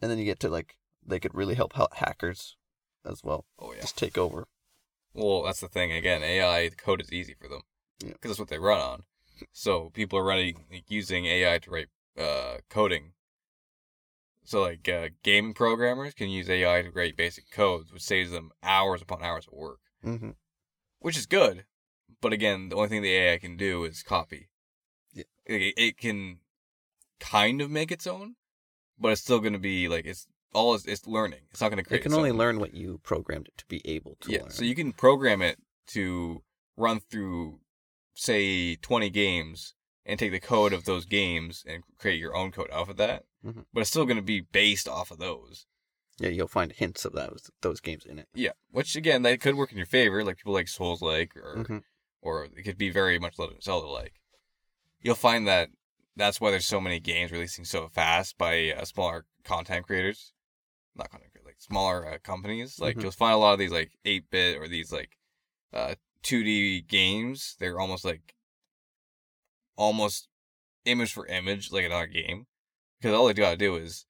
And 0.00 0.10
then 0.10 0.18
you 0.18 0.24
get 0.24 0.40
to 0.40 0.48
like 0.48 0.76
they 1.08 1.18
could 1.20 1.34
really 1.34 1.54
help 1.54 1.72
hackers 1.94 2.56
as 3.04 3.22
well. 3.24 3.46
Oh 3.58 3.72
yeah. 3.72 3.80
Just 3.80 3.96
take 3.98 4.18
over. 4.18 4.46
Well, 5.14 5.42
that's 5.44 5.60
the 5.60 5.68
thing. 5.68 5.90
Again, 5.92 6.22
AI 6.22 6.70
code 6.76 7.00
is 7.00 7.12
easy 7.12 7.34
for 7.34 7.48
them 7.48 7.62
Yeah. 8.00 8.12
because 8.12 8.30
that's 8.32 8.38
what 8.38 8.48
they 8.48 8.58
run 8.58 8.80
on. 8.80 9.02
So 9.52 9.90
people 9.90 10.18
are 10.18 10.24
running 10.24 10.66
like, 10.70 10.84
using 10.88 11.24
AI 11.26 11.58
to 11.58 11.70
write 11.70 11.88
uh, 12.18 12.58
coding. 12.68 13.12
So 14.44 14.62
like 14.62 14.88
uh, 14.88 15.08
gaming 15.22 15.54
programmers 15.54 16.14
can 16.14 16.28
use 16.28 16.48
AI 16.48 16.82
to 16.82 16.90
write 16.90 17.16
basic 17.16 17.50
codes, 17.50 17.92
which 17.92 18.02
saves 18.02 18.30
them 18.30 18.50
hours 18.62 19.02
upon 19.02 19.22
hours 19.22 19.46
of 19.46 19.52
work, 19.52 19.80
Mm-hmm. 20.04 20.30
which 21.00 21.16
is 21.18 21.26
good. 21.26 21.64
But 22.20 22.32
again, 22.32 22.68
the 22.68 22.76
only 22.76 22.88
thing 22.88 23.02
the 23.02 23.14
AI 23.14 23.38
can 23.38 23.56
do 23.56 23.84
is 23.84 24.02
copy. 24.02 24.48
Yeah. 25.12 25.24
It, 25.46 25.74
it 25.76 25.98
can 25.98 26.38
kind 27.20 27.60
of 27.60 27.70
make 27.70 27.90
its 27.92 28.06
own, 28.06 28.36
but 28.98 29.12
it's 29.12 29.20
still 29.20 29.40
going 29.40 29.52
to 29.52 29.58
be 29.58 29.86
like 29.88 30.04
it's 30.06 30.26
all 30.54 30.74
it's, 30.74 30.86
it's 30.86 31.06
learning. 31.06 31.40
It's 31.50 31.60
not 31.60 31.68
going 31.70 31.82
to 31.82 31.88
create. 31.88 32.00
It 32.00 32.02
can 32.04 32.14
only 32.14 32.32
learn 32.32 32.58
what 32.58 32.74
you 32.74 33.00
programmed 33.02 33.48
it 33.48 33.58
to 33.58 33.66
be 33.66 33.80
able 33.84 34.16
to 34.20 34.32
Yeah, 34.32 34.42
learn. 34.42 34.50
so 34.50 34.64
you 34.64 34.74
can 34.74 34.92
program 34.92 35.42
it 35.42 35.58
to 35.88 36.42
run 36.76 37.00
through, 37.00 37.60
say, 38.14 38.76
20 38.76 39.10
games 39.10 39.74
and 40.06 40.18
take 40.18 40.32
the 40.32 40.40
code 40.40 40.72
of 40.72 40.84
those 40.84 41.04
games 41.04 41.64
and 41.66 41.82
create 41.98 42.18
your 42.20 42.34
own 42.34 42.50
code 42.50 42.70
off 42.70 42.88
of 42.88 42.96
that. 42.96 43.24
Mhm. 43.44 43.66
But 43.72 43.80
it's 43.80 43.90
still 43.90 44.04
going 44.06 44.16
to 44.16 44.22
be 44.22 44.40
based 44.40 44.88
off 44.88 45.10
of 45.10 45.18
those. 45.18 45.66
yeah, 46.20 46.30
you'll 46.30 46.48
find 46.48 46.72
hints 46.72 47.04
of 47.04 47.12
those 47.12 47.48
those 47.60 47.78
games 47.80 48.04
in 48.04 48.18
it. 48.18 48.28
Yeah, 48.34 48.50
which 48.72 48.96
again, 48.96 49.22
that 49.22 49.40
could 49.40 49.54
work 49.54 49.70
in 49.70 49.76
your 49.76 49.86
favor. 49.86 50.24
Like 50.24 50.38
people 50.38 50.52
like 50.52 50.66
Souls 50.66 51.00
like, 51.00 51.36
or 51.36 51.54
Mhm. 51.58 51.84
or 52.20 52.46
it 52.46 52.64
could 52.64 52.76
be 52.76 52.90
very 52.90 53.20
much 53.20 53.36
Zelda 53.62 53.86
like. 53.86 54.14
You'll 55.00 55.14
find 55.14 55.46
that 55.46 55.70
that's 56.16 56.40
why 56.40 56.50
there's 56.50 56.66
so 56.66 56.80
many 56.80 56.98
games 56.98 57.30
releasing 57.30 57.64
so 57.64 57.88
fast 57.88 58.36
by 58.36 58.72
uh, 58.72 58.84
smaller 58.84 59.26
content 59.44 59.86
creators, 59.86 60.32
not 60.98 61.10
creators, 61.10 61.42
like 61.44 61.56
smaller 61.60 62.06
uh, 62.06 62.18
companies. 62.22 62.78
Like 62.78 62.96
Mhm. 62.96 63.02
you'll 63.02 63.12
find 63.12 63.34
a 63.34 63.38
lot 63.38 63.52
of 63.54 63.58
these 63.58 63.70
like 63.72 63.92
eight 64.04 64.28
bit 64.30 64.58
or 64.58 64.68
these 64.68 64.92
like 64.92 65.16
uh 65.72 65.94
2D 66.22 66.86
games. 66.88 67.56
They're 67.58 67.78
almost 67.80 68.04
like 68.04 68.34
almost 69.76 70.28
image 70.84 71.12
for 71.12 71.26
image 71.26 71.70
like 71.72 71.84
another 71.84 72.06
game 72.06 72.46
because 72.98 73.14
all 73.14 73.26
they 73.26 73.34
gotta 73.34 73.56
do 73.56 73.76
is 73.76 74.06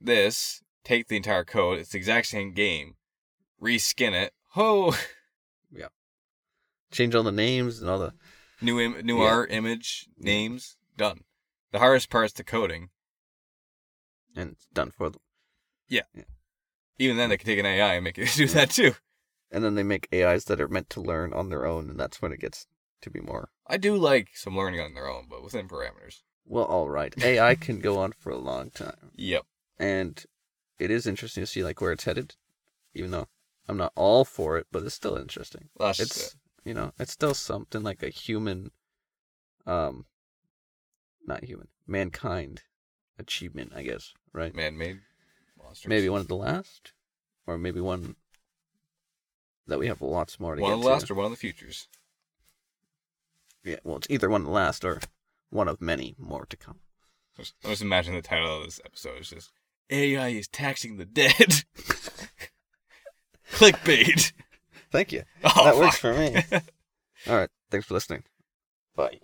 this 0.00 0.62
take 0.84 1.08
the 1.08 1.16
entire 1.16 1.44
code. 1.44 1.78
It's 1.78 1.90
the 1.90 1.98
exact 1.98 2.26
same 2.28 2.52
game. 2.52 2.96
Reskin 3.60 4.12
it. 4.12 4.32
Ho! 4.50 4.94
Yeah. 5.74 5.88
Change 6.90 7.14
all 7.14 7.22
the 7.22 7.32
names 7.32 7.80
and 7.80 7.88
all 7.88 7.98
the 7.98 8.12
New 8.60 8.78
Im- 8.78 9.06
new 9.06 9.22
Yeah. 9.22 9.28
art, 9.30 9.50
image, 9.50 10.06
names, 10.18 10.76
done. 10.98 11.24
The 11.70 11.78
hardest 11.78 12.10
part 12.10 12.26
is 12.26 12.32
the 12.34 12.44
coding. 12.44 12.90
and 14.36 14.50
it's 14.50 14.66
done 14.72 14.90
for 14.90 15.08
them. 15.08 15.20
Even 16.98 17.16
then, 17.16 17.30
they 17.30 17.36
can 17.36 17.46
take 17.46 17.58
an 17.58 17.66
AI 17.66 17.94
and 17.94 18.04
make 18.04 18.18
it 18.18 18.32
do 18.36 18.46
that 18.48 18.70
too. 18.70 18.94
And 19.50 19.62
then 19.64 19.74
they 19.74 19.82
make 19.82 20.08
AIs 20.12 20.44
that 20.46 20.60
are 20.60 20.68
meant 20.68 20.88
to 20.90 21.00
learn 21.00 21.32
on 21.32 21.48
their 21.50 21.66
own, 21.66 21.90
and 21.90 21.98
that's 22.00 22.22
when 22.22 22.32
it 22.32 22.40
gets 22.40 22.66
to 23.02 23.10
be 23.10 23.20
more. 23.20 23.50
I 23.66 23.76
do 23.76 23.96
like 23.96 24.28
some 24.34 24.56
learning 24.56 24.80
on 24.80 24.94
their 24.94 25.08
own, 25.08 25.26
but 25.28 25.42
within 25.42 25.68
parameters. 25.68 26.22
Well, 26.44 26.64
all 26.64 26.88
right. 26.88 27.14
AI 27.22 27.54
can 27.54 27.78
go 27.80 27.98
on 27.98 28.12
for 28.12 28.30
a 28.30 28.38
long 28.38 28.70
time, 28.70 29.12
Yep. 29.16 29.44
and 29.78 30.24
it 30.78 30.90
is 30.90 31.06
interesting 31.06 31.42
to 31.42 31.46
see 31.46 31.62
like 31.62 31.80
where 31.80 31.92
it's 31.92 32.04
headed, 32.04 32.36
even 32.94 33.10
though 33.10 33.28
I'm 33.68 33.76
not 33.76 33.92
all 33.94 34.24
for 34.24 34.58
it, 34.58 34.66
but 34.72 34.82
it's 34.82 34.94
still 34.94 35.16
interesting. 35.16 35.68
Well, 35.76 35.88
that's 35.88 36.00
It's 36.00 36.36
you 36.64 36.74
know, 36.74 36.92
it's 36.98 37.12
still 37.12 37.34
something 37.34 37.82
like 37.82 38.02
a 38.02 38.08
human, 38.08 38.70
um, 39.66 40.06
not 41.26 41.44
human, 41.44 41.68
mankind 41.86 42.62
achievement, 43.18 43.72
I 43.74 43.82
guess, 43.82 44.12
right? 44.32 44.54
man-made 44.54 45.00
monsters. 45.72 45.88
Maybe 45.88 46.08
one 46.10 46.20
of 46.20 46.28
the 46.28 46.36
last, 46.36 46.92
or 47.46 47.56
maybe 47.56 47.80
one 47.80 48.14
that 49.66 49.78
we 49.78 49.86
have 49.86 50.02
lots 50.02 50.38
more 50.38 50.54
to 50.54 50.60
one 50.60 50.70
get 50.70 50.74
of 50.74 50.80
the 50.82 50.88
to. 50.88 50.92
last 50.92 51.10
or 51.10 51.14
one 51.14 51.24
of 51.24 51.30
the 51.30 51.36
futures. 51.36 51.88
Yeah, 53.64 53.76
well, 53.84 53.96
it's 53.96 54.06
either 54.10 54.28
one 54.28 54.42
of 54.42 54.46
the 54.46 54.52
last 54.52 54.84
or 54.84 55.00
one 55.50 55.68
of 55.68 55.80
many 55.80 56.14
more 56.18 56.44
to 56.46 56.56
come. 56.56 56.80
Just, 57.36 57.54
I 57.64 57.68
just 57.68 57.80
imagine 57.82 58.14
the 58.14 58.20
title 58.22 58.58
of 58.58 58.64
this 58.64 58.80
episode 58.84 59.20
is 59.20 59.30
just 59.30 59.52
AI 59.88 60.28
is 60.28 60.48
taxing 60.48 60.98
the 60.98 61.06
dead. 61.06 61.32
Clickbait. 63.52 64.32
Thank 64.90 65.12
you. 65.12 65.22
Oh, 65.42 65.64
that 65.64 65.76
works 65.76 65.96
for 65.98 66.12
me. 66.12 66.36
All 67.28 67.36
right. 67.36 67.48
Thanks 67.70 67.86
for 67.86 67.94
listening. 67.94 68.24
Bye. 68.94 69.20